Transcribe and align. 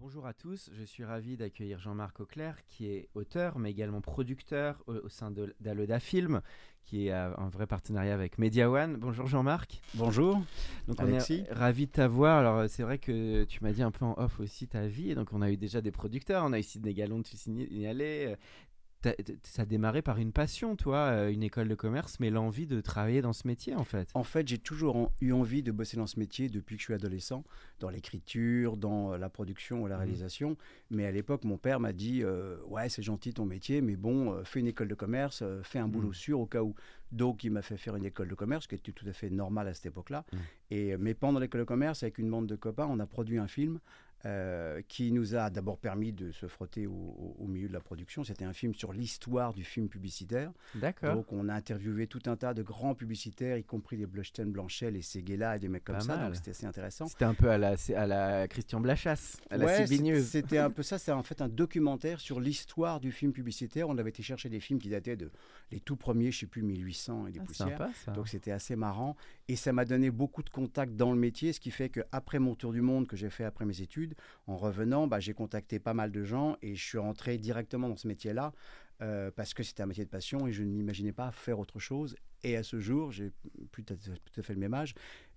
Bonjour 0.00 0.26
à 0.26 0.32
tous, 0.32 0.70
je 0.72 0.82
suis 0.82 1.04
ravi 1.04 1.36
d'accueillir 1.36 1.78
Jean-Marc 1.78 2.20
Auclair, 2.20 2.64
qui 2.64 2.86
est 2.86 3.10
auteur, 3.14 3.58
mais 3.58 3.70
également 3.70 4.00
producteur 4.00 4.82
au, 4.86 4.94
au 4.94 5.08
sein 5.10 5.30
d'Aloda 5.60 6.00
Film, 6.00 6.40
qui 6.84 7.08
est 7.08 7.12
euh, 7.12 7.36
un 7.36 7.50
vrai 7.50 7.66
partenariat 7.66 8.14
avec 8.14 8.38
Media 8.38 8.70
One. 8.70 8.96
Bonjour 8.96 9.26
Jean-Marc. 9.26 9.82
Bonjour. 9.96 10.42
Donc 10.88 11.00
Alexis. 11.00 11.44
on 11.46 11.50
est 11.50 11.52
ravi 11.52 11.86
de 11.86 11.92
t'avoir. 11.92 12.38
Alors 12.38 12.56
euh, 12.60 12.66
c'est 12.66 12.82
vrai 12.82 12.96
que 12.96 13.44
tu 13.44 13.62
m'as 13.62 13.72
dit 13.72 13.82
un 13.82 13.90
peu 13.90 14.06
en 14.06 14.14
off 14.16 14.40
aussi 14.40 14.66
ta 14.66 14.86
vie, 14.86 15.14
donc 15.14 15.34
on 15.34 15.42
a 15.42 15.50
eu 15.50 15.58
déjà 15.58 15.82
des 15.82 15.92
producteurs, 15.92 16.44
on 16.46 16.54
a 16.54 16.58
eu 16.58 16.62
Sidney 16.62 16.94
Gallon, 16.94 17.22
tu 17.22 17.36
signalais. 17.36 18.38
Ça 19.02 19.62
a 19.62 19.64
démarré 19.64 20.02
par 20.02 20.18
une 20.18 20.30
passion, 20.32 20.76
toi, 20.76 20.98
euh, 20.98 21.30
une 21.32 21.42
école 21.42 21.68
de 21.68 21.74
commerce, 21.74 22.20
mais 22.20 22.28
l'envie 22.28 22.66
de 22.66 22.80
travailler 22.82 23.22
dans 23.22 23.32
ce 23.32 23.46
métier 23.46 23.74
en 23.74 23.84
fait. 23.84 24.10
En 24.14 24.24
fait, 24.24 24.46
j'ai 24.46 24.58
toujours 24.58 25.10
eu 25.22 25.32
envie 25.32 25.62
de 25.62 25.72
bosser 25.72 25.96
dans 25.96 26.06
ce 26.06 26.18
métier 26.18 26.48
depuis 26.50 26.76
que 26.76 26.80
je 26.80 26.84
suis 26.86 26.94
adolescent, 26.94 27.42
dans 27.78 27.88
l'écriture, 27.88 28.76
dans 28.76 29.12
euh, 29.14 29.16
la 29.18 29.30
production 29.30 29.82
ou 29.82 29.86
la 29.86 29.94
Mhm. 29.94 30.00
réalisation. 30.00 30.56
Mais 30.90 31.06
à 31.06 31.10
l'époque, 31.12 31.44
mon 31.44 31.56
père 31.56 31.80
m'a 31.80 31.92
dit 31.94 32.22
euh, 32.22 32.58
Ouais, 32.66 32.88
c'est 32.90 33.02
gentil 33.02 33.32
ton 33.32 33.46
métier, 33.46 33.80
mais 33.80 33.96
bon, 33.96 34.32
euh, 34.34 34.44
fais 34.44 34.60
une 34.60 34.66
école 34.66 34.88
de 34.88 34.94
commerce, 34.94 35.40
euh, 35.42 35.62
fais 35.62 35.78
un 35.78 35.88
boulot 35.88 36.08
Mhm. 36.08 36.14
sûr 36.14 36.40
au 36.40 36.46
cas 36.46 36.62
où. 36.62 36.74
Donc, 37.10 37.42
il 37.42 37.50
m'a 37.50 37.62
fait 37.62 37.76
faire 37.76 37.96
une 37.96 38.04
école 38.04 38.28
de 38.28 38.34
commerce, 38.34 38.64
ce 38.64 38.68
qui 38.68 38.74
était 38.76 38.92
tout 38.92 39.06
à 39.08 39.12
fait 39.12 39.30
normal 39.30 39.66
à 39.66 39.74
cette 39.74 39.86
époque-là. 39.86 40.24
Mhm. 40.32 40.38
Et, 40.72 40.96
mais 40.98 41.14
pendant 41.14 41.40
l'école 41.40 41.62
de 41.62 41.64
commerce, 41.66 42.02
avec 42.02 42.18
une 42.18 42.30
bande 42.30 42.46
de 42.46 42.54
copains, 42.54 42.86
on 42.88 43.00
a 43.00 43.06
produit 43.06 43.38
un 43.38 43.48
film. 43.48 43.80
Euh, 44.26 44.82
qui 44.88 45.12
nous 45.12 45.34
a 45.34 45.48
d'abord 45.50 45.78
permis 45.78 46.12
de 46.12 46.30
se 46.30 46.46
frotter 46.46 46.86
au, 46.86 46.92
au- 46.92 47.36
au 47.38 47.46
milieu 47.46 47.68
de 47.68 47.72
la 47.72 47.80
production. 47.80 48.22
C'était 48.24 48.44
un 48.44 48.52
film 48.52 48.74
sur 48.74 48.92
l'histoire 48.92 49.54
du 49.54 49.64
film 49.64 49.88
publicitaire. 49.88 50.52
D'accord. 50.74 51.14
Donc, 51.14 51.32
on 51.32 51.48
a 51.48 51.54
interviewé 51.54 52.06
tout 52.06 52.22
un 52.26 52.36
tas 52.36 52.52
de 52.52 52.62
grands 52.62 52.94
publicitaires, 52.94 53.56
y 53.56 53.64
compris 53.64 53.96
les 53.96 54.06
Blushton 54.06 54.46
Blanchet, 54.46 54.90
les 54.90 55.02
Seguela 55.02 55.56
et 55.56 55.58
des 55.58 55.68
mecs 55.68 55.84
comme 55.84 55.96
Pas 55.96 56.00
ça. 56.02 56.16
mal. 56.16 56.26
Donc, 56.26 56.36
c'était 56.36 56.50
assez 56.50 56.66
intéressant. 56.66 57.06
C'était 57.06 57.24
un 57.24 57.34
peu 57.34 57.50
à 57.50 57.56
la, 57.58 57.76
à 57.96 58.06
la 58.06 58.46
Christian 58.48 58.80
Blachas, 58.80 59.38
à 59.50 59.56
la 59.56 59.64
Ouais. 59.66 59.86
C'était 60.22 60.58
un 60.58 60.70
peu 60.70 60.82
ça. 60.82 60.98
C'est 60.98 61.12
en 61.12 61.22
fait 61.22 61.40
un 61.40 61.48
documentaire 61.48 62.20
sur 62.20 62.40
l'histoire 62.40 63.00
du 63.00 63.12
film 63.12 63.32
publicitaire. 63.32 63.88
On 63.88 63.96
avait 63.98 64.10
été 64.10 64.22
chercher 64.22 64.48
des 64.48 64.60
films 64.60 64.78
qui 64.78 64.88
dataient 64.90 65.16
de 65.16 65.30
les 65.70 65.80
tout 65.80 65.96
premiers, 65.96 66.30
je 66.30 66.40
sais 66.40 66.46
plus, 66.46 66.62
1800 66.62 67.26
et 67.28 67.32
des 67.32 67.40
Ah, 67.40 67.44
poussières. 67.44 67.68
sympa 67.78 67.90
ça. 68.04 68.12
Donc 68.12 68.28
c'était 68.28 68.50
assez 68.50 68.76
marrant 68.76 69.16
et 69.48 69.56
ça 69.56 69.72
m'a 69.72 69.84
donné 69.84 70.10
beaucoup 70.10 70.42
de 70.42 70.50
contacts 70.50 70.94
dans 70.94 71.12
le 71.12 71.18
métier, 71.18 71.52
ce 71.52 71.60
qui 71.60 71.70
fait 71.70 71.88
qu'après 71.88 72.38
mon 72.38 72.54
tour 72.54 72.72
du 72.72 72.80
monde 72.82 73.06
que 73.06 73.16
j'ai 73.16 73.30
fait 73.30 73.44
après 73.44 73.64
mes 73.64 73.80
études, 73.80 74.09
en 74.46 74.56
revenant, 74.56 75.06
bah, 75.06 75.20
j'ai 75.20 75.34
contacté 75.34 75.78
pas 75.78 75.94
mal 75.94 76.12
de 76.12 76.24
gens 76.24 76.56
et 76.62 76.74
je 76.74 76.84
suis 76.84 76.98
rentré 76.98 77.38
directement 77.38 77.88
dans 77.88 77.96
ce 77.96 78.08
métier-là 78.08 78.52
euh, 79.02 79.30
parce 79.34 79.54
que 79.54 79.62
c'était 79.62 79.82
un 79.82 79.86
métier 79.86 80.04
de 80.04 80.10
passion 80.10 80.46
et 80.46 80.52
je 80.52 80.62
ne 80.62 80.68
m'imaginais 80.70 81.12
pas 81.12 81.30
faire 81.32 81.58
autre 81.58 81.78
chose. 81.78 82.16
Et 82.42 82.56
à 82.56 82.62
ce 82.62 82.80
jour, 82.80 83.12
j'ai 83.12 83.32
plus 83.70 83.84
tout 83.84 83.94
à- 83.94 83.96
tout 83.96 84.40
à 84.40 84.42
fait 84.42 84.54
le 84.54 84.60
même 84.60 84.74
âge, 84.74 84.94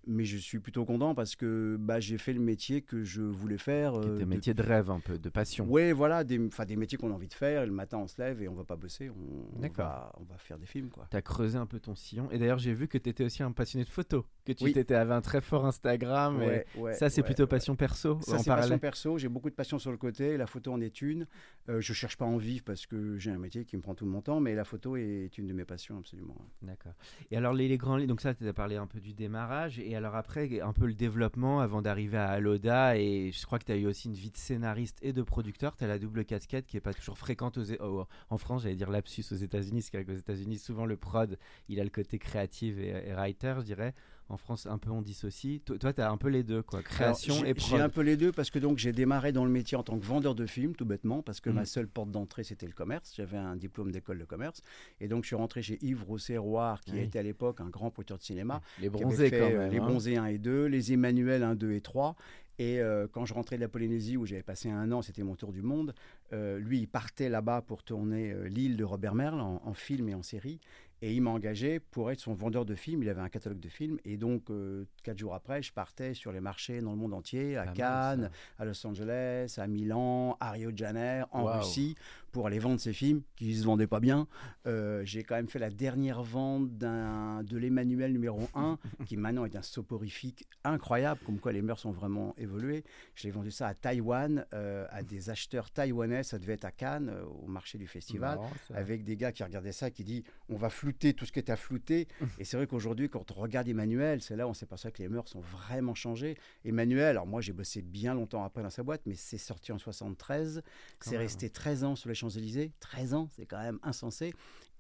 mais 0.08 0.26
je 0.26 0.38
suis 0.38 0.60
plutôt 0.60 0.86
content 0.86 1.16
parce 1.16 1.36
que 1.36 1.78
bah, 1.80 2.00
j'ai 2.00 2.18
fait 2.18 2.34
le 2.34 2.40
métier 2.40 2.82
que 2.82 3.04
je 3.04 3.22
voulais 3.22 3.58
faire. 3.58 3.94
Qui 3.94 4.08
euh, 4.08 4.16
était 4.16 4.26
de- 4.26 4.30
métier 4.30 4.54
de 4.54 4.62
rêve 4.62 4.90
un 4.92 5.00
peu, 5.00 5.18
de 5.18 5.30
passion. 5.30 5.66
oui, 5.70 5.92
voilà, 5.92 6.24
des, 6.24 6.38
des 6.68 6.76
métiers 6.76 6.98
qu'on 6.98 7.12
a 7.12 7.14
envie 7.14 7.28
de 7.28 7.34
faire. 7.34 7.64
Et 7.64 7.66
le 7.66 7.72
matin, 7.72 7.98
on 7.98 8.08
se 8.08 8.22
lève 8.22 8.42
et 8.42 8.48
on 8.48 8.54
va 8.56 8.64
pas 8.64 8.76
bosser. 8.76 9.10
On, 9.10 9.14
on 9.58 9.68
va, 9.70 10.12
on 10.20 10.24
va 10.24 10.38
faire 10.38 10.58
des 10.58 10.66
films. 10.66 10.90
Tu 11.10 11.18
as 11.18 11.22
creusé 11.22 11.58
un 11.58 11.66
peu 11.66 11.80
ton 11.80 11.96
sillon. 11.96 12.30
Et 12.32 12.38
d'ailleurs, 12.38 12.60
j'ai 12.60 12.74
vu 12.74 12.88
que 12.88 12.98
tu 12.98 13.10
étais 13.10 13.24
aussi 13.24 13.44
un 13.44 13.52
passionné 13.52 13.86
de 13.86 13.90
photos. 13.90 14.24
Que 14.46 14.52
tu 14.52 14.66
Oui. 14.66 14.74
t'étais 14.74 14.96
avais 14.96 15.14
un 15.14 15.22
très 15.22 15.42
fort 15.42 15.66
Instagram. 15.66 16.42
et 16.42 16.66
Ouais, 16.78 16.94
ça, 16.94 17.10
c'est 17.10 17.22
ouais, 17.22 17.26
plutôt 17.26 17.48
passion 17.48 17.76
perso 17.76 18.20
Ça, 18.22 18.38
c'est 18.40 18.50
passion 18.50 18.78
perso. 18.80 19.18
J'ai 19.18 19.30
beaucoup 19.30 19.50
de 19.50 19.56
passion 19.56 19.80
sur 19.80 19.92
le 19.92 19.98
côté. 19.98 20.36
La 20.38 20.48
photo 20.48 20.74
en 20.74 20.82
est 20.82 21.02
une. 21.02 21.28
Euh, 21.70 21.80
je 21.80 21.94
cherche 21.94 22.18
pas 22.18 22.26
à 22.26 22.28
en 22.28 22.38
vivre 22.38 22.64
parce 22.66 22.86
que 22.86 23.18
j'ai 23.18 23.32
un 23.32 23.38
métier 23.38 23.64
qui 23.66 23.78
me 23.78 23.82
prend 23.82 23.96
tout 23.96 24.06
mon 24.06 24.22
temps, 24.22 24.40
mais 24.42 24.54
la 24.56 24.66
photo 24.66 24.98
est 24.98 25.38
une 25.38 25.48
de 25.48 25.54
mes 25.54 25.64
passions, 25.66 25.98
absolument. 25.98 26.36
D'accord. 26.62 26.94
Et 27.32 27.38
alors, 27.38 27.54
les, 27.54 27.68
les 27.70 27.78
grands 27.78 28.00
donc 28.04 28.20
ça, 28.22 28.34
tu 28.34 28.46
as 28.48 28.54
parlé 28.54 28.76
un 28.76 28.88
peu 28.88 29.00
du 29.00 29.14
démarrage. 29.14 29.80
Et 29.80 29.93
alors 29.96 30.16
après, 30.16 30.60
un 30.62 30.74
peu 30.74 30.86
le 30.86 30.94
développement 30.94 31.60
avant 31.62 31.82
d'arriver 31.82 32.18
à 32.18 32.30
Aloda. 32.30 32.98
Et 32.98 33.32
je 33.32 33.46
crois 33.46 33.60
que 33.60 33.66
tu 33.66 33.72
as 33.72 33.76
eu 33.78 33.86
aussi 33.88 34.08
une 34.08 34.14
vie 34.16 34.32
de 34.32 34.38
scénariste 34.38 34.98
et 35.02 35.14
de 35.14 35.22
producteur. 35.22 35.76
Tu 35.76 35.84
as 35.84 35.88
la 35.88 36.00
double 36.00 36.26
casquette 36.26 36.66
qui 36.66 36.78
est 36.78 36.82
pas 36.82 36.94
toujours 36.94 37.18
fréquente 37.18 37.58
aux, 37.58 37.72
au- 37.82 38.08
en 38.30 38.38
France. 38.38 38.64
J'allais 38.64 38.76
dire 38.76 38.90
lapsus 38.92 39.24
aux 39.32 39.36
États-Unis. 39.36 39.82
C'est 39.82 40.04
qu'aux 40.06 40.14
États-Unis, 40.14 40.58
souvent 40.58 40.86
le 40.86 40.98
prod, 40.98 41.38
il 41.70 41.80
a 41.80 41.84
le 41.84 41.90
côté 41.90 42.20
créatif 42.20 42.78
et, 42.78 43.10
et 43.10 43.14
writer, 43.14 43.56
je 43.60 43.64
dirais. 43.66 43.94
En 44.30 44.38
France, 44.38 44.66
un 44.66 44.78
peu 44.78 44.90
on 44.90 45.02
dissocie. 45.02 45.62
Toi, 45.66 45.78
toi 45.78 45.94
tu 45.94 46.02
as 46.02 46.10
un 46.10 46.18
peu 46.18 46.30
les 46.30 46.44
deux, 46.44 46.62
quoi. 46.64 46.82
Création 46.82 47.34
Alors, 47.36 47.46
j'ai- 47.46 47.52
et 47.52 47.56
J'ai 47.60 47.68
prod. 47.70 47.82
un 47.82 47.90
peu 47.90 48.02
les 48.02 48.18
deux 48.18 48.32
parce 48.32 48.50
que 48.50 48.58
donc 48.58 48.78
j'ai 48.78 48.92
démarré 48.94 49.32
dans 49.32 49.44
le 49.46 49.52
métier 49.52 49.78
en 49.78 49.84
tant 49.84 50.00
que 50.00 50.06
vendeur 50.06 50.34
de 50.34 50.46
films, 50.46 50.76
tout 50.76 50.86
bêtement, 50.86 51.22
parce 51.22 51.40
que 51.42 51.50
Mhm. 51.50 51.56
ma 51.56 51.66
seule 51.66 51.88
porte 51.88 52.10
d'entrée 52.10 52.44
c'était 52.44 52.66
le 52.66 52.72
commerce. 52.74 53.14
J'avais 53.16 53.38
un 53.38 53.56
diplôme 53.56 53.92
d'école 53.92 54.18
de 54.20 54.26
commerce 54.26 54.62
et 55.02 55.08
donc 55.08 55.24
je 55.24 55.28
suis 55.28 55.36
rentré 55.36 55.62
chez 55.62 55.78
Yves 55.82 56.04
Rousset-Roire, 56.04 56.82
qui 56.82 56.94
Oui. 56.94 57.00
était 57.02 57.20
à 57.20 57.24
l'époque 57.24 57.60
un 57.62 57.70
grand 57.70 57.92
producteur 57.92 58.18
de 58.18 58.24
cinéma. 58.24 58.62
Les 58.82 58.90
bronzés, 58.90 59.30
fait, 59.30 59.40
quand 59.40 59.46
euh, 59.52 59.58
même. 59.60 59.72
Les 59.72 59.80
hein. 59.80 59.86
bronzés 59.86 60.18
1 60.18 60.26
et 60.28 60.38
2, 60.38 60.66
les 60.66 60.94
Emmanuel 60.94 61.44
1, 61.44 61.56
2 61.56 61.74
et 61.74 61.82
3. 61.82 62.16
Et 62.60 62.80
euh, 62.80 63.08
quand 63.12 63.26
je 63.26 63.34
rentrais 63.34 63.56
de 63.56 63.62
la 63.62 63.68
Polynésie, 63.68 64.16
où 64.16 64.28
j'avais 64.28 64.44
passé 64.44 64.70
un 64.70 64.92
an, 64.92 65.02
c'était 65.02 65.24
mon 65.24 65.36
tour 65.36 65.52
du 65.52 65.64
monde, 65.64 65.94
euh, 66.34 66.60
lui, 66.60 66.80
il 66.82 66.88
partait 66.88 67.28
là-bas 67.28 67.64
pour 67.64 67.84
tourner 67.84 68.32
euh, 68.32 68.48
L'île 68.48 68.78
de 68.78 68.84
Robert 68.84 69.16
Merle 69.16 69.42
en, 69.42 69.60
en 69.66 69.74
film 69.74 70.08
et 70.08 70.14
en 70.14 70.22
série. 70.22 70.60
Et 71.06 71.14
il 71.14 71.22
m'a 71.22 71.32
engagé 71.32 71.82
pour 71.82 72.12
être 72.12 72.22
son 72.22 72.34
vendeur 72.34 72.64
de 72.64 72.76
films. 72.76 73.04
Il 73.04 73.10
avait 73.10 73.20
un 73.20 73.28
catalogue 73.28 73.60
de 73.60 73.68
films. 73.68 74.00
Et 74.06 74.16
donc, 74.16 74.50
euh, 74.50 74.86
quatre 75.04 75.18
jours 75.18 75.34
après, 75.34 75.62
je 75.62 75.74
partais 75.74 76.14
sur 76.14 76.32
les 76.32 76.40
marchés 76.40 76.80
dans 76.80 76.92
le 76.92 76.98
monde 76.98 77.14
entier, 77.14 77.58
à 77.58 77.68
Cannes, 77.68 78.32
à 78.58 78.64
Los 78.64 78.88
Angeles, 78.88 79.56
à 79.58 79.68
Milan, 79.68 80.38
à 80.40 80.52
Rio 80.52 80.72
de 80.72 80.78
Janeiro, 80.78 81.28
en. 81.34 81.58
Russie, 81.58 81.98
pour 82.34 82.48
aller 82.48 82.60
vendre 82.60 82.80
ces 82.82 82.92
films 82.92 83.22
qui 83.38 83.52
ne 83.52 83.56
se 83.56 83.64
vendaient 83.64 83.88
pas 83.88 84.00
bien. 84.02 84.28
Euh, 84.68 85.02
J'ai 85.06 85.24
quand 85.24 85.36
même 85.36 85.48
fait 85.48 85.60
la 85.60 85.70
dernière 85.70 86.24
vente 86.24 86.78
d'un- 86.78 87.44
de 87.44 87.58
l'Emmanuel 87.58 88.12
numéro 88.12 88.50
1, 88.56 88.78
qui 89.08 89.16
maintenant 89.18 89.46
est 89.46 89.56
un 89.56 89.62
soporifique 89.62 90.46
incroyable, 90.64 91.22
comme 91.26 91.40
quoi 91.40 91.52
les 91.54 91.62
mœurs 91.62 91.86
ont 91.86 91.92
vraiment 91.92 92.34
évolué. 92.38 92.84
Je 93.16 93.24
l'ai 93.26 93.32
vendu 93.32 93.52
ça 93.52 93.68
à 93.68 93.74
Taïwan, 93.76 94.46
euh, 94.54 94.86
à 94.90 95.04
des 95.04 95.30
acheteurs 95.30 95.70
taïwanais, 95.72 96.24
ça 96.24 96.40
devait 96.40 96.54
être 96.54 96.66
à 96.66 96.72
Cannes, 96.72 97.10
euh, 97.10 97.24
au 97.26 97.48
marché 97.48 97.78
du 97.78 97.86
festival 97.88 98.40
avec 98.76 99.04
des 99.04 99.16
gars 99.16 99.32
qui 99.32 99.44
regardaient 99.44 99.72
ça, 99.72 99.92
qui 99.92 100.04
dit 100.04 100.24
on 100.50 100.56
va 100.58 100.70
flouter 100.70 101.14
tout 101.14 101.26
ce 101.26 101.32
qui 101.32 101.40
est 101.40 101.52
à 101.52 101.56
flouter. 101.56 102.08
et 102.40 102.46
c'est 102.46 102.58
vrai 102.58 102.66
qu'aujourd'hui, 102.66 103.10
quand 103.10 103.30
on 103.32 103.36
regarde 103.36 103.68
Emmanuel, 103.68 104.22
c'est 104.22 104.36
là 104.36 104.48
où 104.48 104.50
on 104.50 104.54
s'aperçoit 104.56 104.90
que 104.92 105.04
les 105.04 105.08
mœurs 105.10 105.28
sont 105.28 105.42
vraiment 105.42 105.94
changées. 105.94 106.36
Emmanuel, 106.66 107.10
alors 107.10 107.28
moi 107.28 107.42
j'ai 107.42 107.54
bossé 107.54 107.84
bien 107.84 108.16
longtemps 108.16 108.44
après 108.44 108.64
dans 108.64 108.72
sa 108.72 108.82
boîte, 108.82 109.02
mais 109.06 109.14
c'est 109.16 109.38
sorti 109.38 109.72
en 109.72 109.78
73. 109.78 110.64
Quand 111.00 111.10
C'est 111.12 111.18
resté 111.18 111.50
13 111.52 111.84
ans 111.84 111.96
sur 111.96 112.10
les 112.10 112.16
Champs-Élysées. 112.24 112.72
13 112.80 113.14
ans, 113.14 113.30
c'est 113.36 113.46
quand 113.46 113.62
même 113.62 113.80
insensé. 113.84 114.34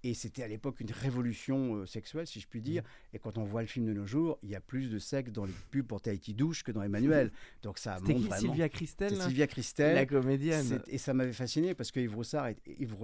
Et 0.05 0.13
c'était 0.13 0.43
à 0.43 0.49
l'époque 0.49 0.81
une 0.81 0.91
révolution 0.91 1.75
euh, 1.75 1.85
sexuelle, 1.85 2.27
si 2.27 2.41
je 2.41 2.47
puis 2.49 2.61
dire. 2.61 2.83
Et 3.13 3.19
quand 3.19 3.37
on 3.37 3.43
voit 3.45 3.61
le 3.61 3.67
film 3.69 3.85
de 3.85 3.93
nos 3.93 4.05
jours, 4.05 4.37
il 4.43 4.49
y 4.49 4.55
a 4.55 4.59
plus 4.59 4.89
de 4.89 4.99
sexe 4.99 5.31
dans 5.31 5.45
les 5.45 5.53
pubs 5.71 5.87
pour 5.87 6.01
Tahiti 6.01 6.33
Douche 6.33 6.61
que 6.63 6.73
dans 6.73 6.83
Emmanuel. 6.83 7.31
Donc 7.61 7.77
ça 7.77 7.99
montre 8.01 8.07
qui 8.07 8.27
vraiment. 8.27 8.35
Sylvia 8.41 8.67
Christel 8.67 9.15
Sylvia 9.21 9.47
Christel. 9.47 9.95
La 9.95 10.05
comédienne. 10.05 10.81
Et 10.87 10.97
ça 10.97 11.13
m'avait 11.13 11.31
fasciné 11.31 11.73
parce 11.73 11.89
que 11.91 12.01
Yves 12.01 12.15
Roussard, 12.15 12.49
Yves 12.67 12.95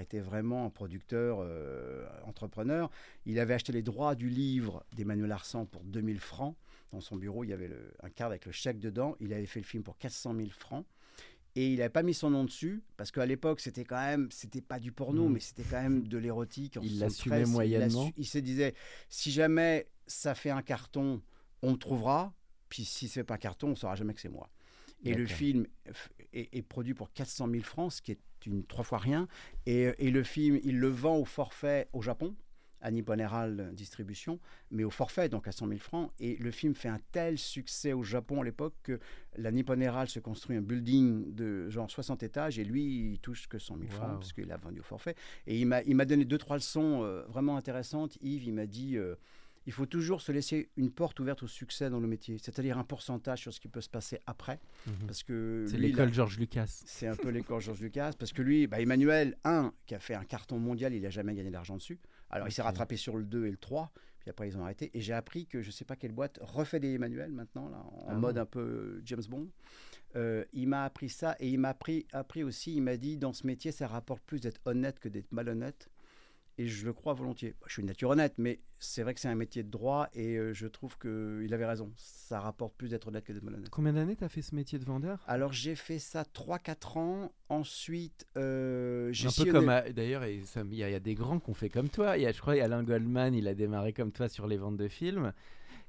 était 0.00 0.18
vraiment 0.18 0.66
un 0.66 0.70
producteur, 0.70 1.38
euh, 1.40 2.08
entrepreneur. 2.24 2.90
Il 3.24 3.38
avait 3.38 3.54
acheté 3.54 3.72
les 3.72 3.82
droits 3.82 4.16
du 4.16 4.28
livre 4.28 4.84
d'Emmanuel 4.96 5.30
Arsan 5.30 5.64
pour 5.66 5.84
2000 5.84 6.18
francs. 6.18 6.56
Dans 6.90 7.00
son 7.00 7.14
bureau, 7.16 7.44
il 7.44 7.50
y 7.50 7.52
avait 7.52 7.68
le- 7.68 7.92
un 8.02 8.10
cadre 8.10 8.30
avec 8.32 8.46
le 8.46 8.52
chèque 8.52 8.80
dedans. 8.80 9.14
Il 9.20 9.32
avait 9.32 9.46
fait 9.46 9.60
le 9.60 9.64
film 9.66 9.84
pour 9.84 9.96
400 9.96 10.34
000 10.34 10.48
francs. 10.50 10.84
Et 11.54 11.68
il 11.72 11.76
n'avait 11.78 11.88
pas 11.90 12.02
mis 12.02 12.14
son 12.14 12.30
nom 12.30 12.44
dessus 12.44 12.82
parce 12.96 13.10
qu'à 13.10 13.26
l'époque, 13.26 13.60
c'était 13.60 13.84
quand 13.84 14.00
même, 14.00 14.28
c'était 14.30 14.62
pas 14.62 14.78
du 14.80 14.90
porno, 14.92 15.26
Mhm. 15.26 15.32
mais 15.34 15.40
c'était 15.40 15.64
quand 15.64 15.82
même 15.82 16.06
de 16.08 16.16
l'érotique. 16.18 16.76
en 16.78 16.80
Il 16.82 16.90
73. 16.98 17.00
l'assumait 17.00 17.40
Il 17.42 17.46
moyennement. 17.52 18.00
l'assu- 18.04 18.14
Il 18.16 18.26
se 18.26 18.38
disait, 18.38 18.74
si 19.08 19.30
jamais 19.30 19.86
ça 20.06 20.34
fait 20.34 20.50
un 20.50 20.62
carton, 20.62 21.20
on 21.62 21.72
me 21.72 21.76
trouvera. 21.76 22.32
Puis 22.70 22.84
si 22.86 23.06
c'est 23.08 23.22
pas 23.24 23.34
un 23.34 23.38
carton, 23.38 23.68
on 23.68 23.76
saura 23.76 23.94
jamais 23.96 24.14
que 24.14 24.20
c'est 24.20 24.30
moi. 24.30 24.48
Et 25.04 25.14
le 25.14 25.26
film 25.26 25.66
est 26.32 26.62
produit 26.62 26.94
pour 26.94 27.12
400 27.12 27.48
000 27.50 27.62
francs, 27.64 27.92
ce 27.92 28.02
qui 28.02 28.12
est 28.12 28.20
une 28.46 28.64
trois 28.64 28.84
fois 28.84 28.98
rien. 28.98 29.26
Et, 29.66 29.90
et 29.98 30.10
le 30.10 30.22
film, 30.22 30.58
il 30.64 30.78
le 30.78 30.88
vend 30.88 31.16
au 31.18 31.24
forfait 31.24 31.88
au 31.92 32.00
Japon 32.02 32.34
à 32.82 32.90
Nippon 32.90 33.18
Herald 33.18 33.74
Distribution, 33.74 34.38
mais 34.70 34.84
au 34.84 34.90
forfait, 34.90 35.28
donc 35.28 35.48
à 35.48 35.52
100 35.52 35.68
000 35.68 35.78
francs. 35.80 36.12
Et 36.20 36.36
le 36.36 36.50
film 36.50 36.74
fait 36.74 36.88
un 36.88 37.00
tel 37.12 37.38
succès 37.38 37.92
au 37.92 38.02
Japon 38.02 38.42
à 38.42 38.44
l'époque 38.44 38.74
que 38.82 38.98
la 39.36 39.50
Nippon 39.50 39.80
Herald 39.80 40.08
se 40.08 40.20
construit 40.20 40.56
un 40.56 40.60
building 40.60 41.34
de 41.34 41.70
genre 41.70 41.90
60 41.90 42.22
étages 42.22 42.58
et 42.58 42.64
lui, 42.64 43.12
il 43.12 43.18
touche 43.20 43.48
que 43.48 43.58
100 43.58 43.78
000 43.78 43.90
francs 43.90 44.18
parce 44.18 44.32
qu'il 44.32 44.50
a 44.52 44.56
vendu 44.56 44.80
au 44.80 44.84
forfait. 44.84 45.14
Et 45.46 45.60
il 45.60 45.66
m'a 45.66 46.04
donné 46.04 46.24
deux, 46.24 46.38
trois 46.38 46.56
leçons 46.56 47.02
euh, 47.02 47.22
vraiment 47.28 47.56
intéressantes. 47.56 48.18
Yves, 48.20 48.44
il 48.44 48.52
m'a 48.52 48.66
dit... 48.66 48.96
Euh, 48.96 49.14
il 49.66 49.72
faut 49.72 49.86
toujours 49.86 50.20
se 50.20 50.32
laisser 50.32 50.70
une 50.76 50.90
porte 50.90 51.20
ouverte 51.20 51.42
au 51.42 51.46
succès 51.46 51.88
dans 51.88 52.00
le 52.00 52.08
métier, 52.08 52.38
c'est-à-dire 52.38 52.78
un 52.78 52.84
pourcentage 52.84 53.40
sur 53.40 53.52
ce 53.52 53.60
qui 53.60 53.68
peut 53.68 53.80
se 53.80 53.88
passer 53.88 54.18
après. 54.26 54.58
Mhm. 54.86 55.06
Parce 55.06 55.22
que 55.22 55.66
c'est 55.68 55.78
l'école 55.78 56.12
Georges 56.12 56.38
Lucas. 56.38 56.82
C'est 56.84 57.06
un 57.06 57.16
peu 57.16 57.28
l'école 57.28 57.60
Georges 57.60 57.80
Lucas, 57.80 58.12
parce 58.18 58.32
que 58.32 58.42
lui, 58.42 58.66
bah, 58.66 58.80
Emmanuel, 58.80 59.36
un, 59.44 59.72
qui 59.86 59.94
a 59.94 60.00
fait 60.00 60.14
un 60.14 60.24
carton 60.24 60.58
mondial, 60.58 60.94
il 60.94 61.02
n'a 61.02 61.10
jamais 61.10 61.34
gagné 61.34 61.50
d'argent 61.50 61.76
dessus. 61.76 61.98
Alors 62.32 62.48
il 62.48 62.52
s'est 62.52 62.62
rattrapé 62.62 62.96
sur 62.96 63.16
le 63.16 63.24
2 63.24 63.46
et 63.46 63.50
le 63.50 63.56
3, 63.56 63.92
puis 64.18 64.30
après 64.30 64.48
ils 64.48 64.56
ont 64.56 64.62
arrêté. 64.62 64.90
Et 64.94 65.00
j'ai 65.00 65.12
appris 65.12 65.46
que 65.46 65.60
je 65.60 65.68
ne 65.68 65.72
sais 65.72 65.84
pas 65.84 65.96
quelle 65.96 66.12
boîte 66.12 66.38
refait 66.40 66.80
des 66.80 66.94
Emmanuel 66.94 67.30
maintenant, 67.30 67.68
là, 67.68 67.78
en 67.78 68.08
ah 68.08 68.14
mode 68.14 68.38
un 68.38 68.46
peu 68.46 69.00
James 69.04 69.22
Bond. 69.28 69.48
Euh, 70.16 70.44
il 70.52 70.68
m'a 70.68 70.84
appris 70.84 71.08
ça 71.08 71.36
et 71.40 71.48
il 71.48 71.58
m'a 71.58 71.70
appris, 71.70 72.06
appris 72.12 72.42
aussi, 72.42 72.74
il 72.74 72.82
m'a 72.82 72.96
dit, 72.96 73.16
dans 73.16 73.32
ce 73.32 73.46
métier, 73.46 73.72
ça 73.72 73.86
rapporte 73.86 74.22
plus 74.24 74.40
d'être 74.40 74.60
honnête 74.64 74.98
que 74.98 75.08
d'être 75.08 75.32
malhonnête 75.32 75.88
et 76.58 76.66
je 76.66 76.84
le 76.84 76.92
crois 76.92 77.14
volontiers. 77.14 77.54
Je 77.66 77.72
suis 77.72 77.80
une 77.80 77.88
nature 77.88 78.10
honnête, 78.10 78.34
mais 78.38 78.60
c'est 78.78 79.02
vrai 79.02 79.14
que 79.14 79.20
c'est 79.20 79.28
un 79.28 79.34
métier 79.34 79.62
de 79.62 79.70
droit 79.70 80.08
et 80.12 80.36
euh, 80.36 80.52
je 80.52 80.66
trouve 80.66 80.98
qu'il 80.98 81.52
avait 81.52 81.66
raison. 81.66 81.92
Ça 81.96 82.40
rapporte 82.40 82.74
plus 82.76 82.88
d'être 82.88 83.08
honnête 83.08 83.24
que 83.24 83.32
d'être 83.32 83.42
malhonnête. 83.42 83.70
Combien 83.70 83.92
d'années 83.92 84.16
tu 84.16 84.24
as 84.24 84.28
fait 84.28 84.42
ce 84.42 84.54
métier 84.54 84.78
de 84.78 84.84
vendeur? 84.84 85.22
Alors 85.26 85.52
j'ai 85.52 85.74
fait 85.74 85.98
ça 85.98 86.22
3-4 86.22 86.98
ans. 86.98 87.32
Ensuite, 87.48 88.26
euh, 88.36 89.12
j'ai. 89.12 89.28
Un 89.28 89.44
peu 89.44 89.52
comme. 89.52 89.66
D'ailleurs, 89.94 90.24
il 90.26 90.74
y, 90.74 90.82
a 90.82 91.00
des 91.00 91.14
grands 91.14 91.38
qu'on 91.38 91.54
fait 91.54 91.68
comme 91.68 91.88
toi. 91.88 92.16
Il 92.16 92.22
y 92.22 92.26
a, 92.26 92.32
je 92.32 92.40
crois, 92.40 92.54
Alain 92.54 92.82
Goldman, 92.82 93.34
il 93.34 93.46
a 93.48 93.54
démarré 93.54 93.92
comme 93.92 94.12
toi 94.12 94.28
sur 94.28 94.46
les 94.46 94.56
ventes 94.56 94.76
de 94.76 94.88
films. 94.88 95.32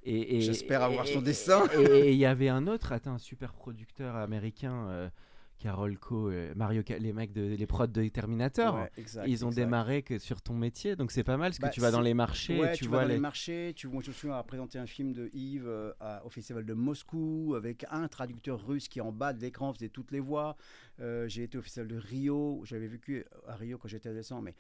Et, 0.06 0.42
J'espère 0.42 0.84
avoir 0.84 1.08
son 1.08 1.22
dessin. 1.22 1.64
Et 1.80 2.12
il 2.12 2.18
y 2.18 2.26
avait 2.26 2.50
un 2.50 2.68
autre, 2.68 2.92
attends, 2.92 3.14
un 3.14 3.20
super 3.20 3.54
producteur 3.54 4.18
américain. 4.18 4.88
Euh, 4.90 5.10
Carole 5.60 5.98
Co, 5.98 6.30
euh, 6.30 6.54
Mario, 6.56 6.84
les 7.00 7.14
mecs 7.14 7.32
de 7.32 7.56
les 7.56 7.68
prods 7.68 7.88
de 7.88 8.08
Terminator, 8.10 8.88
ils 9.26 9.46
ont 9.46 9.50
démarré 9.50 10.04
que 10.04 10.20
sur 10.20 10.42
ton 10.42 10.54
métier, 10.54 10.96
donc 10.96 11.12
c'est 11.12 11.24
pas 11.24 11.38
mal 11.38 11.52
parce 11.52 11.60
que 11.60 11.64
bah, 11.64 11.70
tu 11.70 11.80
vas 11.80 11.92
dans 11.92 12.02
les 12.02 12.14
marchés, 12.14 12.60
tu, 12.76 12.86
vois 12.86 13.00
vas 13.00 13.04
dans 13.04 13.14
les, 13.14 13.20
marchés. 13.20 13.74
Tu, 13.76 13.88
moi, 13.88 14.02
je 14.04 14.10
me 14.10 14.14
souviens 14.14 14.32
avoir 14.32 14.46
présenté 14.46 14.78
un 14.78 14.86
film 14.86 15.14
de 15.14 15.30
Yves 15.34 15.68
euh, 15.68 15.94
au 16.26 16.30
festival 16.30 16.66
de 16.66 16.74
Moscou 16.74 17.54
avec 17.56 17.86
un 17.90 18.08
traducteur 18.08 18.66
russe 18.66 18.88
qui 18.90 19.00
en 19.00 19.12
bas 19.12 19.34
de 19.34 19.42
l'écran 19.42 19.74
faisait 19.74 19.90
toutes 19.90 20.12
les 20.12 20.20
voix. 20.20 20.58
Euh, 21.00 21.28
j'ai 21.28 21.44
été 21.44 21.58
au 21.58 21.62
festival 21.62 21.88
de 21.88 21.98
Rio, 21.98 22.62
j'avais 22.66 22.88
vécu 22.88 23.26
à 23.48 23.56
Rio 23.56 23.78
quand 23.78 23.88
j'étais 23.88 24.10
adolescent, 24.10 24.42
mais 24.42 24.56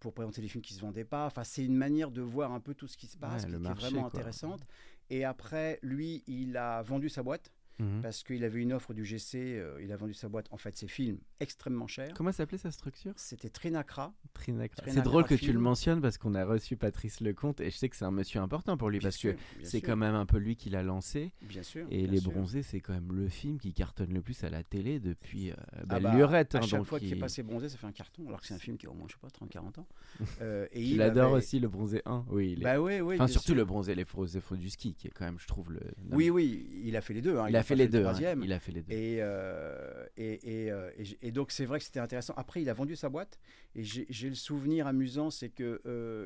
pour 0.00 0.14
présenter 0.14 0.40
des 0.40 0.48
films 0.48 0.62
qui 0.62 0.74
se 0.74 0.80
vendaient 0.80 1.04
pas. 1.04 1.26
Enfin, 1.26 1.44
c'est 1.44 1.64
une 1.64 1.76
manière 1.76 2.10
de 2.10 2.22
voir 2.22 2.52
un 2.52 2.60
peu 2.60 2.74
tout 2.74 2.86
ce 2.86 2.96
qui 2.96 3.06
se 3.06 3.16
passe, 3.16 3.44
qui, 3.44 3.52
est 3.52 3.56
vraiment 3.56 4.06
intéressante. 4.06 4.62
Et 5.10 5.24
après, 5.24 5.78
lui, 5.82 6.24
il 6.26 6.56
a 6.56 6.82
vendu 6.82 7.08
sa 7.08 7.22
boîte. 7.22 7.52
Mhm. 7.78 8.00
parce 8.02 8.22
qu'il 8.22 8.42
avait 8.44 8.60
une 8.60 8.72
offre 8.72 8.94
du 8.94 9.04
GC, 9.04 9.38
euh, 9.38 9.78
il 9.82 9.92
a 9.92 9.96
vendu 9.96 10.14
sa 10.14 10.28
boîte, 10.28 10.46
en 10.50 10.56
fait 10.56 10.76
ses 10.76 10.88
films, 10.88 11.18
extrêmement 11.40 11.86
chers. 11.86 12.14
Comment 12.14 12.32
s'appelait 12.32 12.58
sa 12.58 12.70
structure? 12.70 13.12
C'était 13.16 13.50
Trinacra. 13.50 14.14
Trinacra. 14.32 14.84
C'est 14.88 15.02
drôle 15.02 15.24
que 15.24 15.34
tu 15.34 15.52
le 15.52 15.58
mentionnes 15.58 16.00
parce 16.00 16.18
qu'on 16.18 16.34
a 16.34 16.44
reçu 16.44 16.76
Patrice 16.76 17.20
Lecomte 17.20 17.60
et 17.60 17.70
je 17.70 17.76
sais 17.76 17.88
que 17.88 17.96
c'est 17.96 18.04
un 18.04 18.10
monsieur 18.10 18.40
important 18.40 18.76
pour 18.76 18.90
lui 18.90 18.98
parce 18.98 19.16
que 19.16 19.36
c'est 19.62 19.80
quand 19.80 19.96
même 19.96 20.14
un 20.14 20.26
peu 20.26 20.38
lui 20.38 20.56
qui 20.56 20.70
l'a 20.70 20.82
lancé. 20.82 21.32
Bien 21.42 21.62
sûr. 21.62 21.86
Et 21.90 22.06
Les 22.06 22.20
Bronzés, 22.20 22.62
c'est 22.62 22.80
quand 22.80 22.94
même 22.94 23.12
le 23.12 23.28
film 23.28 23.58
qui 23.58 23.72
cartonne 23.72 24.12
le 24.12 24.22
plus 24.22 24.42
à 24.44 24.50
la 24.50 24.62
télé 24.62 25.00
depuis 25.00 25.50
euh, 25.50 25.54
ah 25.88 26.00
bah, 26.00 26.14
lurette. 26.14 26.54
À 26.54 26.58
hein, 26.58 26.62
chaque 26.62 26.84
fois 26.84 26.98
qu'il 26.98 27.12
est 27.12 27.16
passé 27.16 27.42
Bronzé, 27.42 27.68
ça 27.68 27.76
fait 27.76 27.86
un 27.86 27.92
carton 27.92 28.26
alors 28.28 28.40
que 28.40 28.46
c'est 28.46 28.54
un 28.54 28.58
film 28.58 28.76
qui 28.76 28.86
a 28.86 28.90
au 28.90 28.94
moins, 28.94 29.06
je 29.08 29.14
sais 29.14 29.20
pas, 29.20 29.28
30-40 29.28 29.80
ans. 29.80 29.86
Euh, 30.42 30.66
et 30.72 30.82
il, 30.82 31.00
adore 31.00 31.32
aussi 31.32 31.60
le 31.60 31.68
Bronzé 31.68 32.02
1. 32.04 32.26
Oui, 32.28 32.54
il 32.56 32.62
bah 32.62 32.80
oui, 32.80 33.00
oui, 33.00 33.14
enfin, 33.14 33.26
surtout 33.26 33.54
le 33.54 33.64
Bronzé, 33.64 33.94
les 33.94 34.04
faux 34.04 34.26
du 34.56 34.68
ski 34.68 34.94
qui 34.94 35.06
est 35.08 35.10
quand 35.10 35.24
même, 35.24 35.38
je 35.38 35.46
trouve, 35.46 35.72
le. 35.72 35.80
Oui, 36.10 36.30
oui, 36.30 36.66
il 36.84 36.96
a 36.96 37.00
fait 37.00 37.14
les 37.14 37.22
deux. 37.22 37.38
Hein. 37.38 37.46
Il, 37.48 37.56
a 37.56 37.62
fait 37.62 37.65
les 37.74 37.88
deux. 37.88 38.04
Hein 38.06 38.14
il 38.42 38.52
a 38.52 38.60
fait 38.60 38.72
les 38.72 38.82
deux. 38.82 38.92
Et, 38.92 39.18
euh, 39.20 40.06
euh, 40.18 40.90
et, 40.98 41.18
et, 41.22 41.32
donc, 41.32 41.50
c'est 41.50 41.64
vrai 41.64 41.78
que 41.78 41.84
c'était 41.84 42.00
intéressant. 42.00 42.34
Après, 42.36 42.62
il 42.62 42.68
a 42.68 42.74
vendu 42.74 42.96
sa 42.96 43.08
boîte. 43.08 43.38
Et 43.74 43.82
j'ai 43.84 44.28
le 44.28 44.34
souvenir 44.34 44.86
amusant, 44.86 45.30
c'est 45.30 45.48
que 45.48 45.80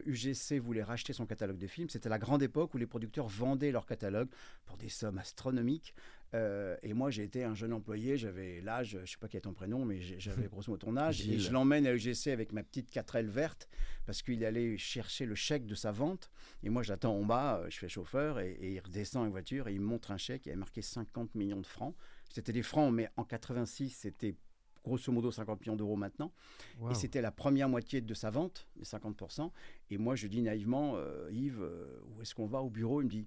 UGC 0.07 0.53
euh, 0.53 0.61
voulait 0.61 0.83
racheter 0.83 1.13
son 1.13 1.27
catalogue 1.27 1.59
de 1.59 1.67
films. 1.67 1.89
C'était 1.89 2.09
la 2.09 2.19
grande 2.19 2.43
époque 2.43 2.75
où 2.75 2.79
les 2.79 2.87
producteurs 2.87 3.29
vendaient 3.29 3.73
leur 3.73 3.87
catalogue 3.87 4.29
pour 4.67 4.77
des 4.77 4.89
sommes 4.89 5.19
astronomiques. 5.19 5.95
Et 6.35 6.95
moi, 6.95 7.11
j'ai 7.11 7.25
été 7.25 7.45
un 7.45 7.55
jeune 7.55 7.73
employé, 7.73 8.17
j'avais 8.17 8.61
l'âge, 8.61 8.91
je 8.91 8.99
ne 8.99 9.07
sais 9.07 9.17
pas 9.19 9.29
quel 9.29 9.39
est 9.39 9.43
ton 9.43 9.53
prénom, 9.53 9.85
mais 9.85 10.01
j'avais 10.01 10.47
grosso 10.49 10.71
modo 10.71 10.87
ton 10.87 10.97
âge. 10.97 11.29
et 11.29 11.39
je 11.39 11.53
l'emmène 11.53 11.87
à 11.87 11.95
UGC 11.95 12.29
avec 12.29 12.53
ma 12.53 12.63
petite 12.63 12.93
4L 12.93 13.27
verte 13.27 13.69
parce 14.07 14.23
qu'il 14.23 14.45
allait 14.45 14.79
chercher 14.79 15.27
le 15.27 15.35
chèque 15.35 15.67
de 15.67 15.75
sa 15.75 15.93
vente. 15.93 16.31
Et 16.63 16.71
moi, 16.71 16.83
j'attends 16.83 17.17
en 17.17 17.25
bas, 17.25 17.63
je 17.69 17.79
fais 17.79 17.89
chauffeur 17.89 18.41
et, 18.41 18.53
et, 18.53 18.75
il 18.75 18.81
redescend 18.81 19.27
en 19.27 19.31
voiture 19.31 19.69
et 19.69 19.75
il 19.75 19.81
me 19.81 19.87
montre 19.87 20.11
un 20.13 20.19
chèque. 20.19 20.47
Il 20.47 20.51
avait 20.51 20.59
marqué 20.59 20.83
50 20.83 21.35
millions 21.35 21.61
de 21.61 21.67
francs. 21.67 21.95
C'était 22.33 22.53
des 22.53 22.63
francs, 22.63 22.93
mais 22.93 23.09
en 23.17 23.25
86, 23.25 23.91
c'était 23.91 24.37
grosso 24.85 25.13
modo 25.13 25.31
50 25.31 25.61
millions 25.61 25.77
d'euros 25.77 25.97
maintenant. 25.97 26.33
Et 26.91 26.95
c'était 26.95 27.21
la 27.21 27.31
première 27.31 27.69
moitié 27.69 28.01
de 28.01 28.15
sa 28.15 28.31
vente, 28.31 28.67
les 28.77 28.85
50%. 28.85 29.51
Et 29.91 29.99
moi, 29.99 30.17
je 30.17 30.27
dis 30.27 30.43
naïvement, 30.43 30.95
euh, 30.97 31.29
Yves, 31.33 31.63
euh, 31.63 32.01
où 32.09 32.23
est-ce 32.23 32.35
qu'on 32.35 32.47
va 32.47 32.63
au 32.63 32.71
bureau? 32.71 33.03
Il 33.03 33.05
me 33.05 33.11
dit, 33.11 33.27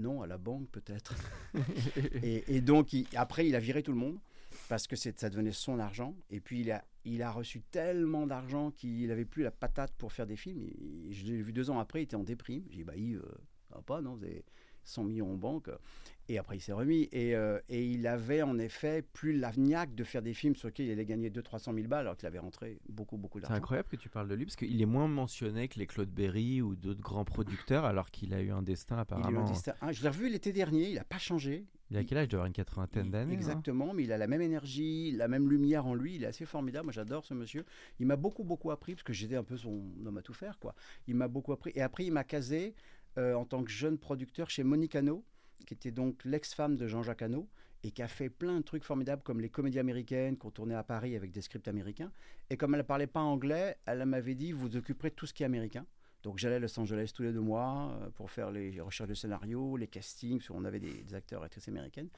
non, 0.00 0.22
à 0.22 0.26
la 0.26 0.38
banque 0.38 0.68
peut-être. 0.70 1.14
et, 2.22 2.60
donc, 2.60 2.88
après, 3.14 3.46
il 3.46 3.54
a 3.54 3.60
viré 3.60 3.82
tout 3.82 3.92
le 3.92 3.98
monde 3.98 4.18
parce 4.68 4.86
que 4.86 4.96
ça 4.96 5.30
devenait 5.30 5.52
son 5.52 5.78
argent. 5.78 6.16
Et 6.30 6.40
puis, 6.40 6.60
il 6.60 6.70
a, 6.72 6.84
il 7.04 7.22
a 7.22 7.30
reçu 7.30 7.60
tellement 7.60 8.26
d'argent 8.26 8.70
qu'il 8.70 9.08
n'avait 9.08 9.24
plus 9.24 9.42
la 9.42 9.50
patate 9.50 9.92
pour 9.96 10.12
faire 10.12 10.26
des 10.26 10.36
films. 10.36 10.60
Et, 10.60 11.12
je 11.12 11.26
l'ai 11.26 11.42
vu 11.42 11.52
deux 11.52 11.70
ans 11.70 11.78
après, 11.78 12.00
il 12.00 12.02
était 12.04 12.16
en 12.16 12.24
déprime. 12.24 12.64
J'ai 12.70 12.78
dit, 12.78 12.84
bah 12.84 12.96
Yves, 12.96 13.22
euh, 13.24 13.38
va 13.70 13.82
pas, 13.82 14.00
non, 14.00 14.18
100 14.84 15.04
millions 15.04 15.32
en 15.32 15.36
banque. 15.36 15.70
Et 16.30 16.38
après, 16.38 16.56
il 16.56 16.60
s'est 16.60 16.72
remis. 16.72 17.08
Et, 17.10 17.34
euh, 17.34 17.58
et, 17.68 17.84
il 17.84 18.06
avait 18.06 18.42
en 18.42 18.56
effet 18.58 19.02
plus 19.02 19.36
l'avniaque 19.36 19.96
de 19.96 20.04
faire 20.04 20.22
des 20.22 20.32
films 20.32 20.54
sur 20.54 20.68
lesquels 20.68 20.86
il 20.86 20.92
allait 20.92 21.04
gagner 21.04 21.28
200-300 21.28 21.74
000 21.74 21.88
balles, 21.88 22.02
alors 22.02 22.16
qu'il 22.16 22.28
avait 22.28 22.38
rentré 22.38 22.78
beaucoup, 22.88 23.16
beaucoup 23.16 23.40
d'argent. 23.40 23.52
C'est 23.52 23.58
incroyable 23.58 23.88
que 23.88 23.96
tu 23.96 24.08
parles 24.08 24.28
de 24.28 24.34
lui, 24.36 24.44
parce 24.44 24.54
qu'il 24.54 24.80
est 24.80 24.86
moins 24.86 25.08
mentionné 25.08 25.66
que 25.66 25.80
les 25.80 25.88
Claude 25.88 26.10
Berry 26.10 26.62
ou 26.62 26.76
d'autres 26.76 27.00
grands 27.00 27.24
producteurs, 27.24 27.84
alors 27.84 28.12
qu'il 28.12 28.32
a 28.32 28.40
eu 28.42 28.52
un 28.52 28.62
destin 28.62 28.98
apparemment. 28.98 29.44
Il 29.44 29.70
a 29.70 29.76
ah, 29.80 29.90
je 29.90 30.02
l'ai 30.02 30.08
revu 30.08 30.28
l'été 30.28 30.52
dernier, 30.52 30.90
il 30.90 30.94
n'a 30.94 31.04
pas 31.04 31.18
changé. 31.18 31.66
Il 31.90 31.96
a 31.96 32.04
quel 32.04 32.18
âge? 32.18 32.26
Il 32.26 32.28
doit 32.28 32.38
avoir 32.38 32.46
une 32.46 32.52
quatre-vingtaine 32.52 33.10
d'années. 33.10 33.32
Exactement, 33.32 33.92
mais 33.92 34.04
il 34.04 34.12
a 34.12 34.18
la 34.18 34.28
même 34.28 34.42
énergie, 34.42 35.10
la 35.10 35.26
même 35.26 35.50
lumière 35.50 35.86
en 35.86 35.94
lui. 35.94 36.14
Il 36.14 36.22
est 36.22 36.28
assez 36.28 36.46
formidable. 36.46 36.84
Moi, 36.84 36.92
j'adore 36.92 37.24
ce 37.24 37.34
monsieur. 37.34 37.64
Il 37.98 38.06
m'a 38.06 38.14
beaucoup, 38.14 38.44
beaucoup 38.44 38.70
appris, 38.70 38.94
parce 38.94 39.02
que 39.02 39.12
j'étais 39.12 39.34
un 39.34 39.42
peu 39.42 39.56
son 39.56 39.82
homme 40.06 40.18
à 40.18 40.22
tout 40.22 40.34
faire. 40.34 40.60
quoi. 40.60 40.76
Il 41.08 41.16
m'a 41.16 41.26
beaucoup 41.26 41.52
appris. 41.52 41.72
Et 41.74 41.82
après, 41.82 42.04
il 42.04 42.12
m'a 42.12 42.22
casé 42.22 42.74
en 43.16 43.44
tant 43.44 43.62
que 43.62 43.70
jeune 43.70 43.98
producteur 43.98 44.50
chez 44.50 44.62
Monique 44.62 44.94
Hano 44.94 45.24
qui 45.66 45.74
était 45.74 45.90
donc 45.90 46.24
l'ex-femme 46.24 46.76
de 46.76 46.86
Jean-Jacques 46.86 47.22
Hano 47.22 47.48
et 47.82 47.90
qui 47.90 48.02
a 48.02 48.08
fait 48.08 48.28
plein 48.28 48.58
de 48.58 48.62
trucs 48.62 48.84
formidables 48.84 49.22
comme 49.22 49.40
les 49.40 49.48
comédies 49.48 49.78
américaines 49.78 50.36
qu'on 50.36 50.50
tournait 50.50 50.74
à 50.74 50.82
Paris 50.82 51.16
avec 51.16 51.30
des 51.30 51.40
scripts 51.40 51.68
américains. 51.68 52.12
Et 52.50 52.56
comme 52.56 52.74
elle 52.74 52.80
ne 52.80 52.86
parlait 52.86 53.06
pas 53.06 53.20
anglais, 53.20 53.76
elle 53.86 54.04
m'avait 54.04 54.34
dit 54.34 54.52
vous 54.52 54.76
occuperez 54.76 55.10
tout 55.10 55.26
ce 55.26 55.32
qui 55.32 55.42
est 55.42 55.46
américain. 55.46 55.86
Donc 56.22 56.36
j'allais 56.36 56.56
à 56.56 56.58
Los 56.58 56.78
Angeles 56.78 57.12
tous 57.14 57.22
les 57.22 57.32
deux 57.32 57.40
mois 57.40 57.96
euh, 58.02 58.10
pour 58.10 58.30
faire 58.30 58.50
les 58.50 58.78
recherches 58.80 59.08
de 59.08 59.14
scénario, 59.14 59.78
les 59.78 59.86
castings, 59.86 60.38
parce 60.38 60.48
qu'on 60.48 60.66
avait 60.66 60.80
des, 60.80 61.02
des 61.04 61.14
acteurs 61.14 61.42
et 61.42 61.46
actrices 61.46 61.68
américaines. 61.68 62.10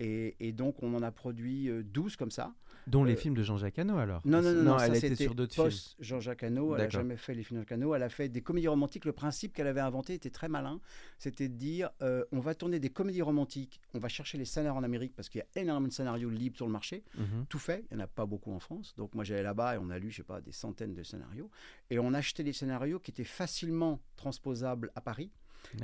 Et, 0.00 0.52
donc, 0.52 0.82
on 0.82 0.94
en 0.94 1.02
a 1.02 1.10
produit 1.10 1.70
12 1.84 2.12
euh, 2.12 2.16
comme 2.16 2.30
ça. 2.30 2.54
Dont 2.86 3.04
les 3.04 3.14
euh, 3.14 3.16
films 3.16 3.34
de 3.34 3.42
Jean-Jacques 3.42 3.78
Hano, 3.78 3.98
alors 3.98 4.22
Non, 4.24 4.40
non, 4.40 4.52
non, 4.52 4.78
elle 4.78 4.96
était 4.96 5.14
sur 5.14 5.34
d'autres 5.34 5.54
films. 5.54 5.94
Jean-Jacques 6.00 6.42
Hano, 6.42 6.74
elle 6.74 6.82
n'a 6.82 6.88
jamais 6.88 7.16
fait 7.16 7.34
les 7.34 7.42
films 7.42 7.60
de 7.60 7.64
Jean-Jacques 7.64 7.72
Hano. 7.72 7.94
Elle 7.94 8.02
a 8.02 8.08
fait 8.08 8.28
des 8.28 8.40
comédies 8.40 8.68
romantiques. 8.68 9.04
Le 9.04 9.12
principe 9.12 9.52
qu'elle 9.52 9.66
avait 9.66 9.80
inventé 9.80 10.14
était 10.14 10.30
très 10.30 10.48
malin. 10.48 10.80
C'était 11.18 11.48
de 11.48 11.54
dire 11.54 11.90
euh, 12.02 12.24
on 12.32 12.40
va 12.40 12.54
tourner 12.54 12.78
des 12.78 12.90
comédies 12.90 13.22
romantiques, 13.22 13.80
on 13.92 13.98
va 13.98 14.08
chercher 14.08 14.38
les 14.38 14.44
scénarios 14.44 14.78
en 14.78 14.84
Amérique 14.84 15.14
parce 15.14 15.28
qu'il 15.28 15.40
y 15.40 15.42
a 15.42 15.60
énormément 15.60 15.88
de 15.88 15.92
scénarios 15.92 16.30
libres 16.30 16.56
sur 16.56 16.66
le 16.66 16.72
marché. 16.72 17.04
Mhm. 17.16 17.46
Tout 17.48 17.58
fait, 17.58 17.84
il 17.90 17.96
n'y 17.96 18.02
en 18.02 18.04
a 18.04 18.08
pas 18.08 18.24
beaucoup 18.24 18.52
en 18.52 18.60
France. 18.60 18.94
Donc, 18.96 19.14
moi, 19.14 19.24
j'allais 19.24 19.42
là-bas 19.42 19.74
et 19.74 19.78
on 19.78 19.90
a 19.90 19.98
lu, 19.98 20.10
je 20.10 20.18
sais 20.18 20.22
pas, 20.22 20.40
des 20.40 20.52
centaines 20.52 20.94
de 20.94 21.02
scénarios. 21.02 21.50
Et 21.90 21.98
on 21.98 22.14
achetait 22.14 22.44
des 22.44 22.52
scénarios 22.52 23.00
qui 23.00 23.10
étaient 23.10 23.24
facilement 23.24 24.00
transposables 24.16 24.92
à 24.94 25.00
Paris. 25.00 25.30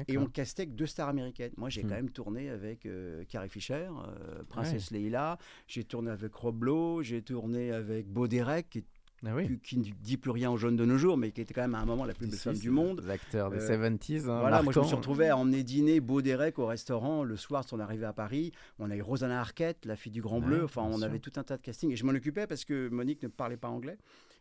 Et 0.09 0.19
on 0.19 0.27
castait 0.27 0.63
avec 0.63 0.75
deux 0.75 0.87
stars 0.87 1.09
américaines. 1.09 1.53
Moi, 1.57 1.71
j'ai 1.71 1.83
hmm. 1.83 1.89
quand 1.89 1.95
même 1.95 2.11
tourné 2.11 2.51
avec 2.51 2.87
euh, 2.87 3.25
Carrie 3.29 3.49
Fisher, 3.49 3.89
euh, 3.89 4.43
Princesse 4.49 4.91
Leila. 4.91 5.39
J'ai 5.67 5.85
tourné 5.85 6.11
avec 6.11 6.35
Rob 6.35 6.65
Lowe. 6.65 7.03
J'ai 7.03 7.23
tourné 7.23 7.73
avec 7.73 8.07
Beau 8.09 8.27
Derek, 8.29 8.69
qui, 8.71 8.85
ah 9.27 9.31
qui, 9.63 9.79
ne 9.79 9.85
dit 9.85 10.17
plus 10.17 10.31
rien 10.31 10.51
aux 10.51 10.57
jeunes 10.57 10.77
de 10.77 10.85
nos 10.85 10.99
jours, 10.99 11.17
mais 11.17 11.31
qui 11.31 11.41
était 11.41 11.55
quand 11.55 11.63
même 11.63 11.75
à 11.75 11.79
un 11.79 11.87
moment 11.87 12.05
la 12.05 12.13
plus 12.13 12.27
belle 12.27 12.39
femme 12.39 12.59
du 12.59 12.71
monde. 12.71 13.03
L'acteur 13.07 13.51
des 13.51 13.59
70s. 13.59 14.27
Euh, 14.27 14.31
hein, 14.31 14.41
voilà, 14.41 14.63
moi 14.63 14.73
je 14.73 14.81
me 14.81 14.85
suis 14.85 14.95
retrouvé 14.95 15.29
à 15.29 15.37
emmener 15.37 15.63
dîner 15.63 16.01
Beau 16.01 16.21
Derek 16.21 16.59
au 16.59 16.67
restaurant 16.67 17.25
le 17.25 17.37
soir 17.37 17.65
son 17.67 17.81
arrivée 17.81 18.07
à 18.07 18.13
Paris. 18.13 18.53
On 18.79 18.91
a 18.91 18.97
eu 18.97 19.03
Rosanna 19.03 19.41
Arquette, 19.41 19.87
la 19.87 19.97
fille 19.97 20.13
du 20.13 20.21
Grand 20.21 20.41
Bleu. 20.41 20.65
Enfin, 20.65 20.83
on 20.83 21.01
avait 21.01 21.21
tout 21.21 21.33
un 21.37 21.43
tas 21.43 21.57
de 21.57 21.63
castings. 21.63 21.91
Et 21.91 21.97
je 21.97 22.05
m'en 22.05 22.13
occupais 22.13 22.47
parce 22.47 22.65
que 22.65 22.89
Monique 22.89 23.23
ne 23.23 23.29
parlait 23.29 23.57
pas 23.57 23.69
anglais. 23.69 23.97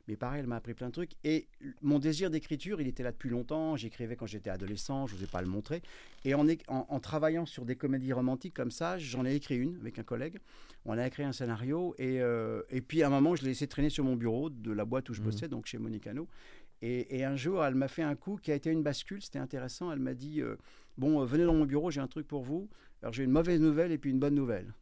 Mais 0.07 0.17
pareil, 0.17 0.41
elle 0.41 0.47
m'a 0.47 0.57
appris 0.57 0.73
plein 0.73 0.87
de 0.87 0.91
trucs. 0.91 1.11
Et 1.23 1.47
mon 1.81 1.97
désir 1.97 2.29
d'écriture, 2.29 2.81
il 2.81 2.87
était 2.87 3.03
là 3.03 3.11
depuis 3.11 3.29
longtemps. 3.29 3.77
J'écrivais 3.77 4.15
quand 4.15 4.25
j'étais 4.25 4.49
adolescent, 4.49 5.07
je 5.07 5.15
n'osais 5.15 5.27
pas 5.27 5.41
le 5.41 5.47
montrer. 5.47 5.81
Et 6.25 6.33
en, 6.33 6.45
en, 6.67 6.99
travaillant 6.99 7.45
sur 7.45 7.63
des 7.63 7.77
comédies 7.77 8.11
romantiques 8.11 8.53
comme 8.53 8.71
ça, 8.71 8.97
j'en 8.97 9.25
ai 9.25 9.33
écrit 9.35 9.57
une 9.57 9.77
avec 9.79 9.99
un 9.99 10.03
collègue. 10.03 10.39
On 10.85 10.97
a 10.97 11.07
écrit 11.07 11.23
un 11.23 11.31
scénario. 11.31 11.95
Et, 11.97 12.21
euh, 12.21 12.63
et 12.69 12.81
puis 12.81 13.01
à 13.01 13.07
un 13.07 13.09
moment, 13.09 13.35
je 13.35 13.43
l'ai 13.43 13.49
laissé 13.49 13.67
traîner 13.67 13.89
sur 13.89 14.03
mon 14.03 14.17
bureau 14.17 14.49
de 14.49 14.71
la 14.71 14.83
boîte 14.83 15.09
où 15.09 15.13
je 15.13 15.21
mmh. 15.21 15.25
bossais, 15.25 15.47
donc 15.47 15.67
chez 15.67 15.77
Monicano. 15.77 16.27
Et, 16.81 17.17
et 17.17 17.23
un 17.23 17.37
jour, 17.37 17.63
elle 17.63 17.75
m'a 17.75 17.87
fait 17.87 18.03
un 18.03 18.15
coup 18.15 18.35
qui 18.35 18.51
a 18.51 18.55
été 18.55 18.69
une 18.69 18.83
bascule, 18.83 19.21
c'était 19.21 19.39
intéressant. 19.39 19.89
Elle 19.89 19.99
m'a 19.99 20.13
dit 20.13 20.41
euh, 20.41 20.57
Bon, 20.97 21.21
euh, 21.21 21.25
venez 21.25 21.45
dans 21.45 21.53
mon 21.53 21.65
bureau, 21.65 21.91
j'ai 21.91 22.01
un 22.01 22.07
truc 22.07 22.27
pour 22.27 22.43
vous. 22.43 22.69
Alors, 23.01 23.13
j'ai 23.13 23.23
une 23.23 23.31
mauvaise 23.31 23.61
nouvelle 23.61 23.93
et 23.93 23.97
puis 23.97 24.11
une 24.11 24.19
bonne 24.19 24.35
nouvelle. 24.35 24.73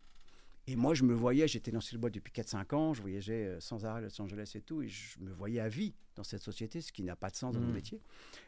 Et 0.71 0.75
moi, 0.75 0.93
je 0.93 1.03
me 1.03 1.13
voyais, 1.13 1.47
j'étais 1.47 1.71
dans 1.71 1.81
cette 1.81 1.99
boîte 1.99 2.13
depuis 2.13 2.31
4-5 2.31 2.73
ans, 2.75 2.93
je 2.93 3.01
voyageais 3.01 3.45
euh, 3.47 3.59
sans 3.59 3.83
arrêt 3.85 3.99
à 3.99 4.01
Los 4.01 4.21
Angeles 4.21 4.51
et 4.55 4.61
tout, 4.61 4.81
et 4.81 4.87
je 4.87 5.19
me 5.19 5.31
voyais 5.31 5.59
à 5.59 5.67
vie 5.69 5.93
dans 6.15 6.23
cette 6.23 6.41
société, 6.41 6.81
ce 6.81 6.91
qui 6.91 7.03
n'a 7.03 7.15
pas 7.15 7.29
de 7.29 7.35
sens 7.35 7.53
dans 7.53 7.59
mon 7.59 7.67
Mm. 7.69 7.73
métier. 7.73 8.01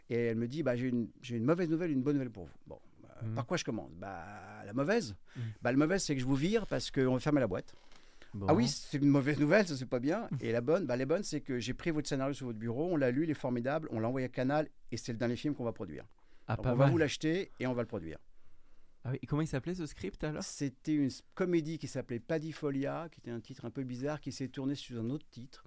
Et 0.09 0.15
elle 0.15 0.37
me 0.37 0.47
dit 0.47 0.63
bah, 0.63 0.75
J'ai 0.75 0.87
une, 0.87 1.09
une 1.29 1.43
mauvaise 1.43 1.69
nouvelle 1.69 1.91
une 1.91 2.01
bonne 2.01 2.13
nouvelle 2.15 2.29
pour 2.31 2.45
vous. 2.45 2.53
Bon, 2.67 2.79
bah, 3.01 3.09
Mm. 3.25 3.35
par 3.35 3.45
quoi 3.45 3.57
je 3.57 3.63
commence 3.65 3.91
bah, 3.95 4.25
La 4.65 4.73
mauvaise? 4.73 5.15
Mm. 5.35 5.39
bah, 5.61 5.71
La 5.71 5.77
mauvaise, 5.77 6.03
c'est 6.03 6.15
que 6.15 6.21
je 6.21 6.25
vous 6.25 6.35
vire 6.35 6.65
parce 6.67 6.91
qu'on 6.91 7.13
va 7.13 7.19
fermer 7.19 7.39
la 7.41 7.47
boîte. 7.47 7.75
Bon. 8.33 8.47
Ah 8.49 8.53
oui, 8.55 8.67
c'est 8.67 8.97
une 8.97 9.09
mauvaise 9.09 9.39
nouvelle, 9.39 9.67
ça 9.67 9.75
c'est 9.77 9.85
pas 9.85 9.99
bien. 9.99 10.27
Et 10.41 10.51
la 10.51 10.61
bonne, 10.61 10.85
bah, 10.87 10.95
les 10.95 11.05
bonnes, 11.05 11.21
c'est 11.23 11.41
que 11.41 11.59
j'ai 11.59 11.73
pris 11.75 11.91
votre 11.91 12.07
scénario 12.09 12.33
sur 12.33 12.47
votre 12.47 12.57
bureau, 12.57 12.89
on 12.91 12.95
l'a 12.97 13.11
lu, 13.11 13.25
il 13.25 13.29
est 13.29 13.35
formidable, 13.35 13.87
on 13.91 13.99
l'a 13.99 14.07
envoyé 14.07 14.25
à 14.25 14.29
Canal 14.29 14.67
et 14.91 14.97
c'est 14.97 15.11
le 15.11 15.19
dernier 15.19 15.35
film 15.35 15.53
qu'on 15.53 15.63
va 15.65 15.71
produire. 15.73 16.03
Ah, 16.47 16.55
Donc, 16.55 16.65
on 16.65 16.75
va 16.75 16.87
vous 16.87 16.97
l'acheter 16.97 17.51
et 17.59 17.67
on 17.67 17.73
va 17.73 17.81
le 17.83 17.87
produire. 17.87 18.17
Ah 19.05 19.11
oui, 19.11 19.19
et 19.21 19.25
comment 19.25 19.41
il 19.41 19.47
s'appelait 19.47 19.75
ce 19.75 19.85
script 19.85 20.23
alors? 20.23 20.43
C'était 20.43 20.95
une 20.95 21.09
comédie 21.33 21.77
qui 21.77 21.87
s'appelait 21.87 22.19
Padifolia, 22.19 23.09
qui 23.11 23.19
était 23.19 23.31
un 23.31 23.41
titre 23.41 23.65
un 23.65 23.69
peu 23.71 23.83
bizarre, 23.83 24.21
qui 24.21 24.31
s'est 24.31 24.47
tourné 24.47 24.75
sur 24.75 25.01
un 25.01 25.09
autre 25.09 25.27
titre, 25.29 25.65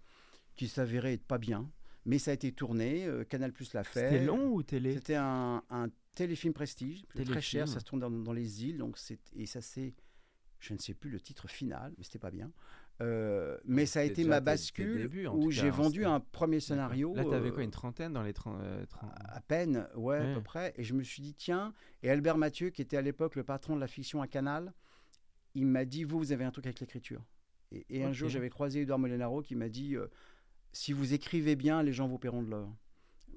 qui 0.54 0.68
s'avérait 0.68 1.14
être 1.14 1.26
pas 1.26 1.38
bien. 1.38 1.70
Mais 2.06 2.18
ça 2.18 2.30
a 2.30 2.34
été 2.34 2.52
tourné, 2.52 3.04
euh, 3.04 3.24
Canal 3.24 3.52
Plus 3.52 3.74
l'a 3.74 3.84
fait. 3.84 4.10
C'était 4.10 4.24
long 4.24 4.52
ou 4.52 4.62
télé? 4.62 4.94
C'était 4.94 5.16
un, 5.16 5.62
un 5.70 5.88
téléfilm 6.14 6.54
prestige, 6.54 7.04
très 7.08 7.40
cher, 7.42 7.68
ça 7.68 7.80
se 7.80 7.84
tourne 7.84 8.00
dans, 8.00 8.10
dans 8.10 8.32
les 8.32 8.64
îles, 8.64 8.78
donc 8.78 8.96
c'est 8.96 9.18
et 9.34 9.44
ça 9.44 9.60
c'est, 9.60 9.92
je 10.60 10.72
ne 10.72 10.78
sais 10.78 10.94
plus 10.94 11.10
le 11.10 11.20
titre 11.20 11.46
final, 11.48 11.92
mais 11.98 12.04
c'était 12.04 12.18
pas 12.18 12.30
bien. 12.30 12.50
Euh, 13.02 13.58
mais 13.66 13.84
ça 13.84 14.00
a 14.00 14.02
été 14.04 14.24
ma 14.24 14.40
bascule 14.40 14.96
débuts, 14.96 15.26
où 15.26 15.50
j'ai 15.50 15.68
hein, 15.68 15.70
vendu 15.70 16.04
un 16.06 16.20
premier 16.20 16.60
scénario. 16.60 17.14
Là, 17.14 17.24
t'avais 17.24 17.50
euh, 17.50 17.52
quoi, 17.52 17.62
une 17.62 17.70
trentaine 17.70 18.12
dans 18.12 18.22
les 18.22 18.32
30, 18.32 18.58
euh, 18.62 18.86
30 18.86 19.10
à 19.18 19.40
peine, 19.42 19.86
ouais, 19.96 20.18
à 20.18 20.34
peu 20.34 20.42
près. 20.42 20.72
Et 20.76 20.84
je 20.84 20.94
me 20.94 21.02
suis 21.02 21.22
dit, 21.22 21.34
tiens, 21.34 21.74
et 22.02 22.10
Albert 22.10 22.38
Mathieu, 22.38 22.70
qui 22.70 22.80
était 22.80 22.96
à 22.96 23.02
l'époque 23.02 23.36
le 23.36 23.44
patron 23.44 23.76
de 23.76 23.80
la 23.80 23.86
fiction 23.86 24.22
à 24.22 24.26
Canal, 24.26 24.72
il 25.54 25.66
m'a 25.66 25.84
dit, 25.84 26.04
vous, 26.04 26.18
vous 26.18 26.32
avez 26.32 26.44
un 26.44 26.50
truc 26.50 26.66
avec 26.66 26.80
l'écriture. 26.80 27.22
Et, 27.72 27.84
et 27.90 28.04
un 28.04 28.12
jour, 28.12 28.28
j'avais 28.28 28.50
croisé 28.50 28.82
Edouard 28.82 28.98
Molinaro 28.98 29.42
qui 29.42 29.56
m'a 29.56 29.68
dit, 29.68 29.96
euh, 29.96 30.06
si 30.72 30.92
vous 30.92 31.12
écrivez 31.12 31.56
bien, 31.56 31.82
les 31.82 31.92
gens 31.92 32.08
vous 32.08 32.18
paieront 32.18 32.42
de 32.42 32.50
l'or. 32.50 32.74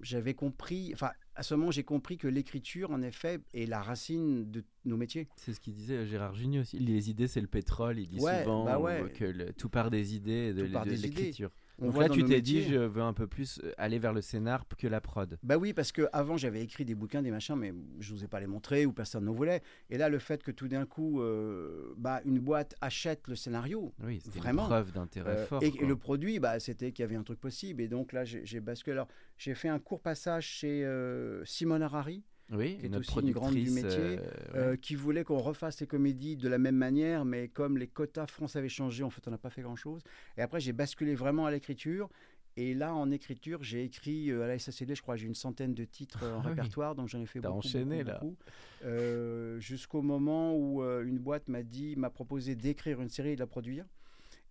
J'avais 0.01 0.33
compris, 0.33 0.91
enfin, 0.93 1.11
à 1.35 1.43
ce 1.43 1.53
moment, 1.55 1.71
j'ai 1.71 1.83
compris 1.83 2.17
que 2.17 2.27
l'écriture, 2.27 2.91
en 2.91 3.01
effet, 3.01 3.39
est 3.53 3.65
la 3.65 3.81
racine 3.81 4.49
de 4.51 4.63
nos 4.85 4.97
métiers. 4.97 5.27
C'est 5.35 5.53
ce 5.53 5.59
qu'il 5.59 5.73
disait 5.73 6.05
Gérard 6.05 6.35
Junior 6.35 6.61
aussi. 6.61 6.79
Les 6.79 7.09
idées, 7.09 7.27
c'est 7.27 7.41
le 7.41 7.47
pétrole. 7.47 7.99
Il 7.99 8.07
dit 8.09 8.19
Ouais, 8.19 8.43
souvent 8.43 8.65
bah 8.65 8.79
ouais. 8.79 9.11
que 9.15 9.25
le- 9.25 9.53
tout 9.53 9.69
part 9.69 9.89
des 9.89 10.15
idées 10.15 10.49
et 10.49 10.53
de, 10.53 10.63
l'écriture. 10.63 11.51
On 11.81 11.85
Donc 11.85 11.93
voit 11.95 12.03
là, 12.03 12.09
tu 12.09 12.23
t'es 12.23 12.41
dit, 12.41 12.63
je 12.63 12.75
veux 12.75 13.01
un 13.01 13.13
peu 13.13 13.25
plus 13.27 13.59
euh, 13.63 13.71
aller 13.77 13.99
vers 13.99 14.13
le 14.13 14.21
scénar 14.21 14.65
que 14.77 14.87
la 14.87 15.01
prod. 15.01 15.37
Bah 15.43 15.57
oui, 15.57 15.73
parce 15.73 15.91
que 15.91 16.07
avant 16.13 16.37
j'avais 16.37 16.61
écrit 16.61 16.85
des 16.85 16.95
bouquins, 16.95 17.21
des 17.21 17.31
machins, 17.31 17.55
mais 17.55 17.73
je 17.99 18.13
n'osais 18.13 18.27
pas 18.27 18.39
les 18.39 18.47
montrer 18.47 18.85
ou 18.85 18.91
personne 18.93 19.25
n'en 19.25 19.33
voulait. 19.33 19.61
Et 19.89 19.97
là, 19.97 20.09
le 20.09 20.19
fait 20.19 20.43
que 20.43 20.51
tout 20.51 20.67
d'un 20.67 20.85
coup, 20.85 21.21
euh, 21.21 21.93
bah, 21.97 22.21
une 22.25 22.39
boîte 22.39 22.75
achète 22.81 23.27
le 23.27 23.35
scénario, 23.35 23.93
Oui, 24.03 24.19
c'était 24.23 24.37
une 24.37 24.43
Vraiment. 24.43 24.65
preuve 24.65 24.91
d'intérêt 24.91 25.31
Euh, 25.37 25.45
fort. 25.45 25.63
et, 25.63 25.71
le 25.71 25.95
produit, 25.95 26.39
bah, 26.39 26.59
c'était 26.59 26.91
qu'il 26.91 27.03
y 27.03 27.05
avait 27.05 27.15
un 27.15 27.23
truc 27.23 27.39
possible. 27.39 27.81
Et 27.81 27.87
donc 27.87 28.13
là, 28.13 28.25
j'ai 28.25 28.45
j'ai 28.45 28.59
basculé. 28.59 28.93
Alors, 28.93 29.07
j'ai 29.37 29.55
fait 29.55 29.69
un 29.69 29.79
court 29.79 30.01
passage 30.01 30.45
chez 30.45 30.83
euh, 30.85 31.43
Simone 31.45 31.81
Harari, 31.81 32.23
oui, 32.51 32.77
qui 32.79 32.85
est 32.85 32.89
notre 32.89 33.17
aussi 33.17 33.27
une 33.27 33.31
grande 33.33 33.53
du 33.55 33.63
productrice, 33.63 33.83
métier, 33.83 33.99
euh, 34.19 34.31
euh, 34.55 34.71
ouais. 34.71 34.77
qui 34.77 34.95
voulait 34.95 35.23
qu'on 35.23 35.37
refasse 35.39 35.79
les 35.81 35.87
comédies 35.87 36.35
de 36.37 36.47
la 36.49 36.57
même 36.57 36.75
manière, 36.75 37.25
mais 37.25 37.47
comme 37.47 37.77
les 37.77 37.87
quotas 37.87 38.27
France 38.27 38.55
avaient 38.55 38.69
changé, 38.69 39.03
en 39.03 39.09
fait, 39.09 39.27
on 39.27 39.31
n'a 39.31 39.37
pas 39.37 39.49
fait 39.49 39.61
grand-chose. 39.61 40.01
Et 40.37 40.41
après, 40.41 40.59
j'ai 40.59 40.73
basculé 40.73 41.15
vraiment 41.15 41.45
à 41.45 41.51
l'écriture. 41.51 42.09
Et 42.57 42.73
là, 42.73 42.93
en 42.93 43.09
écriture, 43.11 43.63
j'ai 43.63 43.83
écrit 43.85 44.31
euh, 44.31 44.43
à 44.43 44.47
la 44.47 44.59
SACD, 44.59 44.93
je 44.95 45.01
crois, 45.01 45.15
j'ai 45.15 45.27
une 45.27 45.35
centaine 45.35 45.73
de 45.73 45.85
titres 45.85 46.23
euh, 46.23 46.35
en 46.35 46.39
Ah 46.43 46.43
oui. 46.45 46.49
répertoire, 46.49 46.95
donc 46.95 47.07
j'en 47.07 47.21
ai 47.21 47.25
fait 47.25 47.39
T'as 47.39 47.47
beaucoup. 47.49 47.59
enchaîné, 47.59 48.03
beaucoup, 48.03 48.07
là. 48.07 48.19
beaucoup. 48.19 48.35
Euh, 48.83 49.59
Jusqu'au 49.59 50.01
moment 50.01 50.55
où 50.55 50.81
euh, 50.83 51.05
une 51.05 51.19
boîte 51.19 51.47
m'a 51.47 51.63
dit, 51.63 51.95
m'a 51.95 52.09
proposé 52.09 52.55
d'écrire 52.55 53.01
une 53.01 53.09
série 53.09 53.29
et 53.29 53.35
de 53.35 53.39
la 53.39 53.47
produire. 53.47 53.85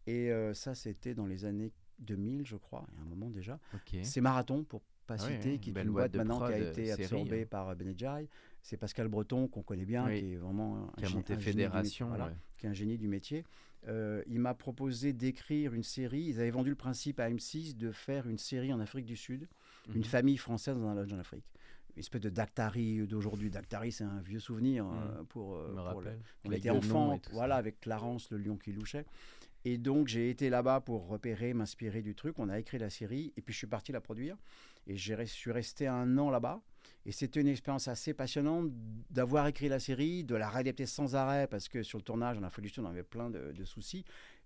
Et 0.07 0.31
euh, 0.31 0.55
ça, 0.55 0.75
c'était 0.75 1.12
dans 1.14 1.26
les 1.26 1.45
années 1.45 1.71
2000, 1.99 2.47
je 2.47 2.57
crois, 2.57 2.87
il 2.93 2.97
y 2.97 2.99
a 2.99 3.02
un 3.02 3.09
moment 3.09 3.28
déjà. 3.31 3.59
Ok. 3.75 3.99
C'est 4.02 4.21
Marathon, 4.23 4.64
pour 4.64 4.81
pas 5.09 5.17
Ah 5.19 5.27
oui, 5.29 5.59
qui 5.59 5.71
est 5.71 5.83
une 5.83 5.91
boîte 5.91 6.15
maintenant 6.15 6.47
qui 6.47 6.53
a 6.53 6.59
été 6.59 6.91
euh, 6.91 6.95
absorbée 6.95 7.43
hein. 7.43 7.47
par 7.50 7.75
Benedjai. 7.75 8.29
C'est 8.62 8.77
Pascal 8.77 9.09
Breton, 9.09 9.49
qu'on 9.49 9.62
connaît 9.62 9.85
bien, 9.87 10.07
Oui. 10.07 10.21
qui 10.21 10.33
est 10.35 10.37
vraiment 10.37 10.77
un, 10.77 10.93
Qui 10.99 11.05
a 11.05 11.09
gé- 11.09 11.15
monté 11.15 11.33
un 11.33 11.38
génie 11.38 11.53
Fédération. 11.53 12.07
métier, 12.07 12.17
voilà, 12.19 12.33
ouais. 12.33 12.38
qui 12.59 12.67
est 12.67 12.69
un 12.69 12.75
génie 12.75 12.99
du 12.99 13.09
métier. 13.09 13.45
Euh, 13.87 14.23
il 14.27 14.41
m'a 14.41 14.55
proposé 14.55 15.12
d'écrire 15.12 15.73
une 15.73 15.83
série. 15.85 16.21
Ils 16.23 16.41
avaient 16.41 16.50
vendu 16.50 16.71
le 16.71 16.77
principe 16.77 17.19
à 17.21 17.31
M6 17.31 17.77
de 17.77 17.91
faire 17.93 18.29
une 18.29 18.38
série 18.38 18.73
en 18.73 18.81
Afrique 18.81 19.07
du 19.07 19.17
Sud, 19.17 19.49
une 19.88 19.99
Mhm. 19.99 20.05
famille 20.05 20.37
française 20.37 20.77
dans 20.77 20.88
un 20.88 20.95
lodge 20.95 21.12
en 21.12 21.19
Afrique. 21.19 21.45
Une 21.97 22.00
espèce 22.00 22.21
de 22.21 22.29
Dactari 22.31 23.07
d'aujourd'hui. 23.07 23.50
Dactari, 23.50 23.91
c'est 23.93 24.05
un 24.05 24.21
vieux 24.21 24.38
souvenir 24.41 24.87
euh, 24.87 25.23
pour, 25.29 25.57
euh, 25.57 25.75
pour 25.93 26.00
le- 26.03 26.11
on 26.45 26.53
était 26.53 26.71
enfant, 26.71 27.19
ça. 27.25 27.31
voilà, 27.33 27.57
avec 27.57 27.81
Clarence, 27.81 28.31
le 28.31 28.38
lion 28.38 28.57
qui 28.57 28.73
louchait. 28.73 29.07
Et 29.65 29.77
donc, 29.79 30.07
j'ai 30.07 30.31
été 30.31 30.50
là-bas 30.50 30.81
pour 30.81 31.09
repérer, 31.09 31.53
m'inspirer 31.55 32.00
du 32.03 32.15
truc. 32.15 32.38
On 32.38 32.49
a 32.49 32.59
écrit 32.61 32.79
la 32.79 32.91
série 32.91 33.33
et 33.37 33.43
puis 33.43 33.53
je 33.53 33.59
suis 33.59 33.67
parti 33.67 33.91
la 33.91 34.00
produire. 34.00 34.37
Et 34.88 34.97
je 34.97 35.23
suis 35.25 35.52
resté 35.52 35.87
un 35.87 36.18
an 36.18 36.30
là-bas. 36.30 36.61
Et 37.07 37.12
c'était 37.12 37.40
une 37.40 37.49
expérience 37.49 37.88
assez 37.88 38.12
passionnante 38.12 38.71
d'avoir 39.11 39.47
écrit 39.47 39.68
la 39.68 39.78
série, 39.78 40.25
de 40.25 40.35
la 40.35 40.49
réadapter 40.49 40.87
sans 40.87 41.14
arrêt, 41.14 41.47
parce 41.47 41.68
que 41.68 41.83
sur 41.83 41.99
le 41.99 42.02
tournage, 42.02 42.38
en 42.38 42.50
Sud, 42.50 42.85
on 42.85 42.87
avait 42.87 43.02
plein 43.02 43.30
de, 43.30 43.52
de 43.52 43.64
soucis. 43.64 44.04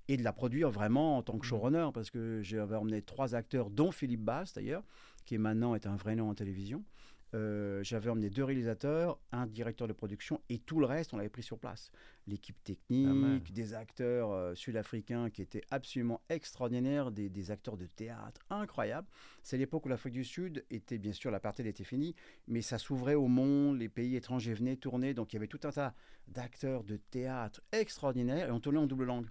Et 0.08 0.16
de 0.16 0.25
la 0.25 0.32
produire 0.32 0.70
vraiment 0.70 1.16
en 1.16 1.22
tant 1.22 1.38
que 1.38 1.46
showrunner, 1.46 1.88
parce 1.94 2.11
que 2.11 2.42
j'avais 2.42 2.76
emmené 2.76 3.02
trois 3.02 3.34
acteurs, 3.34 3.70
dont 3.70 3.92
Philippe 3.92 4.22
Bass 4.22 4.52
d'ailleurs, 4.52 4.82
qui 5.25 5.38
maintenant 5.38 5.75
est 5.76 5.87
un 5.87 5.96
vrai 5.96 6.16
nom 6.16 6.28
en 6.28 6.34
télévision. 6.34 6.84
Euh, 7.35 7.83
j'avais 7.83 8.11
emmené 8.11 8.29
deux 8.29 8.45
réalisateurs, 8.45 9.19
un 9.33 9.47
directeur 9.47 9.89
de 9.89 9.95
production 9.95 10.41
et 10.51 10.59
tout 10.59 10.81
le 10.81 10.87
reste, 10.87 11.15
on 11.15 11.17
l'avait 11.17 11.31
pris 11.31 11.43
sur 11.43 11.59
place. 11.59 11.91
L'équipe 12.27 12.62
technique, 12.62 13.53
des 13.53 13.75
acteurs 13.75 14.33
euh, 14.33 14.55
sud-africains 14.55 15.31
qui 15.31 15.41
étaient 15.41 15.62
absolument 15.71 16.21
extraordinaires, 16.29 17.11
des, 17.11 17.31
des 17.31 17.51
acteurs 17.51 17.77
de 17.77 17.87
théâtre 17.87 18.43
incroyables. 18.51 19.09
C'est 19.43 19.57
l'époque 19.57 19.87
où 19.87 19.89
l'Afrique 19.89 20.12
du 20.12 20.25
Sud 20.25 20.65
était, 20.71 20.99
bien 20.99 21.12
sûr, 21.12 21.31
l'apartheid 21.31 21.67
était 21.67 21.85
fini, 21.85 22.15
mais 22.49 22.61
ça 22.61 22.79
s'ouvrait 22.79 23.15
au 23.15 23.29
monde, 23.29 23.79
les 23.79 23.89
pays 23.89 24.15
étrangers 24.15 24.55
venaient 24.55 24.77
tourner, 24.77 25.15
donc 25.15 25.33
il 25.33 25.37
y 25.37 25.39
avait 25.39 25.49
tout 25.49 25.61
un 25.65 25.71
tas 25.71 25.95
d'acteurs 26.29 26.85
de 26.85 26.97
théâtre 26.97 27.62
extraordinaires 27.73 28.49
et 28.49 28.53
on 28.53 28.61
tournait 28.61 28.79
en 28.79 28.87
double 28.87 29.05
langue. 29.05 29.27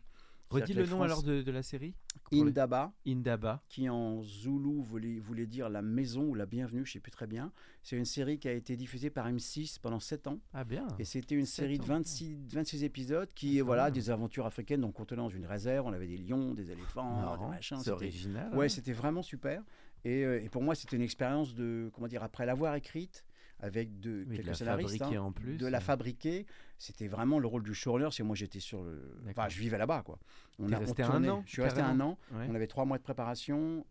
Redis 0.52 0.74
le 0.74 0.86
nom 0.86 1.00
les 1.00 1.06
alors 1.06 1.24
de, 1.24 1.42
de 1.42 1.52
la 1.52 1.64
série 1.64 1.96
Indaba, 2.34 2.94
Indaba. 3.08 3.64
qui 3.70 3.90
en 3.90 4.22
zoulou 4.22 4.82
voulait, 4.82 5.20
voulait 5.20 5.48
dire 5.48 5.70
la 5.70 5.82
maison 5.82 6.24
ou 6.24 6.36
la 6.36 6.46
bienvenue, 6.46 6.86
je 6.86 6.92
ne 6.92 6.94
sais 6.94 7.00
plus 7.00 7.12
très 7.12 7.28
bien. 7.28 7.52
C'est 7.84 7.98
une 7.98 8.06
série 8.06 8.38
qui 8.38 8.48
a 8.48 8.54
été 8.54 8.76
diffusée 8.76 9.10
par 9.10 9.30
M6 9.30 9.80
pendant 9.82 10.00
7 10.00 10.28
ans. 10.28 10.40
Ah 10.54 10.64
bien. 10.64 10.88
Et 11.00 11.06
c'était 11.06 11.36
une 11.36 11.46
série 11.46 11.78
de 11.78 11.84
ans. 11.84 11.98
26, 11.98 12.38
26 12.54 12.84
épisodes 12.84 13.30
qui, 13.34 13.60
Ah, 13.60 13.64
voilà, 13.64 13.92
des 13.92 14.10
aventures 14.10 14.46
africaines. 14.46 14.82
Donc, 14.82 15.00
on 15.00 15.06
tenait 15.06 15.22
dans 15.22 15.30
une 15.30 15.46
réserve, 15.46 15.88
on 15.88 15.94
avait 15.94 16.08
des 16.08 16.18
lions, 16.18 16.54
des 16.54 16.72
éléphants, 16.72 17.38
des 17.38 17.48
machins. 17.48 17.78
C'est 17.82 17.92
original. 17.92 18.54
Ouais, 18.56 18.66
hein. 18.66 18.70
c'était 18.70 18.94
vraiment 18.94 19.24
super. 19.24 19.64
Et, 20.04 20.26
euh, 20.26 20.44
et 20.44 20.50
pour 20.50 20.64
moi, 20.64 20.76
c'était 20.76 20.96
une 20.96 21.02
expérience 21.02 21.54
de, 21.54 21.90
comment 21.94 22.08
dire, 22.08 22.24
après 22.24 22.46
l'avoir 22.46 22.76
écrite, 22.76 23.26
avec 23.60 24.00
de, 24.00 24.26
Oui, 24.28 24.38
de 24.38 24.44
quelques 24.44 24.58
fabriquer 24.58 25.16
hein, 25.16 25.24
en 25.24 25.32
plus, 25.32 25.58
de 25.58 25.68
la 25.68 25.78
euh. 25.78 25.82
fabriquer. 25.82 26.46
C'était 26.82 27.08
vraiment 27.08 27.38
le 27.38 27.46
rôle 27.48 27.62
du 27.62 27.76
showrunner. 27.76 28.10
C'est 28.12 28.24
moi, 28.24 28.36
j'étais 28.36 28.60
sur 28.60 28.82
le. 28.84 29.16
Enfin, 29.30 29.48
je 29.50 29.60
vivais 29.60 29.78
là-bas, 29.78 30.02
quoi. 30.04 30.18
On 30.58 30.66
a- 30.74 30.78
on 30.78 30.80
resté 30.80 31.04
un 31.04 31.22
an, 31.30 31.44
Je 31.46 31.52
suis 31.52 31.62
resté 31.62 31.82
un 31.82 32.00
an. 32.00 32.18
Ouais. 32.32 32.48
On 32.50 32.56
avait 32.56 32.66
trois 32.66 32.86
mois 32.86 32.98
de 32.98 33.04
préparation, 33.04 33.86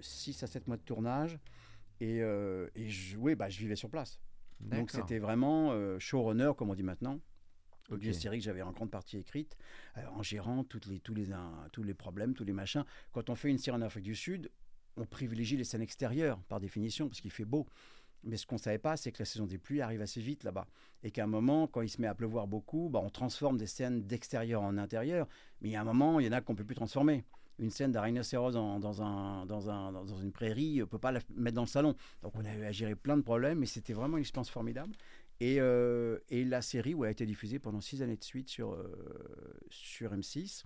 6 0.00 0.42
à 0.44 0.46
7 0.46 0.68
mois 0.68 0.76
de 0.76 0.82
tournage. 0.82 1.38
Et, 2.00 2.20
euh, 2.22 2.68
et 2.76 2.88
je, 2.88 3.16
oui, 3.16 3.34
bah, 3.34 3.48
je 3.48 3.58
vivais 3.58 3.74
sur 3.74 3.90
place. 3.90 4.20
Donc 4.60 4.90
c'était 5.02 5.18
vraiment 5.18 5.72
euh, 5.72 5.98
showrunner, 5.98 6.52
comme 6.56 6.70
on 6.70 6.74
dit 6.74 6.82
maintenant. 6.84 7.18
Ok. 7.90 8.02
Une 8.02 8.12
série 8.12 8.38
que 8.38 8.44
j'avais 8.44 8.62
en 8.62 8.72
grande 8.72 8.90
partie 8.90 9.16
écrite, 9.18 9.56
euh, 9.96 10.02
en 10.14 10.22
gérant 10.22 10.62
toutes 10.64 10.86
les, 10.86 11.00
tous, 11.00 11.14
les, 11.14 11.32
euh, 11.32 11.36
tous 11.72 11.82
les 11.82 11.94
problèmes, 11.94 12.34
tous 12.34 12.44
les 12.44 12.52
machins. 12.52 12.84
Quand 13.12 13.28
on 13.30 13.34
fait 13.34 13.48
une 13.50 13.58
série 13.58 13.76
en 13.76 13.80
Afrique 13.82 14.04
du 14.04 14.14
Sud, 14.14 14.50
on 14.96 15.04
privilégie 15.04 15.56
les 15.56 15.64
scènes 15.64 15.82
extérieures, 15.82 16.38
par 16.48 16.58
définition, 16.60 17.08
parce 17.08 17.20
qu'il 17.20 17.30
fait 17.32 17.44
beau. 17.44 17.66
Mais 18.24 18.36
ce 18.36 18.46
qu'on 18.46 18.56
ne 18.56 18.60
savait 18.60 18.78
pas, 18.78 18.96
c'est 18.96 19.12
que 19.12 19.18
la 19.20 19.24
saison 19.24 19.46
des 19.46 19.58
pluies 19.58 19.80
arrive 19.80 20.00
assez 20.00 20.20
vite 20.20 20.44
là-bas. 20.44 20.66
Et 21.02 21.10
qu'à 21.10 21.24
un 21.24 21.28
moment, 21.28 21.66
quand 21.66 21.82
il 21.82 21.88
se 21.88 22.00
met 22.00 22.08
à 22.08 22.14
pleuvoir 22.14 22.46
beaucoup, 22.46 22.88
bah, 22.90 23.00
on 23.02 23.10
transforme 23.10 23.56
des 23.56 23.66
scènes 23.66 24.02
d'extérieur 24.02 24.62
en 24.62 24.78
intérieur. 24.78 25.28
Mais 25.60 25.68
il 25.68 25.72
y 25.72 25.76
a 25.76 25.80
un 25.80 25.84
moment, 25.84 26.18
il 26.20 26.26
y 26.26 26.28
en 26.28 26.32
a 26.32 26.40
qu'on 26.40 26.52
ne 26.52 26.58
peut 26.58 26.64
plus 26.64 26.74
transformer. 26.74 27.24
Une 27.58 27.70
scène 27.70 27.92
d'un 27.92 28.02
rhinocéros 28.02 28.52
dans, 28.52 28.78
dans, 28.78 29.00
un, 29.00 29.46
dans, 29.46 29.70
un, 29.70 29.92
dans 29.92 30.18
une 30.18 30.32
prairie, 30.32 30.82
on 30.82 30.84
ne 30.84 30.90
peut 30.90 30.98
pas 30.98 31.12
la 31.12 31.20
mettre 31.34 31.54
dans 31.54 31.62
le 31.62 31.68
salon. 31.68 31.94
Donc 32.22 32.34
on 32.36 32.44
a 32.44 32.54
eu 32.54 32.64
à 32.64 32.72
gérer 32.72 32.94
plein 32.94 33.16
de 33.16 33.22
problèmes, 33.22 33.60
mais 33.60 33.66
c'était 33.66 33.94
vraiment 33.94 34.18
une 34.18 34.22
expérience 34.22 34.50
formidable. 34.50 34.94
Et, 35.40 35.56
euh, 35.60 36.18
la 36.30 36.62
série 36.62 36.94
où 36.94 37.04
a 37.04 37.10
été 37.10 37.26
diffusée 37.26 37.58
pendant 37.58 37.80
six 37.80 38.02
années 38.02 38.16
de 38.16 38.24
suite 38.24 38.48
sur, 38.48 38.72
euh, 38.72 38.92
sur 39.70 40.12
M6. 40.12 40.64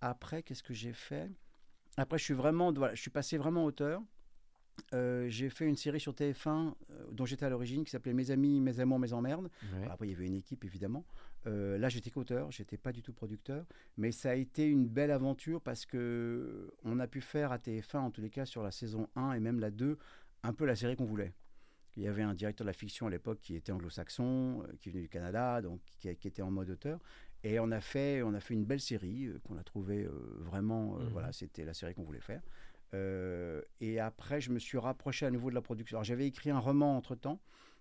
Après, 0.00 0.42
qu'est-ce 0.42 0.62
que 0.62 0.74
j'ai 0.74 0.92
fait? 0.92 1.30
Après, 1.96 2.18
je 2.18 2.24
suis 2.24 2.34
vraiment, 2.34 2.72
voilà, 2.72 2.94
je 2.94 3.00
suis 3.00 3.10
passé 3.10 3.36
vraiment 3.36 3.64
auteur. 3.64 4.02
Euh, 4.94 5.26
j'ai 5.28 5.48
fait 5.48 5.66
une 5.66 5.76
série 5.76 6.00
sur 6.00 6.12
TF1 6.12 6.48
euh, 6.90 7.04
dont 7.12 7.24
j'étais 7.24 7.44
à 7.46 7.50
l'origine 7.50 7.84
qui 7.84 7.90
s'appelait 7.90 8.12
Mes 8.12 8.30
amis, 8.30 8.60
mes 8.60 8.78
amours, 8.80 8.98
mes 8.98 9.12
emmerdes. 9.12 9.50
Ouais. 9.74 9.88
Après, 9.90 10.06
il 10.06 10.10
y 10.10 10.14
avait 10.14 10.26
une 10.26 10.34
équipe 10.34 10.64
évidemment. 10.64 11.04
Euh, 11.46 11.78
là, 11.78 11.88
j'étais 11.88 12.10
qu'auteur, 12.10 12.50
j'étais 12.50 12.76
pas 12.76 12.92
du 12.92 13.02
tout 13.02 13.12
producteur, 13.12 13.64
mais 13.96 14.12
ça 14.12 14.30
a 14.30 14.34
été 14.34 14.66
une 14.66 14.86
belle 14.86 15.10
aventure 15.10 15.60
parce 15.60 15.86
que 15.86 16.72
on 16.84 17.00
a 17.00 17.06
pu 17.06 17.20
faire 17.20 17.52
à 17.52 17.58
TF1, 17.58 17.98
en 17.98 18.10
tous 18.10 18.20
les 18.20 18.30
cas 18.30 18.44
sur 18.44 18.62
la 18.62 18.70
saison 18.70 19.08
1 19.16 19.32
et 19.32 19.40
même 19.40 19.58
la 19.58 19.70
2, 19.70 19.98
un 20.42 20.52
peu 20.52 20.66
la 20.66 20.76
série 20.76 20.96
qu'on 20.96 21.04
voulait. 21.04 21.32
Il 21.96 22.02
y 22.02 22.06
avait 22.06 22.22
un 22.22 22.32
directeur 22.32 22.64
de 22.64 22.70
la 22.70 22.72
fiction 22.72 23.06
à 23.06 23.10
l'époque 23.10 23.40
qui 23.42 23.54
était 23.54 23.72
anglo-saxon, 23.72 24.64
qui 24.80 24.90
venait 24.90 25.02
du 25.02 25.10
Canada, 25.10 25.60
donc 25.60 25.80
qui, 25.98 26.14
qui, 26.16 26.28
était 26.28 26.40
en 26.40 26.50
mode 26.50 26.70
auteur. 26.70 26.98
Et 27.44 27.58
on 27.58 27.70
a 27.70 27.80
fait, 27.80 28.22
on 28.22 28.32
a 28.32 28.40
fait 28.40 28.54
une 28.54 28.64
belle 28.64 28.80
série 28.80 29.28
qu'on 29.44 29.58
a 29.58 29.62
trouvée 29.62 30.08
vraiment. 30.38 30.94
Mhm. 30.94 31.08
Voilà, 31.08 31.32
c'était 31.32 31.64
la 31.64 31.74
série 31.74 31.92
qu'on 31.92 32.04
voulait 32.04 32.20
faire. 32.20 32.40
Et 32.92 33.98
après, 34.00 34.40
je 34.40 34.50
me 34.50 34.58
suis 34.58 34.78
rapproché 34.78 35.26
à 35.26 35.30
nouveau 35.30 35.50
de 35.50 35.54
la 35.54 35.62
production. 35.62 35.96
Alors, 35.96 36.04
j'avais 36.04 36.26
écrit 36.26 36.50
un 36.50 36.58
roman 36.58 36.96
entre 36.96 37.14
temps 37.14 37.40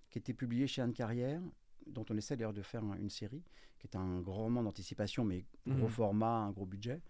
qui 0.09 0.17
était 0.19 0.33
publié 0.33 0.67
chez 0.67 0.81
Anne 0.81 0.93
Carrière, 0.93 1.41
dont 1.87 2.05
on 2.09 2.17
essaie 2.17 2.35
d'ailleurs 2.37 2.53
de 2.53 2.61
faire 2.61 2.83
une 2.99 3.09
série, 3.09 3.43
qui 3.79 3.87
est 3.87 3.95
un 3.95 4.21
grand 4.21 4.43
roman 4.43 4.63
d'anticipation, 4.63 5.23
mais 5.23 5.45
gros 5.67 5.83
Mhm. 5.83 5.89
format, 5.89 6.37
un 6.37 6.51
gros 6.51 6.65
budget. 6.65 7.01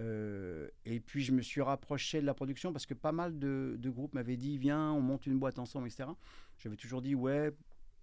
Euh, 0.00 0.68
et 0.84 1.00
puis 1.00 1.22
je 1.22 1.32
me 1.32 1.42
suis 1.42 1.60
rapproché 1.60 2.20
de 2.20 2.26
la 2.26 2.34
production 2.34 2.72
parce 2.72 2.86
que 2.86 2.94
pas 2.94 3.10
mal 3.10 3.36
de, 3.36 3.76
de 3.80 3.90
groupes 3.90 4.14
m'avaient 4.14 4.36
dit 4.36 4.56
viens, 4.56 4.92
on 4.92 5.00
monte 5.00 5.26
une 5.26 5.40
boîte 5.40 5.58
ensemble, 5.58 5.88
etc. 5.88 6.10
J'avais 6.58 6.76
toujours 6.76 7.02
dit 7.02 7.16
ouais, 7.16 7.52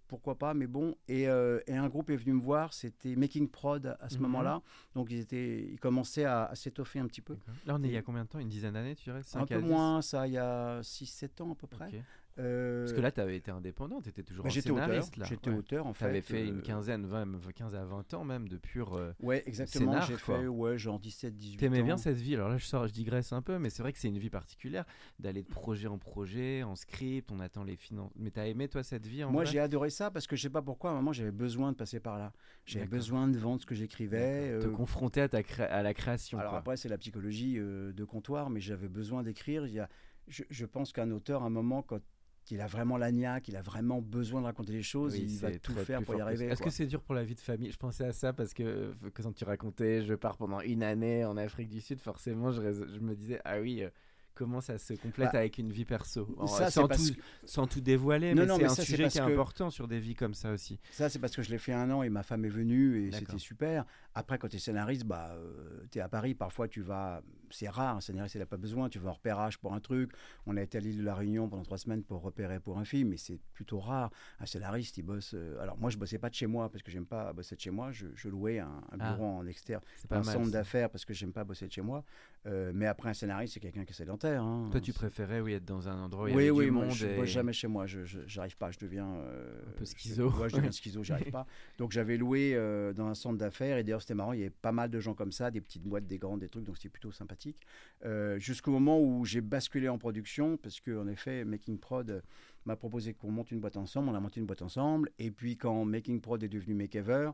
pourquoi 0.08 0.36
pas, 0.38 0.54
mais 0.54 0.66
bon. 0.66 0.94
Et, 1.08 1.28
euh, 1.28 1.60
et 1.66 1.76
un 1.76 1.88
groupe 1.88 2.10
est 2.10 2.16
venu 2.16 2.34
me 2.34 2.40
voir, 2.40 2.72
c'était 2.72 3.16
Making 3.16 3.48
Prod 3.48 3.96
à, 4.00 4.08
ce 4.08 4.16
Mhm. 4.16 4.22
moment-là. 4.22 4.62
Donc 4.94 5.10
ils, 5.10 5.18
étaient, 5.20 5.64
ils 5.72 5.80
commençaient 5.80 6.24
à, 6.24 6.44
à 6.46 6.54
s'étoffer 6.54 6.98
un 6.98 7.06
petit 7.06 7.20
peu. 7.22 7.36
Là, 7.66 7.74
on 7.78 7.82
est 7.82 7.88
il 7.88 7.92
y 7.92 7.96
a 7.96 8.02
combien 8.02 8.24
de 8.24 8.28
temps? 8.28 8.38
Une 8.38 8.48
dizaine 8.48 8.74
d'années, 8.74 8.94
tu 8.96 9.04
dirais? 9.04 9.20
Un 9.34 9.46
peu 9.46 9.54
à 9.54 9.60
moins, 9.60 10.02
ça, 10.02 10.26
il 10.26 10.34
y 10.34 10.38
a 10.38 10.80
6-7 10.82 11.40
ans 11.40 11.52
à 11.52 11.54
peu 11.54 11.66
près. 11.66 11.90
Euh, 12.38 12.82
Parce 12.84 12.92
que 12.92 13.00
là, 13.00 13.10
tu 13.10 13.20
avais 13.20 13.36
été 13.36 13.50
indépendant, 13.50 14.00
tu 14.02 14.10
étais 14.10 14.22
toujours 14.22 14.44
bah, 14.44 14.48
un 14.50 14.52
j'étais 14.52 14.70
auteur, 14.70 15.04
j'étais 15.24 15.50
Ouais. 15.50 15.56
auteur 15.56 15.86
en 15.86 15.94
fait. 15.94 16.04
T'avais 16.04 16.20
fait 16.20 16.46
une 16.46 16.58
euh, 16.58 16.62
quinzaine, 16.62 17.06
20, 17.06 17.26
15 17.54 17.74
à 17.74 17.84
20 17.84 18.12
ans 18.14 18.24
même 18.24 18.46
de 18.48 18.58
pur. 18.58 18.94
euh, 18.94 19.12
Ouais, 19.22 19.42
exactement. 19.46 20.00
J'ai 20.02 20.16
fait 20.16 20.46
ouais, 20.46 20.76
genre 20.76 20.98
17, 21.00 21.34
18 21.34 21.56
ans. 21.56 21.58
T'aimais 21.60 21.82
bien 21.82 21.96
cette 21.96 22.18
vie? 22.18 22.34
Alors 22.34 22.48
là, 22.50 22.58
je, 22.58 22.66
sors, 22.66 22.86
je 22.86 22.92
digresse 22.92 23.32
un 23.32 23.40
peu, 23.40 23.58
mais 23.58 23.70
c'est 23.70 23.82
vrai 23.82 23.92
que 23.92 23.98
c'est 23.98 24.08
une 24.08 24.18
vie 24.18 24.28
particulière 24.30 24.84
d'aller 25.18 25.42
de 25.42 25.48
projet 25.48 25.88
en 25.88 25.96
projet, 25.98 26.62
en 26.62 26.76
script, 26.76 27.30
on 27.32 27.40
attend 27.40 27.64
les 27.64 27.76
finances. 27.76 28.12
Mais 28.16 28.30
t'as 28.30 28.46
aimé 28.46 28.68
toi 28.68 28.82
cette 28.82 29.06
vie 29.06 29.24
en 29.24 29.30
Moi, 29.32 29.44
j'ai 29.46 29.58
adoré 29.60 29.88
ça 29.90 30.10
parce 30.10 30.26
que 30.26 30.36
je 30.36 30.42
sais 30.42 30.50
pas 30.50 30.62
pourquoi, 30.62 30.90
à 30.90 30.92
un 30.92 30.96
moment, 30.96 31.12
j'avais 31.12 31.30
besoin 31.32 31.72
de 31.72 31.76
passer 31.76 32.00
par 32.00 32.18
là. 32.18 32.32
J'avais 32.66 32.86
besoin 32.86 33.28
de 33.28 33.38
vendre 33.38 33.60
ce 33.62 33.66
que 33.66 33.74
j'écrivais. 33.74 34.58
Te 34.60 34.66
euh, 34.66 34.70
confronter 34.70 35.22
à, 35.22 35.28
ta 35.28 35.42
cré- 35.42 35.64
à 35.64 35.82
la 35.82 35.94
création. 35.94 36.38
Alors 36.38 36.50
quoi. 36.50 36.58
après, 36.58 36.76
c'est 36.76 36.88
la 36.90 36.98
psychologie 36.98 37.54
euh, 37.58 37.92
de 37.92 38.04
comptoir, 38.04 38.50
mais 38.50 38.60
j'avais 38.60 38.88
besoin 38.88 39.22
d'écrire. 39.22 39.66
Il 39.66 39.72
y 39.72 39.80
a, 39.80 39.88
je, 40.28 40.42
je 40.50 40.66
pense 40.66 40.92
qu'un 40.92 41.10
auteur, 41.12 41.42
à 41.42 41.46
un 41.46 41.50
moment, 41.50 41.82
quand 41.82 42.00
il 42.50 42.60
a 42.60 42.66
vraiment 42.66 42.96
l'agnac, 42.96 43.48
il 43.48 43.56
a 43.56 43.62
vraiment 43.62 44.00
besoin 44.00 44.40
de 44.40 44.46
raconter 44.46 44.72
les 44.72 44.82
choses, 44.82 45.14
Oui, 45.14 45.26
il 45.28 45.38
va 45.38 45.50
tout 45.58 45.72
faire 45.72 46.02
pour 46.02 46.14
y 46.14 46.20
arriver. 46.20 46.46
Est-ce 46.46 46.62
que 46.62 46.70
c'est 46.70 46.86
dur 46.86 47.02
pour 47.02 47.14
la 47.14 47.24
vie 47.24 47.34
de 47.34 47.40
famille? 47.40 47.70
Je 47.70 47.78
pensais 47.78 48.04
à 48.04 48.12
ça 48.12 48.32
parce 48.32 48.54
que, 48.54 48.94
que 49.14 49.22
quand 49.22 49.32
tu 49.32 49.44
racontais, 49.44 50.02
je 50.02 50.14
pars 50.14 50.36
pendant 50.36 50.60
une 50.60 50.82
année 50.82 51.24
en 51.24 51.36
Afrique 51.36 51.68
du 51.68 51.80
Sud, 51.80 52.00
forcément, 52.00 52.52
je 52.52 52.60
me 53.00 53.14
disais, 53.14 53.40
ah 53.44 53.60
oui, 53.60 53.82
euh, 53.82 53.90
comment 54.36 54.60
ça 54.60 54.78
se 54.78 54.92
complète 54.94 55.30
Bah, 55.32 55.38
avec 55.40 55.58
une 55.58 55.72
vie 55.72 55.84
perso 55.84 56.28
ça, 56.46 56.70
sans, 56.70 56.86
tout, 56.86 56.96
que- 56.96 57.20
sans 57.44 57.66
tout 57.66 57.80
dévoiler, 57.80 58.34
Non, 58.34 58.42
mais 58.42 58.54
c'est 58.58 58.64
un 58.66 58.68
ça, 58.68 58.82
sujet 58.84 59.08
qui 59.08 59.18
est 59.18 59.20
que- 59.20 59.32
important 59.32 59.70
sur 59.70 59.88
des 59.88 59.98
vies 59.98 60.14
comme 60.14 60.34
ça 60.34 60.52
aussi. 60.52 60.78
Ça, 60.92 61.08
c'est 61.08 61.18
parce 61.18 61.34
que 61.34 61.42
je 61.42 61.50
l'ai 61.50 61.58
fait 61.58 61.72
un 61.72 61.90
an 61.90 62.02
et 62.04 62.08
ma 62.10 62.22
femme 62.22 62.44
est 62.44 62.48
venue 62.50 63.06
et 63.08 63.12
c'était 63.12 63.38
super. 63.38 63.84
Après, 64.14 64.38
quand 64.38 64.48
tu 64.48 64.56
es 64.56 64.58
scénariste, 64.60 65.04
bah, 65.04 65.36
tu 65.90 65.98
es 65.98 66.00
à 66.00 66.08
Paris. 66.08 66.34
Parfois, 66.34 66.68
tu 66.68 66.80
vas. 66.82 67.22
C'est 67.50 67.68
rare, 67.68 67.96
un 67.96 68.00
scénariste, 68.00 68.34
il 68.34 68.38
n'a 68.38 68.46
pas 68.46 68.56
besoin. 68.56 68.88
Tu 68.88 68.98
vas 68.98 69.10
en 69.10 69.14
repérage 69.14 69.58
pour 69.58 69.74
un 69.74 69.80
truc. 69.80 70.12
On 70.46 70.56
a 70.56 70.62
été 70.62 70.78
à 70.78 70.80
l'île 70.80 70.98
de 70.98 71.02
la 71.04 71.14
Réunion 71.14 71.48
pendant 71.48 71.62
trois 71.64 71.78
semaines 71.78 72.02
pour 72.02 72.22
repérer 72.22 72.58
pour 72.60 72.78
un 72.78 72.84
film, 72.84 73.10
mais 73.10 73.16
c'est 73.18 73.38
plutôt 73.52 73.78
rare. 73.78 74.10
Un 74.40 74.46
scénariste, 74.46 74.96
il 74.98 75.02
bosse. 75.02 75.32
euh, 75.34 75.60
Alors, 75.60 75.76
moi, 75.78 75.90
je 75.90 75.96
bossais 75.98 76.18
pas 76.18 76.28
de 76.30 76.34
chez 76.34 76.46
moi 76.46 76.70
parce 76.70 76.82
que 76.82 76.90
j'aime 76.90 77.06
pas 77.06 77.32
bosser 77.32 77.56
de 77.56 77.60
chez 77.60 77.70
moi. 77.70 77.92
Je, 77.92 78.06
je 78.14 78.28
louais 78.28 78.58
un, 78.58 78.68
un 78.92 78.96
Ah. 79.00 79.12
bureau 79.12 79.26
en 79.26 79.46
externe, 79.46 79.82
un 80.10 80.14
mal. 80.16 80.24
centre 80.24 80.50
d'affaires 80.50 80.90
parce 80.90 81.04
que 81.04 81.12
j'aime 81.14 81.32
pas 81.32 81.44
bosser 81.44 81.66
de 81.66 81.72
chez 81.72 81.82
moi. 81.82 82.02
Euh, 82.46 82.72
mais 82.74 82.86
après, 82.86 83.10
un 83.10 83.14
scénariste, 83.14 83.54
c'est 83.54 83.60
quelqu'un 83.60 83.84
qui 83.84 83.92
est 83.92 83.96
sédentaire. 83.96 84.25
Hein. 84.34 84.68
Toi, 84.72 84.80
tu 84.80 84.92
préférais 84.92 85.40
oui, 85.40 85.52
être 85.52 85.64
dans 85.64 85.88
un 85.88 86.02
endroit 86.02 86.24
où 86.24 86.28
il 86.28 86.32
y 86.32 86.36
oui, 86.36 86.42
avait 86.44 86.50
oui, 86.50 86.64
du 86.66 86.70
moi, 86.72 86.84
monde. 86.86 86.94
je 86.94 87.06
et- 87.06 87.26
jamais 87.26 87.52
chez 87.52 87.68
moi. 87.68 87.86
Je, 87.86 88.00
j'arrive 88.26 88.56
pas. 88.56 88.70
Je 88.72 88.78
deviens 88.78 89.06
euh, 89.06 89.62
Un 89.68 89.70
peu 89.78 89.84
je- 89.84 89.90
schizo. 89.90 90.30
ouais, 90.30 90.48
je 90.48 90.56
deviens 90.56 90.70
schizo. 90.72 91.02
J'arrive 91.04 91.30
pas. 91.30 91.46
Donc 91.78 91.92
j'avais 91.92 92.16
loué 92.16 92.52
euh, 92.54 92.92
dans 92.92 93.06
un 93.06 93.14
centre 93.14 93.38
d'affaires 93.38 93.78
et 93.78 93.84
d'ailleurs 93.84 94.00
c'était 94.02 94.14
marrant. 94.14 94.32
Il 94.32 94.40
y 94.40 94.42
avait 94.42 94.50
pas 94.50 94.72
mal 94.72 94.90
de 94.90 94.98
gens 95.00 95.14
comme 95.14 95.32
ça, 95.32 95.50
des 95.50 95.60
petites 95.60 95.84
boîtes, 95.84 96.06
des 96.06 96.18
grandes, 96.18 96.40
des 96.40 96.48
trucs. 96.48 96.64
Donc 96.64 96.76
c'était 96.76 96.88
plutôt 96.88 97.12
sympathique. 97.12 97.60
Euh, 98.04 98.38
Jusqu'au 98.38 98.70
moment 98.72 99.00
où 99.00 99.24
j'ai 99.24 99.40
basculé 99.40 99.88
en 99.88 99.98
production 99.98 100.56
parce 100.56 100.80
que 100.80 100.98
en 100.98 101.06
effet, 101.08 101.44
Making 101.44 101.78
Prod 101.78 102.22
m'a 102.64 102.76
proposé 102.76 103.14
qu'on 103.14 103.30
monte 103.30 103.50
une 103.52 103.60
boîte 103.60 103.76
ensemble. 103.76 104.08
On 104.08 104.14
a 104.14 104.20
monté 104.20 104.40
une 104.40 104.46
boîte 104.46 104.62
ensemble. 104.62 105.10
Et 105.18 105.30
puis 105.30 105.56
quand 105.56 105.84
Making 105.84 106.20
Prod 106.20 106.42
est 106.42 106.48
devenu 106.48 106.74
Makeover, 106.74 107.30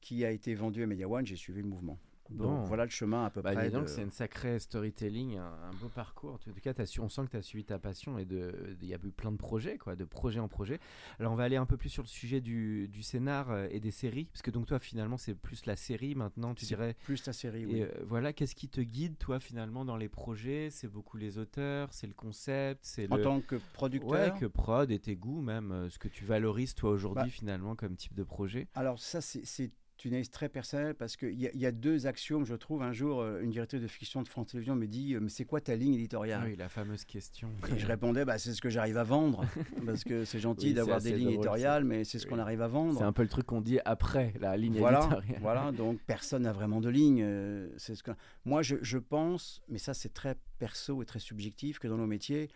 qui 0.00 0.24
a 0.24 0.30
été 0.30 0.54
vendu 0.54 0.82
à 0.82 0.86
Media 0.86 1.08
One, 1.08 1.26
j'ai 1.26 1.36
suivi 1.36 1.60
le 1.62 1.66
mouvement. 1.68 1.98
Bon. 2.30 2.58
Donc 2.60 2.66
voilà 2.68 2.84
le 2.84 2.90
chemin 2.90 3.24
à 3.26 3.30
peu 3.30 3.42
Bah, 3.42 3.52
près. 3.52 3.66
dis 3.66 3.72
donc, 3.72 3.84
de- 3.84 3.88
c'est 3.88 4.02
une 4.02 4.10
sacrée 4.10 4.58
storytelling, 4.58 5.36
un, 5.38 5.44
un 5.44 5.72
beau 5.80 5.88
parcours. 5.88 6.34
En 6.34 6.38
tout 6.38 6.52
cas, 6.60 6.74
t'as 6.74 6.86
su, 6.86 7.00
on 7.00 7.08
sent 7.08 7.22
que 7.26 7.30
tu 7.32 7.36
as 7.36 7.42
suivi 7.42 7.64
ta 7.64 7.78
passion 7.78 8.18
et 8.18 8.24
de- 8.24 8.76
il 8.82 8.88
y 8.88 8.94
a 8.94 8.98
eu 9.02 9.10
plein 9.10 9.32
de 9.32 9.36
projets, 9.36 9.78
quoi, 9.78 9.96
de 9.96 10.04
projet 10.04 10.40
en 10.40 10.48
projet. 10.48 10.78
Alors, 11.20 11.32
on 11.32 11.36
va 11.36 11.44
aller 11.44 11.56
un 11.56 11.66
peu 11.66 11.76
plus 11.76 11.88
sur 11.88 12.02
le 12.02 12.08
sujet 12.08 12.40
du, 12.40 12.88
du 12.88 13.02
scénar 13.02 13.50
euh, 13.50 13.68
et 13.70 13.80
des 13.80 13.90
séries, 13.90 14.24
parce 14.32 14.42
que 14.42 14.50
donc 14.50 14.66
toi, 14.66 14.78
finalement, 14.78 15.16
c'est 15.16 15.34
plus 15.34 15.66
la 15.66 15.76
série 15.76 16.14
maintenant, 16.14 16.54
tu 16.54 16.64
C'est 16.64 16.74
dirais. 16.74 16.94
plus 17.04 17.24
la 17.26 17.32
série. 17.32 17.66
oui. 17.66 17.76
Et 17.78 17.82
euh, 17.84 17.88
voilà, 18.06 18.32
qu'est-ce 18.32 18.54
qui 18.54 18.68
te 18.68 18.80
guide, 18.80 19.16
toi, 19.18 19.38
finalement, 19.40 19.84
dans 19.84 19.96
les 19.96 20.08
projets? 20.08 20.70
C'est 20.70 20.88
beaucoup 20.88 21.16
les 21.16 21.38
auteurs, 21.38 21.92
c'est 21.92 22.06
le 22.06 22.14
concept, 22.14 22.80
c'est 22.84 23.10
En 23.10 23.16
le. 23.16 23.22
tant 23.22 23.40
que 23.40 23.56
producteur? 23.72 24.34
Ouais, 24.34 24.40
que 24.40 24.46
prod 24.46 24.90
et 24.90 24.98
tes 24.98 25.16
goûts, 25.16 25.40
même, 25.42 25.70
euh, 25.72 25.88
ce 25.90 25.98
que 25.98 26.08
tu 26.08 26.24
valorises, 26.24 26.74
toi, 26.74 26.90
aujourd'hui, 26.90 27.24
Bah, 27.24 27.30
finalement, 27.30 27.76
comme 27.76 27.96
type 27.96 28.14
de 28.14 28.24
projet. 28.24 28.68
Alors 28.74 28.98
ça, 28.98 29.20
c'est 29.20 29.70
une 30.04 30.12
analyse 30.12 30.30
très 30.30 30.48
personnelle 30.48 30.94
parce 30.94 31.16
qu'il 31.16 31.32
y, 31.40 31.50
y 31.54 31.66
a 31.66 31.72
deux 31.72 32.06
axiomes, 32.06 32.44
je 32.44 32.54
trouve. 32.54 32.82
Un 32.82 32.92
jour, 32.92 33.20
euh, 33.20 33.40
une 33.40 33.50
directrice 33.50 33.80
de 33.80 33.86
fiction 33.86 34.22
de 34.22 34.28
France 34.28 34.48
Télévisions 34.48 34.76
me 34.76 34.86
dit, 34.86 35.14
euh, 35.14 35.20
mais 35.20 35.28
c'est 35.30 35.44
quoi 35.44 35.60
ta 35.60 35.74
ligne 35.74 35.94
éditoriale? 35.94 36.42
Oui, 36.44 36.56
la 36.56 36.68
fameuse 36.68 37.04
question. 37.04 37.48
Et 37.74 37.78
je 37.78 37.86
répondais, 37.86 38.24
bah, 38.24 38.38
c'est 38.38 38.52
ce 38.52 38.60
que 38.60 38.68
j'arrive 38.68 38.98
à 38.98 39.04
vendre, 39.04 39.44
parce 39.86 40.04
que 40.04 40.24
c'est 40.24 40.38
gentil 40.38 40.66
Oui, 40.66 40.70
c'est 40.70 40.74
d'avoir 40.76 41.00
des 41.00 41.12
lignes 41.12 41.22
drôle, 41.24 41.34
éditoriales, 41.36 41.84
mais 41.84 42.04
c'est 42.04 42.18
ce 42.18 42.26
qu'on 42.26 42.38
arrive 42.38 42.60
à 42.62 42.66
C'est 42.66 42.72
vendre. 42.72 43.02
un 43.02 43.12
peu 43.12 43.22
le 43.22 43.28
truc 43.28 43.46
qu'on 43.46 43.60
dit 43.62 43.78
après 43.84 44.34
la 44.40 44.56
ligne 44.56 44.76
Voilà, 44.78 45.00
éditoriale. 45.00 45.38
voilà, 45.40 45.72
donc 45.72 45.98
personne 46.06 46.42
n'a 46.42 46.52
vraiment 46.52 46.80
de 46.80 46.90
ligne. 46.90 47.22
euh, 47.22 47.68
c'est 47.78 47.94
ce 47.94 48.02
que... 48.02 48.10
Moi, 48.44 48.62
je, 48.62 48.76
je 48.82 48.98
pense, 48.98 49.62
mais 49.68 49.78
ça 49.78 49.94
c'est 49.94 50.12
très 50.12 50.36
perso 50.58 51.02
et 51.02 51.06
très 51.06 51.20
subjectif, 51.20 51.78
que 51.78 51.88
dans 51.88 51.96
nos 51.96 52.06
métiers, 52.06 52.48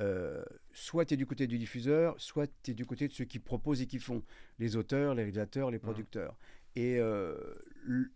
euh, 0.00 0.44
soit 0.72 1.04
tu 1.06 1.14
es 1.14 1.16
du 1.16 1.26
côté 1.26 1.46
du 1.48 1.58
diffuseur, 1.58 2.14
soit 2.18 2.46
tu 2.62 2.70
es 2.70 2.74
du 2.74 2.86
côté 2.86 3.08
de 3.08 3.12
ceux 3.12 3.24
qui 3.24 3.40
proposent 3.40 3.82
et 3.82 3.86
qui 3.86 3.98
font, 3.98 4.22
les 4.60 4.76
auteurs, 4.76 5.14
les 5.14 5.22
réalisateurs, 5.22 5.70
les 5.72 5.78
producteurs. 5.80 6.36
Et 6.76 6.98
euh, 6.98 7.36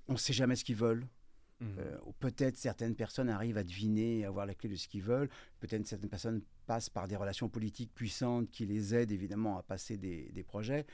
on 0.08 0.12
ne 0.12 0.18
sait 0.18 0.32
jamais 0.32 0.56
ce 0.56 0.64
qu'ils 0.64 0.76
veulent. 0.76 1.06
Mhm. 1.60 1.76
Euh, 1.78 1.96
peut-être 2.18 2.56
certaines 2.56 2.96
personnes 2.96 3.28
arrivent 3.28 3.56
à 3.56 3.62
deviner 3.64 4.18
et 4.18 4.24
à 4.24 4.28
avoir 4.28 4.46
la 4.46 4.54
clé 4.54 4.68
de 4.68 4.76
ce 4.76 4.88
qu'ils 4.88 5.02
veulent. 5.02 5.28
Peut-être 5.60 5.86
certaines 5.86 6.10
personnes 6.10 6.42
passent 6.66 6.90
par 6.90 7.06
des 7.06 7.16
relations 7.16 7.48
politiques 7.48 7.92
puissantes 7.94 8.50
qui 8.50 8.66
les 8.66 8.94
aident 8.94 9.12
évidemment 9.12 9.58
à 9.58 9.62
passer 9.62 9.96
des, 9.96 10.30
des 10.32 10.42
projets. 10.42 10.86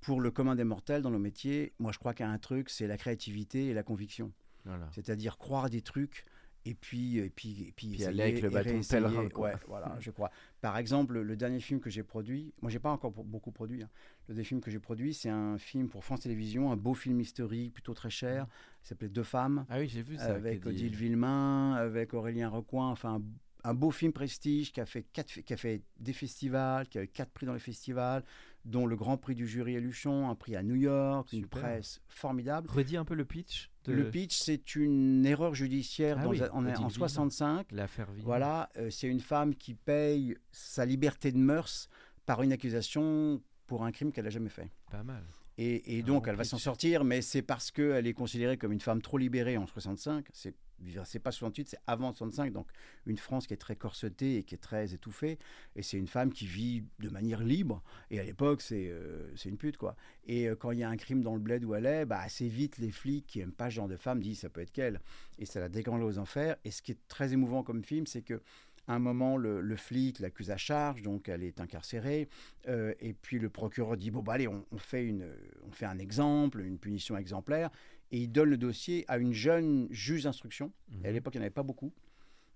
Pour 0.00 0.20
le 0.20 0.30
commun 0.30 0.54
des 0.56 0.64
mortels 0.64 1.02
dans 1.02 1.10
nos 1.10 1.18
métiers, 1.18 1.72
moi 1.78 1.92
je 1.92 1.98
crois 1.98 2.14
qu'il 2.14 2.26
y 2.26 2.28
a 2.28 2.32
un 2.32 2.38
truc, 2.38 2.70
c'est 2.70 2.86
la 2.86 2.96
créativité 2.96 3.66
et 3.66 3.74
la 3.74 3.82
conviction. 3.82 4.32
Voilà. 4.64 4.88
C'est-à-dire 4.92 5.38
croire 5.38 5.70
des 5.70 5.82
trucs 5.82 6.24
et 6.64 6.74
puis 6.74 7.18
et 7.18 7.30
puis 7.30 7.64
et 7.64 7.72
puis, 7.72 7.72
Puis 7.72 7.94
essayer 7.94 8.06
aller 8.08 8.22
avec 8.22 8.42
le 8.42 8.50
bâton 8.50 8.80
pèlerin. 8.88 9.28
Ouais, 9.36 9.54
voilà, 9.66 9.96
je 10.00 10.10
crois. 10.10 10.30
Par 10.60 10.76
exemple, 10.78 11.20
le 11.20 11.36
dernier 11.36 11.60
film 11.60 11.80
que 11.80 11.90
j'ai 11.90 12.02
produit, 12.04 12.52
moi 12.62 12.70
j'ai 12.70 12.78
pas 12.78 12.90
encore 12.90 13.10
beaucoup 13.10 13.50
produit. 13.50 13.82
hein. 13.82 13.90
Le 14.28 14.34
dernier 14.34 14.44
film 14.44 14.60
que 14.60 14.70
j'ai 14.70 14.78
produit, 14.78 15.14
c'est 15.14 15.28
un 15.28 15.58
film 15.58 15.88
pour 15.88 16.04
France 16.04 16.20
Télévisions, 16.20 16.70
un 16.70 16.76
beau 16.76 16.94
film 16.94 17.20
historique, 17.20 17.74
plutôt 17.74 17.92
très 17.94 18.10
cher. 18.10 18.46
Il 18.84 18.88
s'appelait 18.88 19.08
Deux 19.08 19.24
femmes 19.24 19.66
Ah 19.68 19.78
oui, 19.78 19.88
j'ai 19.88 20.02
vu 20.02 20.16
ça. 20.16 20.34
avec 20.34 20.64
Odile 20.64 20.94
Villemain, 20.94 21.74
avec 21.74 22.14
Aurélien 22.14 22.48
Recoin, 22.48 22.88
enfin 22.88 23.20
un, 23.64 23.70
un 23.70 23.74
beau 23.74 23.90
film 23.90 24.12
prestige 24.12 24.72
qui 24.72 24.80
a 24.80 24.86
fait 24.86 25.02
quatre, 25.12 25.40
qui 25.40 25.52
a 25.52 25.56
fait 25.56 25.82
des 25.98 26.12
festivals, 26.12 26.88
qui 26.88 26.98
a 26.98 27.02
eu 27.02 27.08
quatre 27.08 27.30
prix 27.32 27.46
dans 27.46 27.52
les 27.52 27.58
festivals, 27.60 28.24
dont 28.64 28.86
le 28.86 28.94
Grand 28.94 29.16
Prix 29.16 29.34
du 29.34 29.46
jury 29.48 29.76
à 29.76 29.80
Luchon, 29.80 30.30
un 30.30 30.36
prix 30.36 30.54
à 30.54 30.62
New 30.62 30.76
York, 30.76 31.32
une 31.32 31.46
presse 31.48 32.00
formidable. 32.08 32.68
Redis 32.70 32.96
un 32.96 33.04
peu 33.04 33.14
le 33.14 33.24
pitch 33.24 33.70
de 33.84 33.92
Le 33.92 34.08
pitch, 34.08 34.38
c'est 34.38 34.76
une 34.76 35.26
erreur 35.26 35.54
judiciaire 35.56 36.16
Ah 36.20 36.24
dans- 36.24 36.30
oui, 36.30 36.40
en, 36.52 36.58
en 36.58 36.60
Villemain. 36.62 36.88
65. 36.88 37.72
l'affaire. 37.72 38.08
Voilà, 38.18 38.70
euh, 38.76 38.88
c'est 38.90 39.08
une 39.08 39.18
femme 39.20 39.56
qui 39.56 39.74
paye 39.74 40.36
sa 40.52 40.84
liberté 40.86 41.32
de 41.32 41.38
mœurs 41.38 41.88
par 42.24 42.42
une 42.44 42.52
accusation 42.52 43.42
pour 43.72 43.84
un 43.84 43.90
crime 43.90 44.12
qu'elle 44.12 44.24
n'a 44.24 44.30
jamais 44.30 44.50
fait. 44.50 44.70
Pas 44.90 45.02
mal. 45.02 45.24
Et, 45.56 46.02
donc, 46.02 46.28
elle 46.28 46.36
va 46.36 46.44
s'en 46.44 46.58
sortir, 46.58 47.04
mais 47.04 47.22
c'est 47.22 47.40
parce 47.40 47.70
qu'elle 47.70 48.06
est 48.06 48.12
considérée 48.12 48.58
comme 48.58 48.72
une 48.72 48.82
femme 48.82 49.00
trop 49.00 49.16
libérée 49.16 49.56
en 49.56 49.66
65. 49.66 50.26
C'est 50.30 50.54
c'est 51.04 51.20
pas 51.20 51.30
68, 51.30 51.68
c'est 51.70 51.78
avant 51.86 52.12
65. 52.12 52.52
Donc, 52.52 52.66
une 53.06 53.16
France 53.16 53.46
qui 53.46 53.54
est 53.54 53.58
très 53.58 53.76
corsetée 53.76 54.36
et 54.36 54.42
qui 54.42 54.56
est 54.56 54.58
très 54.58 54.92
étouffée. 54.92 55.38
Et 55.74 55.82
c'est 55.82 55.96
une 55.96 56.08
femme 56.08 56.32
qui 56.32 56.46
vit 56.46 56.84
de 56.98 57.08
manière 57.08 57.42
libre. 57.42 57.82
Et 58.10 58.20
à 58.20 58.24
l'époque, 58.24 58.60
c'est 58.60 58.88
euh, 58.90 59.34
une 59.46 59.56
pute, 59.56 59.78
quoi. 59.78 59.96
Et 60.26 60.48
euh, 60.48 60.56
quand 60.56 60.72
il 60.72 60.80
y 60.80 60.82
a 60.82 60.90
un 60.90 60.96
crime 60.96 61.22
dans 61.22 61.34
le 61.34 61.40
bled 61.40 61.64
où 61.64 61.74
elle 61.74 61.86
est, 61.86 62.04
bah, 62.04 62.18
assez 62.20 62.48
vite, 62.48 62.76
les 62.78 62.90
flics 62.90 63.26
qui 63.26 63.38
n'aiment 63.38 63.52
pas 63.52 63.70
ce 63.70 63.76
genre 63.76 63.88
de 63.88 63.96
femme 63.96 64.20
disent 64.20 64.40
ça 64.40 64.50
peut 64.50 64.60
être 64.60 64.72
qu'elle. 64.72 65.00
Et 65.38 65.46
ça 65.46 65.60
la 65.60 65.68
dégrange 65.70 66.02
aux 66.02 66.18
enfers. 66.18 66.56
Et 66.64 66.70
ce 66.72 66.82
qui 66.82 66.92
est 66.92 67.08
très 67.08 67.32
émouvant 67.32 67.62
comme 67.62 67.84
film, 67.84 68.06
c'est 68.06 68.22
que 68.22 68.42
à 68.88 68.94
un 68.94 68.98
moment, 68.98 69.36
le, 69.36 69.60
le 69.60 69.76
flic 69.76 70.18
l'accuse 70.18 70.50
à 70.50 70.56
charge, 70.56 71.02
donc 71.02 71.28
elle 71.28 71.42
est 71.44 71.60
incarcérée. 71.60 72.28
Euh, 72.68 72.94
et 73.00 73.12
puis 73.12 73.38
le 73.38 73.48
procureur 73.48 73.96
dit 73.96 74.10
bon 74.10 74.22
bah 74.22 74.32
allez, 74.34 74.48
on, 74.48 74.64
on 74.72 74.78
fait 74.78 75.04
une, 75.04 75.28
on 75.66 75.70
fait 75.70 75.86
un 75.86 75.98
exemple, 75.98 76.60
une 76.60 76.78
punition 76.78 77.16
exemplaire, 77.16 77.70
et 78.10 78.18
il 78.18 78.28
donne 78.28 78.50
le 78.50 78.58
dossier 78.58 79.04
à 79.08 79.18
une 79.18 79.32
jeune 79.32 79.86
juge 79.90 80.24
d'instruction. 80.24 80.72
Et 80.90 81.06
à 81.06 81.08
Mhm. 81.08 81.14
l'époque, 81.14 81.34
il 81.34 81.38
n'y 81.38 81.42
en 81.42 81.46
avait 81.46 81.50
pas 81.50 81.62
beaucoup, 81.62 81.92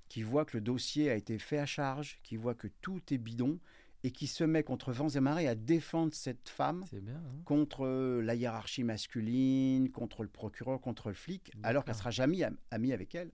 qui 0.08 0.22
voit 0.22 0.44
que 0.44 0.56
le 0.56 0.60
dossier 0.60 1.10
a 1.10 1.14
été 1.14 1.38
fait 1.38 1.58
à 1.58 1.66
charge, 1.66 2.18
qui 2.22 2.36
voit 2.36 2.54
que 2.54 2.68
tout 2.80 3.00
est 3.10 3.18
bidon, 3.18 3.58
et 4.04 4.10
qui 4.12 4.26
se 4.28 4.44
met 4.44 4.62
contre 4.62 4.92
vents 4.92 5.08
et 5.08 5.18
marées 5.20 5.48
à 5.48 5.56
défendre 5.56 6.14
cette 6.14 6.48
femme 6.48 6.84
bien. 6.92 7.14
hein. 7.16 7.40
contre 7.44 7.84
euh, 7.86 8.20
la 8.22 8.36
hiérarchie 8.36 8.84
masculine, 8.84 9.90
contre 9.90 10.22
le 10.22 10.28
procureur, 10.28 10.80
contre 10.80 11.08
le 11.08 11.14
flic, 11.14 11.50
alors 11.64 11.84
qu'elle 11.84 11.94
D'accord. 11.94 12.00
sera 12.00 12.10
jamais 12.10 12.42
am- 12.44 12.56
amie 12.70 12.92
avec 12.92 13.14
elle. 13.16 13.30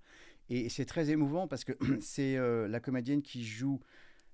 Et 0.55 0.69
c'est 0.69 0.85
très 0.85 1.09
émouvant 1.11 1.49
parce 1.49 1.65
que 1.65 1.73
c'est 2.01 2.37
euh, 2.37 2.69
la 2.69 2.79
comédienne 2.81 3.23
qui 3.23 3.45
joue, 3.45 3.81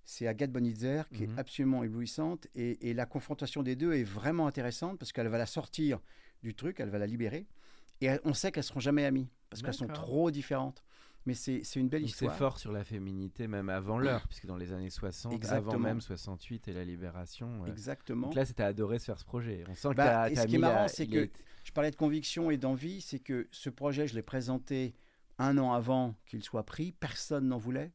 c'est 0.05 0.27
Agathe 0.27 0.51
Bonitzer, 0.51 1.03
qui 1.15 1.27
Mhm. 1.27 1.37
est 1.37 1.39
absolument 1.41 1.85
éblouissante. 1.85 2.47
Et, 2.55 2.89
et 2.91 2.95
la 2.95 3.07
confrontation 3.07 3.63
des 3.63 3.77
deux 3.77 3.93
est 3.93 4.05
vraiment 4.05 4.47
intéressante 4.47 4.99
parce 4.99 5.13
qu'elle 5.13 5.29
va 5.29 5.39
la 5.39 5.47
sortir 5.47 6.01
du 6.43 6.55
truc, 6.55 6.81
elle 6.81 6.91
va 6.91 6.99
la 6.99 7.07
libérer. 7.07 7.47
Et 8.01 8.11
on 8.25 8.35
sait 8.35 8.51
qu'elles 8.53 8.65
seront 8.65 8.81
jamais 8.81 9.05
amies 9.05 9.29
parce 9.51 9.63
qu'elles 9.63 9.75
sont 9.75 9.87
trop 9.89 10.31
différentes. 10.31 10.83
Mais 11.27 11.35
c'est 11.35 11.63
c'est 11.63 11.79
une 11.79 11.89
belle 11.89 12.03
Donc 12.03 12.11
c'est 12.11 12.25
histoire. 12.25 12.37
fort 12.37 12.59
sur 12.59 12.73
la 12.73 12.85
féminité 12.85 13.49
même 13.49 13.69
avant 13.69 13.99
l'heure, 13.99 14.27
puisque 14.29 14.47
dans 14.47 14.57
les 14.57 14.73
années 14.73 14.89
60, 14.89 15.45
avant 15.47 15.79
même 15.79 16.01
68 16.01 16.69
et 16.69 16.73
la 16.73 16.85
libération. 16.85 17.65
euh, 17.65 17.71
Exactement. 17.71 18.29
Donc 18.29 18.35
là, 18.37 18.45
c'était 18.47 18.63
adoré 18.63 18.99
se 18.99 19.05
faire 19.07 19.19
ce 19.19 19.25
projet. 19.25 19.63
On 19.69 19.75
sent 19.75 19.91
que 19.91 19.95
Bah, 19.95 20.05
t'as- 20.05 20.31
et 20.31 20.37
ce 20.37 20.47
qui 20.47 20.55
est 20.55 20.59
marrant, 20.59 20.89
c'est 20.89 21.07
que- 21.07 21.19
est- 21.25 21.33
Je 21.65 21.73
parlais 21.73 21.91
de 21.91 21.97
conviction 21.97 22.51
et 22.51 22.57
d'envie, 22.57 23.03
c'est 23.03 23.19
que 23.19 23.47
ce 23.51 23.69
projet, 23.69 24.07
je 24.09 24.15
l'ai 24.15 24.23
présenté 24.23 24.95
un 25.38 25.57
an 25.59 25.72
avant 25.72 26.14
qu'il 26.27 26.42
soit 26.42 26.64
pris, 26.64 26.92
personne 26.92 27.48
n'en 27.48 27.59
voulait, 27.59 27.92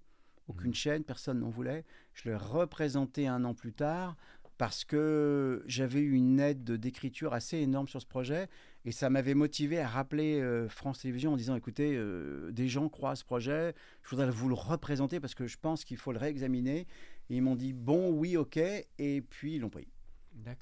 aucune 0.48 0.70
Mhm. 0.70 0.76
chaîne, 0.76 1.04
personne 1.04 1.40
n'en 1.40 1.50
voulait. 1.50 1.86
Je 2.14 2.30
l'ai 2.30 2.36
représenté 2.36 3.28
un 3.28 3.44
an 3.46 3.54
plus 3.54 3.74
tard 3.74 4.16
parce 4.58 4.86
que 4.86 5.64
j'avais 5.66 6.00
eu 6.00 6.14
une 6.14 6.40
aide 6.40 6.64
de- 6.64 6.78
d'écriture 6.78 7.34
assez 7.34 7.58
énorme 7.58 7.88
sur 7.88 8.00
ce 8.02 8.06
projet 8.06 8.48
et 8.86 8.92
ça 8.92 9.10
m'avait 9.10 9.34
motivé 9.34 9.80
à 9.80 9.88
rappeler 9.88 10.40
euh, 10.40 10.70
France 10.70 11.00
Télévisions 11.00 11.34
en 11.34 11.38
disant 11.38 11.56
écoutez, 11.56 11.96
euh, 11.96 12.52
des 12.52 12.68
gens 12.68 12.88
croient 12.88 13.12
à 13.12 13.16
ce 13.16 13.24
projet, 13.26 13.74
je 14.04 14.10
voudrais 14.12 14.30
vous 14.30 14.50
le 14.50 14.56
représenter 14.56 15.20
parce 15.20 15.34
que 15.36 15.48
je 15.48 15.58
pense 15.58 15.84
qu'il 15.84 15.98
faut 15.98 16.12
le 16.12 16.20
réexaminer. 16.20 16.88
Et 17.30 17.38
ils 17.38 17.42
m'ont 17.42 17.56
dit 17.56 17.74
bon, 17.74 18.12
oui, 18.12 18.38
ok, 18.38 18.58
et 18.58 19.22
puis 19.30 19.56
ils 19.56 19.60
l'ont 19.62 19.70
pris. 19.70 19.88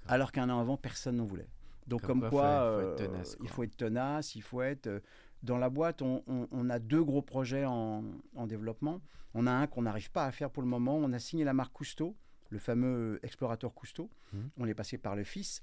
Alors 0.07 0.31
qu'un 0.31 0.49
an 0.49 0.59
avant, 0.59 0.77
personne 0.77 1.17
n'en 1.17 1.25
voulait. 1.25 1.49
Donc 1.87 2.01
Comme 2.01 2.21
comme, 2.21 2.29
quoi, 2.29 2.41
quoi, 2.41 2.49
faut 2.81 2.87
euh, 2.87 2.95
tenace, 2.95 3.33
il 3.39 3.45
quoi. 3.47 3.49
faut 3.55 3.63
être 3.63 3.77
tenace, 3.77 4.35
il 4.35 4.41
faut 4.41 4.61
être... 4.61 5.01
dans 5.43 5.58
la 5.58 5.69
boîte, 5.69 6.01
on, 6.01 6.23
on- 6.27 6.47
on 6.51 6.69
a 6.69 6.80
deux 6.80 7.04
gros 7.04 7.21
projets 7.21 7.65
en, 7.65 8.04
en 8.36 8.47
développement. 8.47 9.01
On 9.34 9.47
a 9.47 9.51
un 9.51 9.67
qu'on 9.67 9.84
n'arrive 9.84 10.12
pas 10.12 10.25
à 10.25 10.32
faire 10.32 10.49
pour 10.51 10.62
le 10.63 10.69
moment. 10.69 10.97
On 10.97 11.12
a 11.13 11.19
signé 11.19 11.43
la 11.43 11.54
marque 11.54 11.73
Cousteau, 11.73 12.15
le 12.49 12.60
fameux 12.60 13.19
explorateur 13.23 13.73
Cousteau. 13.73 14.10
Mhm. 14.34 14.49
On 14.58 14.65
est 14.67 14.73
passé 14.73 14.97
par 14.97 15.15
le 15.15 15.23
fils, 15.23 15.62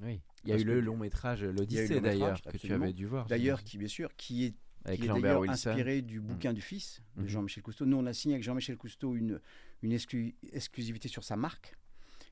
Oui. 0.00 0.20
Il 0.44 0.50
y 0.50 0.52
a 0.52 0.56
eu 0.58 0.64
le 0.64 0.80
long 0.80 0.96
métrage, 0.96 1.42
l'Odyssée 1.44 2.00
d'ailleurs, 2.00 2.40
que 2.40 2.56
tu 2.56 2.72
avais 2.72 2.92
dû 2.92 3.06
voir. 3.06 3.26
d'ailleurs, 3.26 3.64
qui 3.64 3.78
bien 3.78 3.88
sûr, 3.88 4.14
qui 4.16 4.44
est, 4.44 4.54
avec 4.84 5.00
qui 5.00 5.06
est 5.06 5.08
d'ailleurs 5.08 5.42
inspiré 5.50 6.02
du 6.02 6.20
bouquin 6.20 6.52
du 6.52 6.60
fils 6.60 7.02
de 7.16 7.22
Mhm. 7.22 7.28
Jean-Michel 7.28 7.62
Cousteau. 7.64 7.84
Nous, 7.86 7.96
on 7.96 8.06
a 8.06 8.12
signé 8.12 8.34
avec 8.36 8.44
Jean-Michel 8.44 8.76
Cousteau 8.76 9.16
une, 9.16 9.40
une 9.82 9.92
exclu- 9.92 10.34
exclusivité 10.52 11.08
sur 11.08 11.24
sa 11.24 11.36
marque. 11.36 11.74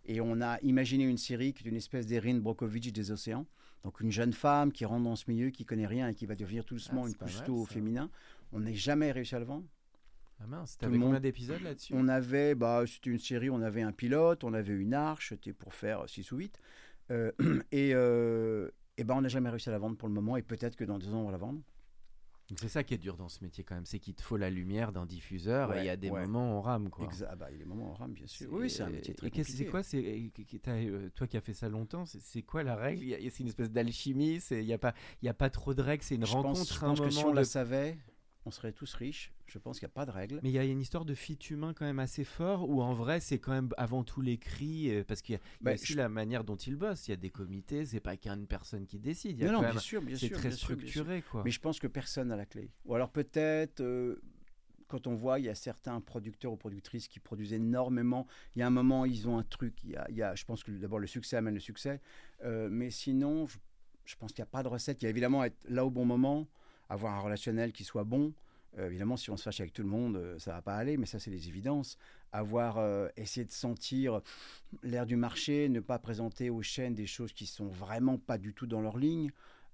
Et 0.04 0.20
on 0.20 0.40
a 0.40 0.60
imaginé 0.60 1.02
une 1.04 1.18
série 1.18 1.52
qui 1.52 1.66
est 1.66 1.70
une 1.70 1.76
espèce 1.76 2.06
d'Erin 2.06 2.36
Brockovich 2.38 2.92
des 2.92 3.10
océans. 3.10 3.46
Donc 3.86 4.00
une 4.00 4.10
jeune 4.10 4.32
femme 4.32 4.72
qui 4.72 4.84
rentre 4.84 5.04
dans 5.04 5.14
ce 5.14 5.30
milieu, 5.30 5.50
qui 5.50 5.64
connaît 5.64 5.86
rien 5.86 6.08
et 6.08 6.14
qui 6.14 6.26
va 6.26 6.34
devenir 6.34 6.64
tout 6.64 6.74
doucement 6.74 7.04
Ah, 7.04 7.08
une 7.08 7.14
Cousteau 7.14 7.54
au 7.54 7.66
féminin. 7.66 8.10
On 8.52 8.58
n'a 8.58 8.72
jamais 8.72 9.12
réussi 9.12 9.36
à 9.36 9.38
le 9.38 9.44
vendre. 9.44 9.64
Ah 10.40 10.46
mince, 10.48 10.76
t'avais 10.76 10.98
combien 10.98 11.20
d'épisodes 11.20 11.62
là-dessus? 11.62 11.92
On 11.96 12.08
avait, 12.08 12.56
bah, 12.56 12.82
c'était 12.84 13.10
une 13.10 13.20
série, 13.20 13.48
on 13.48 13.62
avait 13.62 13.82
un 13.82 13.92
pilote, 13.92 14.42
on 14.42 14.54
avait 14.54 14.74
une 14.74 14.92
arche, 14.92 15.28
c'était 15.28 15.52
pour 15.52 15.72
faire 15.72 16.02
6 16.08 16.32
ou 16.32 16.38
8. 16.38 16.60
et 17.70 17.94
euh, 17.94 18.68
et 18.98 19.04
ben, 19.04 19.14
on 19.14 19.20
n'a 19.20 19.28
jamais 19.28 19.50
réussi 19.50 19.68
à 19.68 19.72
la 19.72 19.78
vendre 19.78 19.96
pour 19.96 20.08
le 20.08 20.14
moment 20.14 20.36
et 20.36 20.42
peut-être 20.42 20.74
que 20.74 20.82
dans 20.82 20.98
deux 20.98 21.14
ans, 21.14 21.20
on 21.20 21.26
va 21.26 21.32
la 21.32 21.38
vendre. 21.38 21.60
C'est 22.54 22.68
ça 22.68 22.84
qui 22.84 22.94
est 22.94 22.98
dur 22.98 23.16
dans 23.16 23.28
ce 23.28 23.42
métier 23.42 23.64
quand 23.64 23.74
même, 23.74 23.86
c'est 23.86 23.98
qu'il 23.98 24.14
te 24.14 24.22
faut 24.22 24.36
la 24.36 24.50
lumière 24.50 24.92
d'un 24.92 25.04
diffuseur 25.04 25.74
et 25.74 25.80
il 25.80 25.84
y 25.86 25.88
a 25.88 25.96
des 25.96 26.10
ouais. 26.10 26.22
moments 26.26 26.52
où 26.54 26.58
on 26.58 26.60
rame 26.60 26.90
quoi. 26.90 27.04
Exa- 27.06 27.26
ah 27.28 27.34
bah, 27.34 27.46
il 27.50 27.54
y 27.54 27.56
a 27.56 27.58
des 27.58 27.64
moments 27.64 27.90
en 27.90 27.94
rame, 27.94 28.12
bien 28.12 28.26
sûr. 28.26 28.48
Oui, 28.52 28.70
c'est 28.70 28.82
un 28.84 28.90
métier 28.90 29.14
très 29.14 29.26
Et 29.26 29.30
compliqué. 29.30 29.52
C'est 29.52 29.66
quoi 29.66 29.82
c'est, 29.82 29.98
euh, 30.76 31.08
Toi 31.14 31.26
qui 31.26 31.36
as 31.36 31.40
fait 31.40 31.54
ça 31.54 31.68
longtemps, 31.68 32.04
c'est, 32.06 32.42
quoi 32.42 32.62
la 32.62 32.76
règle? 32.76 33.04
C'est 33.30 33.40
une 33.40 33.48
espèce 33.48 33.70
d'alchimie, 33.72 34.40
il 34.50 34.64
n'y 34.64 34.72
a, 34.72 34.78
pas- 34.78 34.94
il 35.22 35.26
y 35.26 35.28
a 35.28 35.34
pas 35.34 35.50
trop 35.50 35.74
de 35.74 35.82
règles, 35.82 36.04
c'est 36.04 36.14
une 36.14 36.24
je 36.24 36.32
pense, 36.32 36.44
rencontre, 36.44 36.72
je 36.72 36.78
un 36.84 36.88
pense 36.88 36.98
que 37.00 37.04
moment 37.06 37.20
si 37.20 37.24
on 37.24 37.32
la 37.32 37.44
savait, 37.44 37.98
on 38.46 38.50
serait 38.50 38.72
tous 38.72 38.94
riches. 38.94 39.32
Je 39.46 39.58
pense 39.58 39.78
qu'il 39.78 39.86
n'y 39.86 39.90
a 39.90 39.94
pas 39.94 40.06
de 40.06 40.10
règle. 40.12 40.40
Mais 40.42 40.50
il 40.50 40.52
y 40.54 40.58
a 40.58 40.64
une 40.64 40.80
histoire 40.80 41.04
de 41.04 41.14
fit 41.14 41.38
humain 41.50 41.74
quand 41.74 41.84
même 41.84 41.98
assez 41.98 42.24
fort, 42.24 42.68
où 42.68 42.80
en 42.80 42.94
vrai 42.94 43.20
c'est 43.20 43.38
quand 43.38 43.52
même 43.52 43.68
avant 43.76 44.04
tout 44.04 44.20
l'écrit, 44.22 44.90
euh, 44.90 45.04
parce 45.04 45.20
qu'il 45.20 45.34
y 45.34 45.36
a, 45.36 45.40
il 45.40 45.44
y 45.44 45.46
a 45.46 45.64
Bah, 45.64 45.72
aussi 45.74 45.92
je- 45.92 45.96
la 45.98 46.08
manière 46.08 46.44
dont 46.44 46.56
ils 46.56 46.76
bossent, 46.76 47.08
il 47.08 47.10
y 47.10 47.14
a 47.14 47.16
des 47.16 47.30
comités, 47.30 47.84
c'est 47.84 48.00
pas 48.00 48.16
qu'une 48.16 48.46
personne 48.46 48.86
qui 48.86 48.98
décide, 48.98 49.38
il 49.38 49.44
y 49.44 49.48
a 49.48 49.52
Non, 49.52 49.60
non, 49.62 49.68
bien 49.70 49.78
sûr, 49.80 50.00
bien 50.00 50.16
c'est 50.16 50.28
sûr. 50.28 50.36
très 50.38 50.48
bien 50.48 50.56
bien 50.56 50.56
sûr. 50.58 50.74
structuré 50.76 51.22
quoi. 51.22 51.42
Mais 51.44 51.50
je 51.50 51.60
pense 51.60 51.78
que 51.80 51.86
personne 51.88 52.28
n'a 52.28 52.36
la 52.36 52.46
clé. 52.46 52.70
Ou 52.84 52.94
alors 52.94 53.10
peut-être, 53.10 53.80
euh, 53.80 54.22
quand 54.88 55.08
on 55.08 55.16
voit, 55.16 55.40
il 55.40 55.46
y 55.46 55.48
a 55.48 55.54
certains 55.56 56.00
producteurs 56.00 56.52
ou 56.52 56.56
productrices 56.56 57.08
qui 57.08 57.18
produisent 57.18 57.52
énormément. 57.52 58.28
Il 58.54 58.60
y 58.60 58.62
a 58.62 58.68
un 58.68 58.70
moment, 58.70 59.04
ils 59.04 59.28
ont 59.28 59.36
un 59.36 59.42
truc. 59.42 59.82
Il 59.82 59.90
y 59.90 59.96
a, 59.96 60.06
il 60.10 60.14
y 60.16 60.22
a- 60.22 60.36
je 60.36 60.44
pense 60.44 60.62
que 60.62 60.70
d'abord 60.70 61.00
le 61.00 61.08
succès 61.08 61.36
amène 61.36 61.54
le 61.54 61.60
succès. 61.60 62.00
Euh, 62.44 62.68
mais 62.70 62.90
sinon, 62.90 63.46
je, 63.46 63.58
je 64.04 64.14
pense 64.14 64.32
qu'il 64.32 64.42
n'y 64.42 64.46
a 64.48 64.50
pas 64.50 64.62
de 64.62 64.68
recette. 64.68 65.02
Il 65.02 65.06
y 65.06 65.08
a 65.08 65.10
évidemment 65.10 65.42
être 65.42 65.56
là 65.68 65.84
au 65.84 65.90
bon 65.90 66.04
moment, 66.04 66.46
avoir 66.88 67.14
un 67.14 67.20
relationnel 67.20 67.72
qui 67.72 67.84
soit 67.84 68.04
bon. 68.04 68.32
Euh, 68.78 68.86
évidemment, 68.86 69.16
si 69.16 69.30
on 69.30 69.36
se 69.36 69.42
fâche 69.42 69.60
avec 69.60 69.72
tout 69.72 69.82
le 69.82 69.88
monde, 69.88 70.16
euh, 70.16 70.38
ça 70.38 70.52
va 70.52 70.62
pas 70.62 70.76
aller, 70.76 70.96
mais 70.96 71.06
ça, 71.06 71.18
c'est 71.18 71.30
les 71.30 71.48
évidences. 71.48 71.96
Avoir 72.32 72.78
euh, 72.78 73.08
essayé 73.16 73.46
de 73.46 73.52
sentir 73.52 74.20
l'air 74.82 75.06
du 75.06 75.16
marché, 75.16 75.68
ne 75.68 75.80
pas 75.80 75.98
présenter 75.98 76.50
aux 76.50 76.62
chaînes 76.62 76.94
des 76.94 77.06
choses 77.06 77.32
qui 77.32 77.46
sont 77.46 77.68
vraiment 77.68 78.18
pas 78.18 78.38
du 78.38 78.52
tout 78.52 78.66
dans 78.66 78.80
leur 78.80 78.98
ligne. 78.98 79.30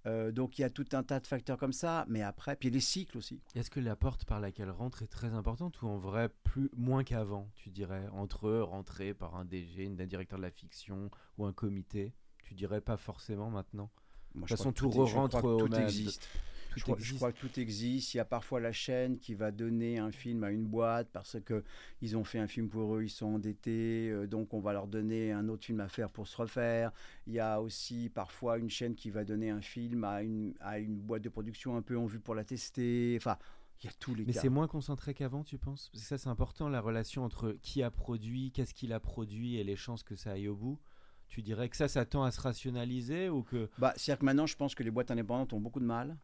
Euh, 0.06 0.32
donc 0.32 0.58
il 0.58 0.62
y 0.62 0.64
a 0.64 0.70
tout 0.70 0.86
un 0.92 1.02
tas 1.02 1.20
de 1.20 1.26
facteurs 1.26 1.58
comme 1.58 1.72
ça, 1.72 2.04
mais 2.08 2.22
après, 2.22 2.56
puis 2.56 2.70
les 2.70 2.80
cycles 2.80 3.18
aussi. 3.18 3.40
Est-ce 3.54 3.70
que 3.70 3.80
la 3.80 3.94
porte 3.94 4.24
par 4.24 4.40
laquelle 4.40 4.70
rentre 4.70 5.02
est 5.02 5.08
très 5.08 5.32
importante 5.32 5.80
ou 5.82 5.86
en 5.86 5.96
vrai 5.96 6.28
plus 6.42 6.70
moins 6.76 7.04
qu'avant, 7.04 7.48
tu 7.54 7.70
dirais, 7.70 8.08
entre 8.12 8.48
eux, 8.48 8.62
rentrer 8.62 9.14
par 9.14 9.36
un 9.36 9.44
DG, 9.44 9.86
un 9.86 10.06
directeur 10.06 10.38
de 10.38 10.42
la 10.42 10.50
fiction 10.50 11.10
ou 11.38 11.44
un 11.44 11.52
comité? 11.52 12.12
Tu 12.42 12.54
dirais 12.54 12.80
pas 12.80 12.96
forcément 12.96 13.50
maintenant? 13.50 13.90
Moi, 14.34 14.44
De 14.44 14.48
toute 14.48 14.58
façon, 14.58 14.72
tout 14.72 14.90
re-rentre 14.90 15.40
tout 15.40 15.74
existe. 15.74 16.28
Tout 16.72 16.78
je, 16.78 16.84
crois, 16.84 16.96
je 16.96 17.02
existe. 17.02 17.16
crois 17.16 17.32
que 17.32 17.38
tout 17.40 17.60
existe. 17.60 18.14
Il 18.14 18.16
y 18.16 18.20
a 18.20 18.24
parfois 18.24 18.60
la 18.60 18.72
chaîne 18.72 19.18
qui 19.18 19.34
va 19.34 19.50
donner 19.50 19.98
un 19.98 20.10
film 20.10 20.42
à 20.44 20.50
une 20.50 20.64
boîte 20.64 21.08
parce 21.12 21.36
que 21.44 21.62
ils 22.00 22.16
ont 22.16 22.24
fait 22.24 22.38
un 22.38 22.46
film 22.46 22.68
pour 22.68 22.96
eux, 22.96 23.04
ils 23.04 23.10
sont 23.10 23.26
endettés, 23.26 24.08
euh, 24.10 24.26
donc 24.26 24.54
on 24.54 24.60
va 24.60 24.72
leur 24.72 24.86
donner 24.86 25.32
un 25.32 25.48
autre 25.48 25.64
film 25.64 25.80
à 25.80 25.88
faire 25.88 26.10
pour 26.10 26.26
se 26.26 26.36
refaire. 26.36 26.92
Il 27.26 27.34
y 27.34 27.40
a 27.40 27.60
aussi 27.60 28.08
parfois 28.08 28.58
une 28.58 28.70
chaîne 28.70 28.94
qui 28.94 29.10
va 29.10 29.24
donner 29.24 29.50
un 29.50 29.60
film 29.60 30.04
à 30.04 30.22
une, 30.22 30.54
à 30.60 30.78
une 30.78 30.96
boîte 30.96 31.22
de 31.22 31.28
production 31.28 31.76
un 31.76 31.82
peu 31.82 31.96
en 31.98 32.06
vue 32.06 32.20
pour 32.20 32.34
la 32.34 32.44
tester. 32.44 33.14
Enfin, 33.18 33.36
il 33.82 33.86
y 33.86 33.88
a 33.88 33.92
tous 33.98 34.14
les 34.14 34.24
Mais 34.24 34.32
cas. 34.32 34.40
c'est 34.40 34.48
moins 34.48 34.68
concentré 34.68 35.12
qu'avant, 35.12 35.42
tu 35.42 35.58
penses? 35.58 35.88
Parce 35.92 36.02
que 36.04 36.08
ça, 36.08 36.16
c'est 36.16 36.28
important, 36.28 36.68
la 36.68 36.80
relation 36.80 37.24
entre 37.24 37.56
qui 37.62 37.82
a 37.82 37.90
produit, 37.90 38.52
qu'est-ce 38.52 38.74
qu'il 38.74 38.92
a 38.92 39.00
produit 39.00 39.56
et 39.56 39.64
les 39.64 39.76
chances 39.76 40.02
que 40.04 40.14
ça 40.14 40.32
aille 40.32 40.48
au 40.48 40.54
bout. 40.54 40.78
Tu 41.26 41.42
dirais 41.42 41.68
que 41.68 41.76
ça, 41.76 41.88
ça 41.88 42.04
tend 42.04 42.22
à 42.24 42.30
se 42.30 42.40
rationaliser 42.42 43.28
ou 43.30 43.42
que... 43.42 43.70
Bah, 43.78 43.94
c'est-à-dire 43.96 44.20
que 44.20 44.24
maintenant, 44.26 44.46
je 44.46 44.54
pense 44.54 44.74
que 44.74 44.82
les 44.82 44.90
boîtes 44.90 45.10
indépendantes 45.10 45.52
ont 45.52 45.60
beaucoup 45.60 45.80
de 45.80 45.84
mal. 45.86 46.16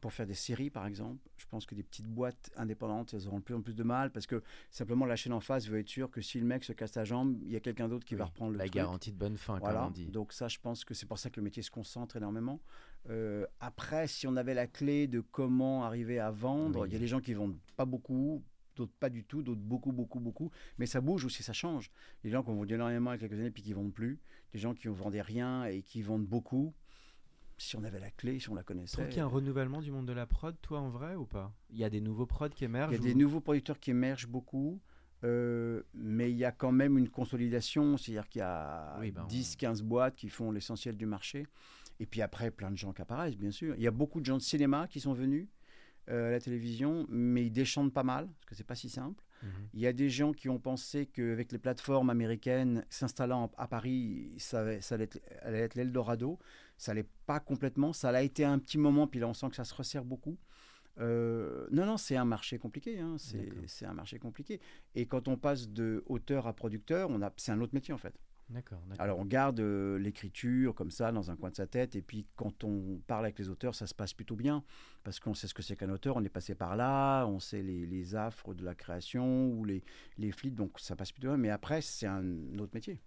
Pour 0.00 0.12
faire 0.12 0.26
des 0.26 0.34
séries, 0.34 0.70
par 0.70 0.86
exemple. 0.86 1.18
Je 1.36 1.46
pense 1.46 1.66
que 1.66 1.74
des 1.74 1.82
petites 1.82 2.06
boîtes 2.06 2.50
indépendantes, 2.56 3.14
elles 3.14 3.26
auront 3.28 3.38
de 3.38 3.44
plus 3.44 3.54
en 3.54 3.62
plus 3.62 3.74
de 3.74 3.82
mal 3.82 4.10
parce 4.10 4.26
que 4.26 4.42
simplement 4.70 5.06
la 5.06 5.16
chaîne 5.16 5.32
en 5.32 5.40
face 5.40 5.68
veut 5.68 5.78
être 5.78 5.88
sûr 5.88 6.10
que 6.10 6.20
si 6.20 6.38
le 6.40 6.46
mec 6.46 6.64
se 6.64 6.72
casse 6.72 6.94
la 6.94 7.04
jambe, 7.04 7.38
il 7.42 7.50
y 7.52 7.56
a 7.56 7.60
quelqu'un 7.60 7.88
d'autre 7.88 8.04
qui 8.04 8.14
va 8.14 8.24
reprendre 8.26 8.52
le 8.52 8.58
La 8.58 8.64
truc. 8.64 8.74
garantie 8.74 9.12
de 9.12 9.16
bonne 9.18 9.36
fin, 9.36 9.58
comme 9.60 9.76
on 9.76 9.90
dit. 9.90 10.06
Donc 10.06 10.32
ça, 10.32 10.48
je 10.48 10.58
pense 10.58 10.84
que 10.84 10.94
c'est 10.94 11.06
pour 11.06 11.18
ça 11.18 11.30
que 11.30 11.38
le 11.40 11.44
métier 11.44 11.62
se 11.62 11.70
concentre 11.70 12.16
énormément. 12.16 12.60
Euh, 13.10 13.46
après, 13.60 14.06
si 14.06 14.26
on 14.26 14.36
avait 14.36 14.54
la 14.54 14.66
clé 14.66 15.06
de 15.08 15.20
comment 15.20 15.84
arriver 15.84 16.18
à 16.20 16.30
vendre, 16.30 16.80
Oui. 16.82 16.88
il 16.88 16.92
y 16.92 16.96
a 16.96 17.00
des 17.00 17.08
gens 17.08 17.20
qui 17.20 17.34
vendent 17.34 17.58
pas 17.76 17.84
beaucoup, 17.84 18.42
d'autres 18.76 18.92
pas 19.00 19.10
du 19.10 19.24
tout, 19.24 19.42
d'autres 19.42 19.60
beaucoup, 19.60 19.92
beaucoup, 19.92 20.20
beaucoup. 20.20 20.50
Mais 20.78 20.86
ça 20.86 21.00
bouge 21.00 21.24
aussi, 21.24 21.42
ça 21.42 21.52
change. 21.52 21.90
Il 22.22 22.26
y 22.26 22.28
a 22.28 22.30
des 22.30 22.32
gens 22.32 22.42
qui 22.42 22.50
ont 22.50 22.54
vendu 22.54 22.74
énormément 22.74 23.12
il 23.12 23.20
y 23.20 23.24
a 23.24 23.28
quelques 23.28 23.38
années 23.40 23.50
puis 23.50 23.62
qui 23.62 23.72
vendent 23.72 23.92
plus. 23.92 24.18
Des 24.52 24.58
gens 24.58 24.72
qui 24.74 24.86
ne 24.88 24.92
vendaient 24.92 25.20
rien 25.22 25.64
et 25.64 25.82
qui 25.82 26.02
vendent 26.02 26.26
beaucoup. 26.26 26.72
Si 27.62 27.76
on 27.76 27.84
avait 27.84 28.00
la 28.00 28.10
clé, 28.10 28.40
si 28.40 28.50
on 28.50 28.54
la 28.56 28.62
Tu 28.62 28.66
connaissait. 28.66 28.96
trouves 28.96 29.08
qu'il 29.08 29.18
y 29.18 29.20
a 29.20 29.24
un 29.24 29.28
renouvellement 29.28 29.80
du 29.80 29.92
monde 29.92 30.06
de 30.06 30.12
la 30.12 30.26
prod, 30.26 30.56
toi, 30.62 30.80
en 30.80 30.88
vrai, 30.90 31.14
ou 31.14 31.26
pas? 31.26 31.52
Il 31.70 31.78
y 31.78 31.84
a 31.84 31.90
des 31.90 32.00
nouveaux 32.00 32.26
prods 32.26 32.48
qui 32.48 32.64
émergent 32.64 32.90
Il 32.90 32.94
y 32.94 32.96
a 32.96 33.00
ou- 33.00 33.02
des 33.04 33.14
nouveaux 33.14 33.40
producteurs 33.40 33.78
qui 33.78 33.90
émergent 33.92 34.26
beaucoup, 34.26 34.80
euh, 35.22 35.80
mais 35.94 36.32
il 36.32 36.36
y 36.36 36.44
a 36.44 36.50
quand 36.50 36.72
même 36.72 36.98
une 36.98 37.08
consolidation, 37.08 37.96
c'est-à-dire 37.96 38.28
qu'il 38.28 38.40
y 38.40 38.42
a 38.42 38.98
Oui, 38.98 39.12
ben, 39.12 39.24
10-15 39.26 39.80
boîtes 39.82 40.16
qui 40.16 40.28
font 40.28 40.50
l'essentiel 40.50 40.96
du 40.96 41.06
marché, 41.06 41.46
et 42.00 42.06
puis 42.06 42.20
après 42.20 42.50
plein 42.50 42.72
de 42.72 42.76
gens 42.76 42.92
qui 42.92 43.00
apparaissent, 43.00 43.36
bien 43.38 43.52
sûr. 43.52 43.76
Il 43.76 43.82
y 43.82 43.86
a 43.86 43.92
beaucoup 43.92 44.20
de 44.20 44.26
gens 44.26 44.38
de 44.38 44.42
cinéma 44.42 44.88
qui 44.88 44.98
sont 44.98 45.12
venus 45.12 45.46
euh, 46.08 46.28
à 46.28 46.30
la 46.32 46.40
télévision, 46.40 47.06
mais 47.08 47.46
ils 47.46 47.52
déchantent 47.52 47.92
pas 47.94 48.02
mal, 48.02 48.26
parce 48.26 48.46
que 48.46 48.54
c'est 48.56 48.64
pas 48.66 48.74
si 48.74 48.88
simple. 48.90 49.22
Mhm. 49.42 49.48
Il 49.74 49.80
y 49.80 49.86
a 49.86 49.92
des 49.92 50.08
gens 50.08 50.32
qui 50.32 50.48
ont 50.48 50.58
pensé 50.58 51.06
qu'avec 51.06 51.52
les 51.52 51.58
plateformes 51.58 52.10
américaines 52.10 52.84
s'installant 52.90 53.50
à 53.56 53.66
Paris, 53.66 54.32
ça, 54.38 54.80
ça 54.80 54.94
allait 54.94 55.58
être, 55.58 55.74
l'Eldorado. 55.74 56.38
Ça 56.76 56.94
l'est 56.94 57.08
pas 57.26 57.40
complètement. 57.40 57.92
Ça 57.92 58.12
l'a 58.12 58.22
été 58.22 58.44
un 58.44 58.58
petit 58.58 58.78
moment, 58.78 59.06
puis 59.06 59.20
là 59.20 59.28
on 59.28 59.34
sent 59.34 59.48
que 59.50 59.56
ça 59.56 59.64
se 59.64 59.74
resserre 59.74 60.04
beaucoup. 60.04 60.38
Euh, 60.98 61.66
non, 61.70 61.86
non, 61.86 61.96
c'est 61.96 62.16
un 62.16 62.24
marché 62.24 62.58
compliqué. 62.58 62.98
hein, 63.00 63.16
C'est 63.66 63.86
un 63.86 63.94
marché 63.94 64.18
compliqué. 64.18 64.60
Et 64.94 65.06
quand 65.06 65.26
on 65.28 65.36
passe 65.36 65.68
de 65.68 66.02
auteur 66.06 66.46
à 66.46 66.52
producteur, 66.52 67.08
c'est 67.36 67.52
un 67.52 67.60
autre 67.60 67.74
métier 67.74 67.94
en 67.94 67.98
fait. 67.98 68.14
D'accord. 68.52 68.82
Alors 68.98 69.18
on 69.18 69.24
garde 69.24 69.60
euh, 69.60 69.98
l'écriture 69.98 70.74
comme 70.74 70.90
ça 70.90 71.10
dans 71.10 71.30
un 71.30 71.36
coin 71.36 71.50
de 71.50 71.56
sa 71.56 71.66
tête 71.66 71.96
et 71.96 72.02
puis 72.02 72.26
quand 72.36 72.64
on 72.64 73.00
parle 73.06 73.24
avec 73.24 73.38
les 73.38 73.48
auteurs, 73.48 73.74
ça 73.74 73.86
se 73.86 73.94
passe 73.94 74.12
plutôt 74.12 74.36
bien 74.36 74.62
parce 75.04 75.20
qu'on 75.20 75.34
sait 75.34 75.48
ce 75.48 75.54
que 75.54 75.62
c'est 75.62 75.76
qu'un 75.76 75.90
auteur, 75.90 76.16
on 76.16 76.24
est 76.24 76.28
passé 76.28 76.54
par 76.54 76.76
là, 76.76 77.24
on 77.26 77.40
sait 77.40 77.62
les, 77.62 77.86
les 77.86 78.14
affres 78.14 78.54
de 78.54 78.64
la 78.64 78.74
création 78.74 79.48
ou 79.48 79.64
les, 79.64 79.82
les 80.18 80.32
flits, 80.32 80.50
donc 80.50 80.78
ça 80.78 80.96
passe 80.96 81.12
plutôt 81.12 81.28
bien. 81.28 81.36
Mais 81.36 81.50
après, 81.50 81.80
c'est 81.80 82.06
un 82.06 82.58
autre 82.58 82.72
métier. 82.74 83.00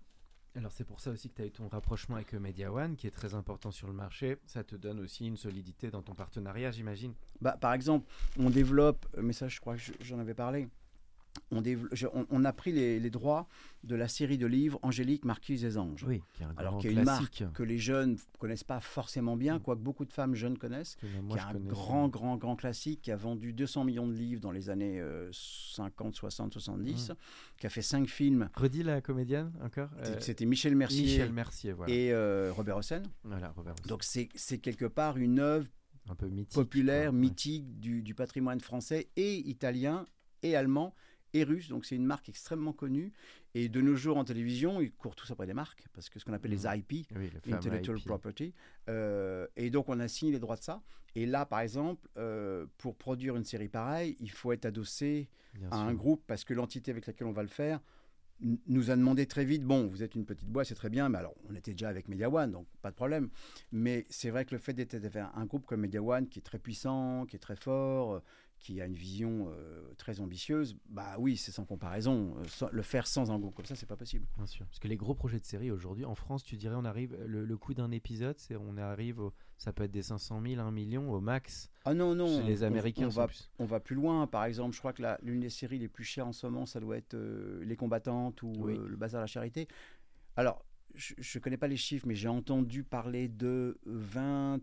Alors 0.56 0.72
c'est 0.72 0.86
pour 0.86 1.02
ça 1.02 1.12
aussi 1.12 1.30
que 1.30 1.36
tu 1.36 1.42
as 1.42 1.46
eu 1.46 1.52
ton 1.52 1.68
rapprochement 1.68 2.16
avec 2.16 2.34
Media 2.34 2.72
One 2.72 2.96
qui 2.96 3.08
est 3.08 3.12
très 3.12 3.34
important 3.36 3.72
sur 3.72 3.88
le 3.88 3.94
marché. 3.94 4.38
Ça 4.46 4.64
te 4.64 4.76
donne 4.76 5.02
aussi 5.02 5.28
une 5.28 5.36
solidité 5.36 5.92
dans 5.92 6.02
ton 6.02 6.16
partenariat, 6.16 6.72
j'imagine? 6.72 7.14
Bah, 7.42 7.58
par 7.60 7.74
exemple, 7.74 8.10
on 8.40 8.50
développe, 8.50 9.06
mais 9.22 9.34
ça 9.34 9.50
je 9.50 9.60
crois 9.60 9.76
que 9.76 9.82
j'en 10.00 10.18
avais 10.18 10.34
parlé, 10.34 10.70
on, 11.52 12.46
a 12.46 12.54
pris 12.54 12.72
les, 12.72 13.10
droits 13.10 13.48
de 13.84 13.96
la 13.96 14.08
série 14.08 14.38
de 14.38 14.46
livres 14.46 14.80
Angélique, 14.82 15.26
Marquise 15.26 15.62
des 15.62 15.78
Anges. 15.78 16.04
Oui, 16.08 16.22
qui 16.34 16.44
est 16.44 16.46
un 16.46 16.54
Alors, 16.58 16.84
une 16.84 17.04
marque 17.04 17.44
que 17.54 17.64
les 17.64 17.78
jeunes 17.78 18.14
ne 18.14 18.38
connaissent 18.40 18.64
pas 18.64 18.80
forcément 18.80 19.38
bien, 19.38 19.58
mm. 19.58 19.62
quoique 19.62 19.82
beaucoup 19.82 20.06
de 20.06 20.14
femmes 20.14 20.36
jeunes 20.36 20.58
connaissent. 20.58 20.96
qui 20.96 21.06
est 21.06 21.40
un 21.40 21.54
grand, 21.60 22.08
grand, 22.08 22.38
grand 22.38 22.56
classique 22.56 23.02
qui 23.02 23.12
a 23.12 23.16
vendu 23.16 23.54
200 23.54 23.84
millions 23.86 24.08
de 24.08 24.14
livres 24.14 24.42
dans 24.42 24.52
les 24.52 24.70
années 24.70 25.04
50, 25.32 26.16
60, 26.16 26.54
70, 26.54 27.12
qui 27.58 27.68
a 27.68 27.70
fait 27.70 27.82
cinq 27.82 28.08
films. 28.08 28.50
Redis 28.56 28.84
la 28.84 29.02
comédienne 29.02 29.52
encore 29.64 29.90
euh, 30.00 30.18
C'était 30.20 30.46
Michel 30.46 30.76
Mercier, 30.76 31.04
Michel 31.04 31.32
Mercier 31.32 31.72
voilà. 31.74 31.94
et 31.94 32.12
euh, 32.12 32.52
Robert 32.54 32.78
Hossein. 32.78 33.04
Voilà, 33.24 33.52
Robert 33.56 33.74
Hossein. 33.74 33.88
Donc, 33.88 34.04
c'est 34.04 34.58
quelque 34.58 34.86
part 34.86 35.18
une 35.18 35.40
œuvre 35.40 35.68
un 36.10 36.16
peu 36.16 36.28
mythique, 36.28 36.54
populaire, 36.54 37.14
mythique 37.14 37.80
du, 37.80 38.04
du 38.04 38.14
patrimoine 38.14 38.60
français 38.60 39.10
et 39.16 39.38
italien 39.48 40.06
et 40.44 40.56
allemand 40.56 40.94
et 41.36 41.44
russe, 41.44 41.68
donc 41.68 41.86
c'est 41.86 41.96
une 41.96 42.06
marque 42.06 42.30
extrêmement 42.30 42.74
connue. 42.74 43.12
Et 43.54 43.70
de 43.70 43.82
nos 43.82 43.96
jours 43.96 44.18
en 44.18 44.24
télévision, 44.24 44.82
ils 44.82 44.92
courent 44.92 45.16
tous 45.16 45.30
après 45.32 45.46
des 45.46 45.54
marques, 45.54 45.86
parce 45.94 46.10
que 46.10 46.20
ce 46.20 46.26
qu'on 46.26 46.34
appelle 46.34 46.52
les 46.52 46.68
mmh. 46.68 46.84
IP, 46.90 47.08
Intellectual 47.52 48.00
Property. 48.02 48.54
Euh, 48.90 49.48
et 49.56 49.70
donc 49.70 49.90
on 49.90 50.00
a 50.00 50.08
signé 50.08 50.32
les 50.32 50.40
droits 50.40 50.56
de 50.56 50.64
ça. 50.64 50.82
Et 51.16 51.26
là, 51.26 51.46
par 51.46 51.60
exemple, 51.60 52.08
euh, 52.18 52.66
pour 52.78 52.96
produire 52.96 53.36
une 53.36 53.46
série 53.46 53.70
pareille, 53.70 54.18
il 54.20 54.32
faut 54.32 54.52
être 54.52 54.66
adossé 54.66 55.30
à 55.72 55.78
un 55.78 55.94
groupe, 55.94 56.24
parce 56.28 56.44
que 56.44 56.54
l'entité 56.54 56.92
avec 56.92 57.06
laquelle 57.06 57.28
on 57.28 57.34
va 57.34 57.44
le 57.44 57.50
faire 57.50 57.80
nous 58.68 58.92
a 58.92 58.96
demandé 58.96 59.26
très 59.26 59.46
vite, 59.46 59.64
bon, 59.64 59.88
vous 59.88 60.04
êtes 60.04 60.16
une 60.16 60.26
petite 60.26 60.50
boîte, 60.50 60.68
c'est 60.68 60.76
très 60.76 60.90
bien, 60.90 61.08
mais 61.08 61.18
alors 61.18 61.36
on 61.50 61.56
était 61.56 61.72
déjà 61.72 61.88
avec 61.88 62.10
Media 62.10 62.30
One, 62.30 62.52
donc 62.52 62.68
pas 62.82 62.92
de 62.92 62.96
problème. 62.96 63.30
Mais 63.72 64.06
c'est 64.10 64.30
vrai 64.30 64.46
que 64.46 64.54
le 64.54 64.60
fait 64.60 64.74
d'être 64.74 64.96
un 65.36 65.46
groupe 65.46 65.66
comme 65.66 65.82
Media 65.82 66.02
One, 66.02 66.28
qui 66.28 66.40
est 66.40 66.42
très 66.42 66.60
puissant, 66.60 67.26
qui 67.26 67.38
est 67.38 67.40
très 67.40 67.56
fort, 67.56 68.22
qui 68.66 68.82
a 68.82 68.88
une 68.88 68.96
vision 68.96 69.52
euh, 69.52 69.94
très 69.96 70.20
ambitieuse, 70.22 70.76
bah 70.90 71.18
oui, 71.20 71.38
c'est 71.38 71.52
sans 71.52 71.66
comparaison. 71.66 72.36
Euh, 72.40 72.68
le 72.72 72.82
faire 72.82 73.06
sans 73.06 73.30
un 73.30 73.38
groupe 73.38 73.54
comme 73.54 73.66
ça, 73.66 73.76
c'est 73.76 73.86
pas 73.86 73.96
possible. 73.96 74.26
Bien 74.38 74.48
sûr. 74.48 74.66
Parce 74.66 74.80
que 74.80 74.88
les 74.88 74.98
gros 74.98 75.14
projets 75.14 75.40
de 75.40 75.46
série 75.46 75.70
aujourd'hui, 75.70 76.04
en 76.04 76.16
France, 76.16 76.44
tu 76.44 76.58
dirais, 76.58 76.74
on 76.76 76.84
arrive, 76.84 77.16
le, 77.28 77.58
coût 77.58 77.76
d'un 77.76 77.92
épisode, 77.92 78.40
c'est 78.40 78.56
on 78.56 78.78
arrive, 78.78 79.22
ça 79.60 79.72
peut 79.72 79.84
être 79.84 79.92
des 79.92 80.02
500 80.02 80.42
000, 80.42 80.60
1 80.60 80.72
million 80.72 81.12
au 81.12 81.20
max. 81.20 81.70
Ah 81.84 81.94
non, 81.94 82.16
non. 82.16 82.44
les 82.44 82.64
Américains, 82.64 83.06
on, 83.06 83.10
va, 83.10 83.28
plus... 83.28 83.52
on 83.60 83.66
va 83.66 83.80
plus 83.80 83.96
loin. 83.96 84.26
Par 84.26 84.46
exemple, 84.46 84.74
je 84.74 84.80
crois 84.80 84.94
que 84.94 85.04
l'une 85.22 85.42
des 85.42 85.52
séries 85.52 85.78
les 85.78 85.88
plus 85.88 86.04
chères 86.04 86.26
en 86.26 86.34
ce 86.34 86.48
moment, 86.48 86.66
ça 86.66 86.80
doit 86.80 86.98
être 86.98 87.14
euh, 87.14 87.64
Les 87.64 87.76
Combattantes 87.76 88.42
ou 88.42 88.66
Le 88.66 88.96
Bazar 88.96 89.20
à 89.20 89.24
la 89.24 89.28
Charité. 89.28 89.68
Alors, 90.38 90.66
je 90.96 91.38
ne 91.38 91.44
connais 91.44 91.58
pas 91.58 91.68
les 91.68 91.78
chiffres, 91.78 92.08
mais 92.08 92.16
j'ai 92.16 92.30
entendu 92.30 92.84
parler 92.84 93.28
de 93.28 93.78
20, 93.86 94.60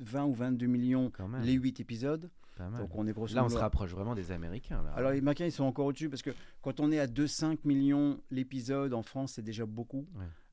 20 0.00 0.24
ou 0.24 0.32
22 0.32 0.66
millions 0.66 1.12
les 1.42 1.52
8 1.52 1.80
épisodes. 1.80 2.30
Donc 2.58 2.94
on 2.94 3.06
est 3.06 3.34
là, 3.34 3.44
on 3.44 3.48
se 3.48 3.56
rapproche 3.56 3.90
vraiment 3.90 4.14
des 4.14 4.30
Américains. 4.30 4.82
Alors 4.94 5.12
les 5.12 5.18
Américains, 5.18 5.46
ils 5.46 5.52
sont 5.52 5.64
encore 5.64 5.86
au-dessus 5.86 6.08
parce 6.08 6.22
que 6.22 6.30
quand 6.60 6.80
on 6.80 6.92
est 6.92 6.98
à 6.98 7.06
2-5 7.06 7.58
millions 7.64 8.20
l'épisode 8.30 8.94
en 8.94 9.02
France, 9.02 9.32
c'est 9.34 9.42
déjà 9.42 9.66
beaucoup. 9.66 10.06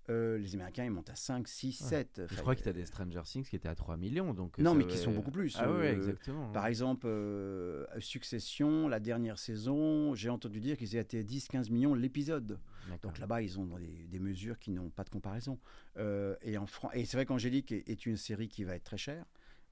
Euh, 0.10 0.38
les 0.40 0.56
Américains, 0.56 0.86
ils 0.86 0.92
montent 0.92 1.10
à 1.10 1.16
5, 1.16 1.48
6, 1.48 1.72
7. 1.74 2.22
Je 2.30 2.42
crois 2.42 2.56
que 2.56 2.64
tu 2.64 2.70
as 2.70 2.74
des 2.74 2.86
Stranger 2.86 3.22
Things 3.26 3.46
qui 3.46 3.56
étaient 3.56 3.70
à 3.70 3.76
3 3.76 3.96
millions. 3.98 4.34
Donc 4.34 4.58
non, 4.58 4.74
mais 4.74 4.88
qui 4.88 4.98
sont 4.98 5.12
beaucoup 5.12 5.32
plus. 5.32 5.56
Ah, 5.60 5.68
euh, 5.68 5.94
exactement. 5.94 6.52
Par 6.52 6.66
exemple, 6.66 7.06
euh, 7.08 7.86
Succession, 8.00 8.88
la 8.88 9.00
dernière 9.00 9.38
saison, 9.38 10.16
j'ai 10.16 10.30
entendu 10.30 10.60
dire 10.60 10.78
qu'ils 10.78 10.96
étaient 10.96 11.20
à 11.20 11.24
10, 11.24 11.48
15 11.48 11.70
millions 11.70 11.94
l'épisode. 11.94 12.60
Donc 13.04 13.20
là-bas, 13.20 13.44
ils 13.44 13.60
ont 13.60 13.66
des, 13.78 14.08
des 14.08 14.20
mesures 14.20 14.58
qui 14.58 14.72
n'ont 14.72 14.90
pas 14.90 15.04
de 15.04 15.10
comparaison. 15.10 15.60
et, 15.98 16.58
en 16.58 16.66
et 16.94 17.06
c'est 17.06 17.18
vrai 17.18 17.26
qu'Angélique 17.26 17.72
est, 17.72 18.06
une 18.06 18.18
série 18.18 18.48
qui 18.48 18.64
va 18.64 18.76
être 18.76 18.84
très 18.84 18.98
chère. 18.98 19.26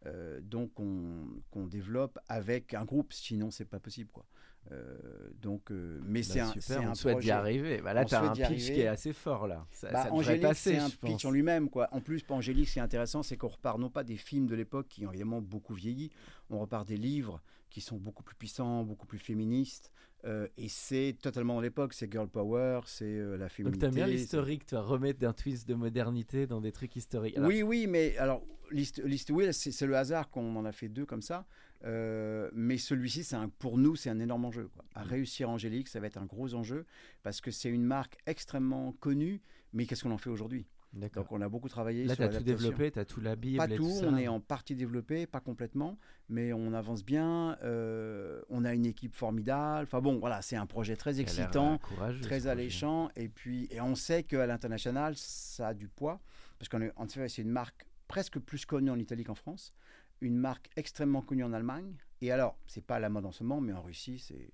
Euh, 0.06 0.40
donc 0.42 0.72
qu'on 0.76 1.68
développe 1.68 2.20
avec 2.30 2.74
un 2.74 2.86
groupe, 2.86 3.12
sinon 3.14 3.50
c'est 3.50 3.66
pas 3.66 3.80
possible 3.80 4.12
quoi. 4.12 4.26
Euh, 4.72 4.98
donc, 5.42 5.72
euh, 5.72 6.00
mais 6.04 6.22
bah, 6.22 6.28
c'est 6.30 6.40
un, 6.42 6.52
super, 6.52 6.82
on 6.82 6.88
un 6.90 6.96
souhaite 6.96 7.20
d'y 7.20 7.32
arriver. 7.32 7.82
Bah, 7.82 7.94
là, 7.94 8.04
tu 8.04 8.16
as 8.16 8.22
un 8.22 8.34
pitch 8.34 8.66
qui 8.66 8.82
est 8.82 8.88
assez 8.88 9.14
fort 9.14 9.48
là. 9.48 9.66
Ça, 9.72 9.90
bah, 9.92 10.08
Angélique, 10.12 10.56
c'est 10.56 10.78
un 10.78 10.90
pitch 10.90 11.26
en 11.26 11.32
lui-même 11.32 11.70
quoi. 11.70 11.88
En 11.92 12.02
plus, 12.02 12.22
pour 12.22 12.36
Angélique, 12.36 12.68
ce 12.68 12.74
qui 12.74 12.80
est 12.80 12.84
intéressant, 12.84 13.24
c'est 13.24 13.38
qu'on 13.38 13.48
repart 13.48 13.80
non 13.80 13.90
pas 13.90 14.04
des 14.04 14.18
films 14.18 14.46
de 14.46 14.56
l'époque 14.56 14.88
qui 14.88 15.06
ont 15.06 15.10
évidemment 15.10 15.42
beaucoup 15.42 15.74
vieilli, 15.74 16.12
on 16.50 16.60
repart 16.60 16.88
des 16.88 16.98
livres 16.98 17.42
qui 17.78 17.82
sont 17.82 17.98
beaucoup 17.98 18.24
plus 18.24 18.36
puissants, 18.36 18.84
beaucoup 18.84 19.06
plus 19.06 19.20
féministes. 19.20 19.92
Euh, 20.26 20.48
et 20.58 20.68
c'est 20.68 21.16
totalement 21.22 21.54
dans 21.54 21.62
l'époque, 21.62 21.94
c'est 21.94 22.12
girl 22.12 22.28
power, 22.28 22.80
c'est 22.88 23.06
euh, 23.06 23.38
la 23.38 23.50
féminité. 23.50 23.86
Donc 23.86 23.94
t'aimes 23.94 24.04
bien 24.04 24.12
l'historique, 24.12 24.66
toi, 24.66 24.82
remettre 24.82 25.24
un 25.24 25.32
twist 25.32 25.68
de 25.68 25.76
modernité 25.76 26.48
dans 26.48 26.60
des 26.60 26.72
trucs 26.72 26.96
historiques. 26.96 27.36
Oui, 27.38 27.62
oui, 27.62 27.86
mais 27.86 28.18
alors, 28.18 28.44
liste, 28.72 29.00
oui, 29.30 29.48
c'est 29.54 29.86
le 29.86 29.96
hasard 29.96 30.32
qu'on 30.32 30.56
en 30.56 30.66
a 30.66 30.72
fait 30.72 30.90
deux 30.90 31.06
comme 31.06 31.22
ça. 31.22 31.46
Euh, 31.86 32.50
mais 32.52 32.80
celui-ci, 32.80 33.24
pour 33.60 33.78
nous, 33.78 33.96
c'est 33.96 34.10
un 34.10 34.20
énorme 34.20 34.46
enjeu. 34.46 34.72
Quoi. 34.74 34.84
À 34.96 35.06
mm. 35.06 35.08
réussir 35.10 35.48
Angélique, 35.52 35.88
ça 35.88 36.00
va 36.00 36.08
être 36.08 36.18
un 36.18 36.26
gros 36.26 36.56
enjeu 36.56 36.88
parce 37.22 37.42
que 37.42 37.52
c'est 37.52 37.70
une 37.70 37.86
marque 37.86 38.18
extrêmement 38.26 38.94
connue, 38.94 39.40
mais 39.72 39.86
qu'est-ce 39.86 40.02
qu'on 40.02 40.12
en 40.12 40.18
fait 40.18 40.32
aujourd'hui? 40.32 40.66
Donc 40.94 41.32
on 41.32 41.42
a 41.42 41.50
beaucoup 41.50 41.70
travaillé 41.70 42.06
Là, 42.06 42.16
tu 42.16 42.24
as 42.24 42.30
tout 42.30 42.44
développé, 42.44 42.92
tu 42.92 43.00
as 43.00 43.06
tout 43.06 43.22
la 43.22 43.36
Bible. 43.36 43.58
Pas 43.58 43.68
tout, 43.68 43.92
on 44.04 44.18
est 44.18 44.28
en 44.28 44.40
partie 44.40 44.76
développé, 44.76 45.28
pas 45.28 45.40
complètement, 45.40 45.98
mais 46.30 46.54
on 46.54 46.74
avance 46.74 47.04
bien. 47.04 47.58
Euh, 47.64 48.42
on 48.50 48.66
a 48.66 48.74
une 48.74 48.86
équipe 48.86 49.16
formidable. 49.16 49.84
Enfin 49.84 50.02
bon, 50.02 50.20
voilà, 50.20 50.42
c'est 50.42 50.56
un 50.56 50.66
projet 50.66 50.96
très 50.96 51.20
excitant, 51.20 51.80
très 52.22 52.48
alléchant. 52.48 53.10
Et 53.16 53.30
puis, 53.30 53.68
et 53.72 53.82
on 53.82 53.96
sait 53.96 54.24
qu'à 54.24 54.46
l'international, 54.46 55.14
ça 55.16 55.70
a 55.70 55.74
du 55.74 55.88
poids, 55.88 56.20
parce 56.58 56.70
qu'en 56.70 56.80
en 56.96 57.08
fait, 57.08 57.30
c'est 57.30 57.42
une 57.42 57.52
marque 57.52 57.86
presque 58.08 58.40
plus 58.40 58.66
connue 58.66 58.90
en 58.90 59.00
Italie 59.00 59.24
qu'en 59.24 59.36
France, 59.36 59.74
une 60.22 60.38
marque 60.38 60.70
extrêmement 60.76 61.22
connue 61.22 61.44
en 61.44 61.54
Allemagne. 61.54 61.94
Et 62.22 62.32
alors, 62.32 62.58
c'est 62.68 62.86
pas 62.86 63.00
la 63.00 63.10
mode 63.10 63.26
en 63.26 63.32
ce 63.32 63.44
moment, 63.44 63.62
mais 63.62 63.74
en 63.74 63.82
Russie, 63.82 64.20
c'est 64.20 64.52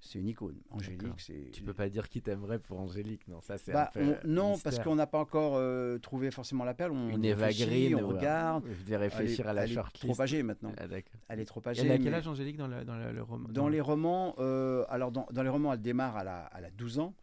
c'est 0.00 0.18
une 0.18 0.28
icône. 0.28 0.56
Angélique, 0.70 1.18
c'est. 1.20 1.50
Tu 1.52 1.62
peux 1.62 1.74
pas 1.74 1.88
dire 1.88 2.08
qui 2.08 2.22
t'aimerait 2.22 2.58
pour 2.58 2.78
Angélique, 2.78 3.26
non 3.28 3.40
Ça, 3.40 3.58
c'est 3.58 3.72
bah, 3.72 3.90
Non, 4.24 4.58
parce 4.58 4.78
qu'on 4.78 4.94
n'a 4.94 5.06
pas 5.06 5.18
encore 5.18 5.54
euh, 5.56 5.98
trouvé 5.98 6.30
forcément 6.30 6.64
l'appel. 6.64 6.90
On 6.90 7.10
une 7.10 7.24
Eva 7.24 7.50
Green, 7.50 7.96
on 7.96 8.08
regarde. 8.08 8.64
Je 8.68 8.84
vais 8.84 8.96
réfléchir 8.96 9.48
à 9.48 9.52
la 9.52 9.66
shortlist. 9.66 10.04
Elle 10.04 10.10
est 10.10 10.14
trop 10.14 10.22
âgée 10.22 10.42
maintenant. 10.42 10.72
Ah, 10.76 10.84
elle 11.28 11.40
est 11.40 11.44
trop 11.44 11.62
âgée. 11.66 11.82
Elle 11.82 11.92
a 11.92 11.98
quel 11.98 12.14
âge 12.14 12.28
Angélique 12.28 12.56
dans, 12.56 12.68
dans 12.68 13.12
le 13.12 13.22
roman 13.22 13.48
Dans 13.48 13.68
les 13.68 13.80
romans, 13.80 14.34
euh, 14.38 14.84
alors 14.88 15.10
dans, 15.10 15.26
dans, 15.32 15.42
les 15.42 15.48
romans, 15.48 15.72
elle 15.72 15.82
démarre 15.82 16.16
à 16.16 16.24
la, 16.24 16.44
à 16.44 16.60
la 16.60 16.70
12 16.70 16.98
ans. 16.98 17.14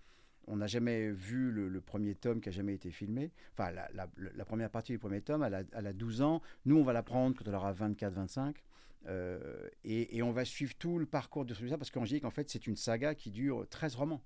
On 0.47 0.57
n'a 0.57 0.67
jamais 0.67 1.09
vu 1.09 1.51
le, 1.51 1.79
premier 1.79 2.15
tome 2.15 2.41
qui 2.41 2.49
a 2.49 2.51
jamais 2.51 2.73
été 2.73 2.91
filmé. 2.91 3.31
Enfin, 3.53 3.71
la, 3.71 3.87
la, 4.17 4.45
première 4.45 4.69
partie 4.69 4.91
du 4.91 4.99
premier 4.99 5.21
tome, 5.21 5.43
elle 5.43 5.53
a, 5.53 5.63
elle 5.71 5.87
a 5.87 5.93
12 5.93 6.21
ans. 6.21 6.41
Nous, 6.65 6.77
on 6.77 6.83
va 6.83 6.91
la 6.91 7.03
prendre 7.03 7.33
quand 7.37 7.47
elle 7.47 7.55
aura 7.55 7.71
24-25. 7.73 8.55
Euh, 9.07 9.67
et, 9.83 10.21
on 10.23 10.31
va 10.31 10.45
suivre 10.45 10.73
tout 10.75 10.99
le 10.99 11.05
parcours 11.05 11.45
de 11.45 11.53
celui-là 11.53 11.77
parce 11.77 11.91
qu'Angélique, 11.91 12.25
en 12.25 12.31
fait, 12.31 12.49
c'est 12.49 12.67
une 12.67 12.75
saga 12.75 13.15
qui 13.15 13.31
dure 13.31 13.65
13 13.69 13.95
romans. 13.95 14.23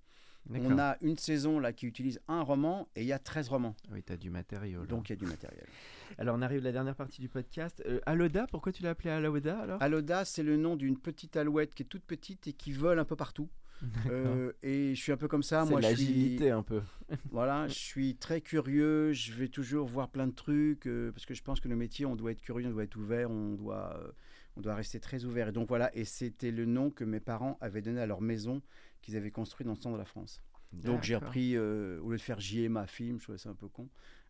On 0.50 0.80
a 0.80 0.98
une 1.02 1.18
saison 1.18 1.60
là 1.60 1.74
qui 1.74 1.86
utilise 1.88 2.22
un 2.30 2.42
roman 2.42 2.88
et 2.96 3.02
il 3.02 3.08
y 3.08 3.12
a 3.12 3.20
13 3.20 3.50
romans. 3.50 3.76
Oui, 3.92 4.02
tu 4.02 4.14
as 4.14 4.18
du 4.18 4.30
matériel. 4.30 4.86
Donc 4.88 5.10
il 5.10 5.14
y 5.14 5.14
a 5.14 5.18
du 5.18 5.26
matériel. 5.26 5.66
Alors 6.18 6.38
on 6.38 6.42
arrive 6.42 6.62
à 6.62 6.64
la 6.64 6.72
dernière 6.72 6.96
partie 6.96 7.20
du 7.20 7.28
podcast. 7.28 7.84
Euh, 7.86 8.00
Aloda, 8.06 8.48
pourquoi 8.48 8.72
tu 8.72 8.82
l'as 8.82 8.92
appelé 8.92 9.10
Aloda 9.10 9.60
alors? 9.60 9.82
Aloda, 9.82 10.24
c'est 10.24 10.44
le 10.44 10.56
nom 10.56 10.78
d'une 10.78 10.98
petite 10.98 11.36
alouette 11.36 11.76
qui 11.76 11.84
est 11.84 11.88
toute 11.88 12.06
petite 12.06 12.48
et 12.48 12.54
qui 12.54 12.72
vole 12.72 12.98
un 13.00 13.04
peu 13.04 13.18
partout. 13.18 13.50
Euh, 14.08 14.54
et 14.64 14.96
je 14.96 15.02
suis 15.02 15.12
un 15.12 15.18
peu 15.18 15.28
comme 15.28 15.44
ça. 15.44 15.66
Moi, 15.66 15.82
l'agilité 15.82 16.50
un 16.50 16.64
peu. 16.64 16.82
voilà, 17.30 17.68
je 17.68 17.74
suis 17.74 18.16
très 18.16 18.40
curieux. 18.40 19.12
Je 19.12 19.34
vais 19.34 19.50
toujours 19.50 19.86
voir 19.86 20.10
plein 20.10 20.28
de 20.28 20.34
trucs 20.34 20.90
parce 21.14 21.26
que 21.26 21.34
je 21.34 21.44
pense 21.44 21.60
que 21.60 21.68
le 21.68 21.76
métier, 21.76 22.06
on 22.06 22.16
doit 22.16 22.32
être 22.32 22.42
curieux, 22.42 22.68
on 22.68 22.72
doit 22.72 22.86
être 22.86 22.96
ouvert, 22.96 23.30
on 23.30 23.52
doit 23.52 24.02
on 24.58 24.62
doit 24.62 24.76
rester 24.76 25.00
très 25.00 25.24
ouvert. 25.24 25.50
Et 25.50 25.52
donc 25.52 25.68
voilà, 25.68 25.96
et 25.96 26.04
c'était 26.04 26.52
le 26.52 26.66
nom 26.66 26.90
que 26.90 27.04
mes 27.04 27.20
parents 27.20 27.58
avaient 27.62 27.82
donné 27.82 28.02
à 28.02 28.06
leur 28.06 28.22
maison 28.22 28.62
qu'ils 29.02 29.16
avaient 29.16 29.32
construit 29.32 29.66
dans 29.66 29.74
le 29.74 29.78
centre 29.78 29.94
de 29.94 30.00
la 30.00 30.06
France. 30.06 30.42
Donc 30.74 31.04
j'ai 31.04 31.16
repris, 31.16 31.56
euh, 31.56 32.00
au 32.02 32.12
lieu 32.12 32.18
de 32.18 32.22
faire 32.22 32.40
ma 32.70 32.88
film, 32.88 33.20
je 33.20 33.24
trouvais 33.24 33.38
ça 33.38 33.50
un 33.50 33.56
peu 33.56 33.70
con, 33.70 33.88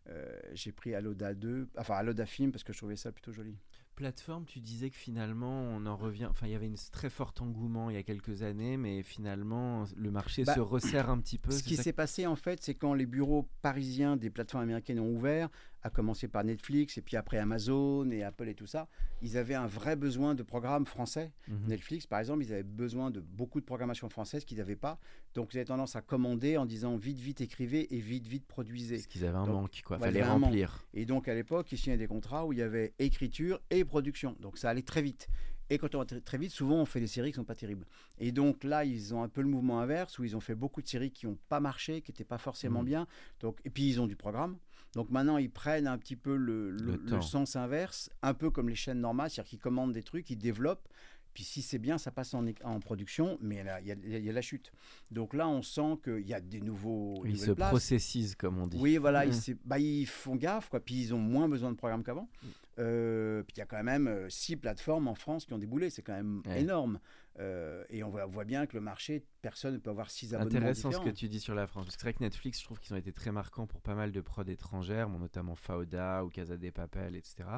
euh, 0.08 0.40
j'ai 0.54 0.72
pris 0.72 0.94
Aloda 0.94 1.34
2, 1.34 1.68
enfin 1.76 1.94
Aloda 1.94 2.26
film 2.26 2.52
parce 2.52 2.64
que 2.64 2.72
je 2.72 2.78
trouvais 2.78 2.96
ça 2.96 3.12
plutôt 3.12 3.32
joli. 3.32 3.56
Plateforme, 3.96 4.44
tu 4.44 4.60
disais 4.60 4.90
que 4.90 4.96
finalement 4.96 5.60
on 5.60 5.84
en 5.84 5.96
revient, 5.96 6.26
enfin 6.26 6.46
il 6.46 6.52
y 6.52 6.54
avait 6.54 6.68
une 6.68 6.78
très 6.92 7.10
fort 7.10 7.34
engouement 7.40 7.90
il 7.90 7.96
y 7.96 7.98
a 7.98 8.04
quelques 8.04 8.42
années, 8.42 8.76
mais 8.76 9.02
finalement 9.02 9.84
le 9.96 10.10
marché 10.12 10.44
bah, 10.44 10.54
se 10.54 10.60
resserre 10.60 11.10
un 11.10 11.18
petit 11.18 11.36
peu. 11.36 11.50
Ce 11.50 11.64
qui 11.64 11.76
s'est 11.76 11.92
passé 11.92 12.26
en 12.26 12.36
fait, 12.36 12.62
c'est 12.62 12.74
quand 12.74 12.94
les 12.94 13.06
bureaux 13.06 13.48
parisiens 13.60 14.16
des 14.16 14.30
plateformes 14.30 14.62
américaines 14.62 15.00
ont 15.00 15.10
ouvert, 15.10 15.50
à 15.82 15.90
commencer 15.90 16.28
par 16.28 16.42
Netflix 16.44 16.98
et 16.98 17.02
puis 17.02 17.16
après 17.16 17.38
Amazon 17.38 18.10
et 18.10 18.22
Apple 18.22 18.48
et 18.48 18.54
tout 18.54 18.66
ça, 18.66 18.88
ils 19.22 19.36
avaient 19.36 19.54
un 19.54 19.66
vrai 19.66 19.96
besoin 19.96 20.34
de 20.34 20.42
programmes 20.42 20.86
français. 20.86 21.32
Mhm. 21.46 21.68
Netflix, 21.68 22.06
par 22.06 22.18
exemple, 22.18 22.42
ils 22.44 22.52
avaient 22.52 22.62
besoin 22.62 23.10
de 23.10 23.20
beaucoup 23.20 23.60
de 23.60 23.64
programmation 23.64 24.08
française 24.08 24.44
qu'ils 24.44 24.58
n'avaient 24.58 24.76
pas. 24.76 24.98
Donc, 25.34 25.54
ils 25.54 25.58
avaient 25.58 25.66
tendance 25.66 25.94
à 25.96 26.02
commander 26.02 26.56
en 26.56 26.66
disant 26.66 26.96
vite, 26.96 27.18
vite 27.20 27.40
écrivez 27.40 27.94
et 27.94 28.00
vite, 28.00 28.26
vite 28.26 28.46
produisez. 28.46 28.96
Parce 28.96 29.06
qu'ils 29.06 29.24
avaient 29.24 29.36
un 29.38 29.46
Donc, 29.46 29.54
manque, 29.54 29.82
quoi. 29.84 29.98
Fallait 29.98 30.22
remplir. 30.24 30.84
Et 30.94 31.04
donc, 31.04 31.28
à 31.28 31.34
l'époque, 31.34 31.70
ils 31.70 31.78
signaient 31.78 31.96
des 31.96 32.08
contrats 32.08 32.44
où 32.46 32.52
il 32.52 32.58
y 32.58 32.62
avait 32.62 32.94
écriture 32.98 33.60
et 33.70 33.84
production. 33.84 34.36
Donc, 34.40 34.58
ça 34.58 34.70
allait 34.70 34.82
très 34.82 35.02
vite. 35.02 35.28
Et 35.70 35.76
quand 35.76 35.94
on 35.94 35.98
va 35.98 36.06
très, 36.06 36.38
vite, 36.38 36.50
souvent, 36.50 36.76
on 36.76 36.86
fait 36.86 36.98
des 37.00 37.06
séries 37.06 37.30
qui 37.30 37.36
sont 37.36 37.44
pas 37.44 37.54
terribles. 37.54 37.84
Et 38.18 38.32
donc 38.32 38.64
là, 38.64 38.86
ils 38.86 39.14
ont 39.14 39.22
un 39.22 39.28
peu 39.28 39.42
le 39.42 39.48
mouvement 39.48 39.80
inverse 39.80 40.18
où 40.18 40.24
ils 40.24 40.34
ont 40.34 40.40
fait 40.40 40.54
beaucoup 40.54 40.80
de 40.80 40.88
séries 40.88 41.10
qui 41.10 41.26
n'ont 41.26 41.36
pas 41.50 41.60
marché, 41.60 42.00
qui 42.00 42.10
n'étaient 42.10 42.24
pas 42.24 42.38
forcément 42.38 42.80
Mhm. 42.80 42.86
bien. 42.86 43.06
Donc, 43.40 43.60
et 43.66 43.70
puis, 43.70 43.86
ils 43.86 44.00
ont 44.00 44.06
du 44.06 44.16
programme. 44.16 44.56
Donc 44.94 45.10
maintenant, 45.10 45.36
ils 45.38 45.50
prennent 45.50 45.86
un 45.86 45.98
petit 45.98 46.16
peu 46.16 46.36
le, 46.36 46.70
le- 46.70 46.78
Le 46.78 46.92
le 46.92 46.98
temps. 47.10 47.20
sens 47.22 47.56
inverse, 47.56 48.10
un 48.22 48.34
peu 48.34 48.50
comme 48.50 48.68
les 48.68 48.74
chaînes 48.74 49.00
normales, 49.00 49.30
c'est-à-dire 49.30 49.50
qu'ils 49.50 49.58
commandent 49.58 49.92
des 49.92 50.02
trucs, 50.02 50.28
ils 50.30 50.36
développent. 50.38 50.88
Puis 51.34 51.44
si 51.44 51.62
c'est 51.62 51.78
bien, 51.78 51.98
ça 51.98 52.10
passe 52.10 52.34
en, 52.34 52.80
production, 52.80 53.38
mais 53.40 53.62
il 53.84 53.94
y, 54.04 54.24
y 54.24 54.28
a 54.28 54.32
la 54.32 54.42
chute. 54.42 54.72
Donc 55.12 55.34
là, 55.34 55.46
on 55.48 55.62
sent 55.62 55.98
qu'il 56.02 56.26
y 56.26 56.34
a 56.34 56.40
des 56.40 56.60
nouveaux. 56.60 57.22
Ils 57.24 57.38
se 57.38 57.52
places. 57.52 57.68
processisent, 57.68 58.34
comme 58.34 58.58
on 58.58 58.66
dit. 58.66 58.76
Oui, 58.80 58.96
voilà, 58.96 59.24
ils, 59.24 59.28
Mm. 59.30 59.34
c'est- 59.34 59.56
bah, 59.64 59.78
ils 59.78 60.06
font 60.06 60.34
gaffe, 60.34 60.68
quoi. 60.68 60.80
Puis 60.80 60.96
ils 61.00 61.14
ont 61.14 61.18
moins 61.18 61.48
besoin 61.48 61.70
de 61.70 61.76
programmes 61.76 62.02
qu'avant. 62.02 62.28
Mm. 62.42 62.46
Euh, 62.80 63.42
puis 63.44 63.54
il 63.56 63.58
y 63.60 63.62
a 63.62 63.66
quand 63.66 63.82
même 63.84 64.08
euh, 64.08 64.28
six 64.30 64.56
plateformes 64.56 65.06
en 65.06 65.14
France 65.14 65.44
qui 65.44 65.52
ont 65.52 65.58
déboulé, 65.58 65.90
c'est 65.90 66.02
quand 66.02 66.14
même 66.14 66.42
Ouais. 66.46 66.60
énorme. 66.62 66.98
Euh, 67.38 67.84
et 67.88 68.02
on 68.02 68.10
voit, 68.10 68.26
on 68.26 68.30
voit 68.30 68.44
bien 68.44 68.66
que 68.66 68.76
le 68.76 68.80
marché, 68.80 69.24
personne 69.42 69.74
ne 69.74 69.78
peut 69.78 69.90
avoir 69.90 70.10
six 70.10 70.34
abonnements 70.34 70.56
Intéressant 70.56 70.90
ce 70.90 71.00
que 71.00 71.10
tu 71.10 71.28
dis 71.28 71.40
sur 71.40 71.54
la 71.54 71.66
France. 71.66 71.84
Parce 71.84 71.96
que 71.96 72.02
c'est 72.02 72.06
vrai 72.06 72.14
que 72.14 72.22
Netflix, 72.22 72.58
je 72.60 72.64
trouve 72.64 72.80
qu'ils 72.80 72.94
ont 72.94 72.98
été 72.98 73.12
très 73.12 73.30
marquants 73.30 73.66
pour 73.66 73.80
pas 73.80 73.94
mal 73.94 74.12
de 74.12 74.20
prods 74.20 74.42
étrangères, 74.42 75.08
notamment 75.08 75.54
Fauda 75.54 76.24
ou 76.24 76.30
Casa 76.30 76.56
de 76.56 76.70
Papel, 76.70 77.14
etc. 77.16 77.48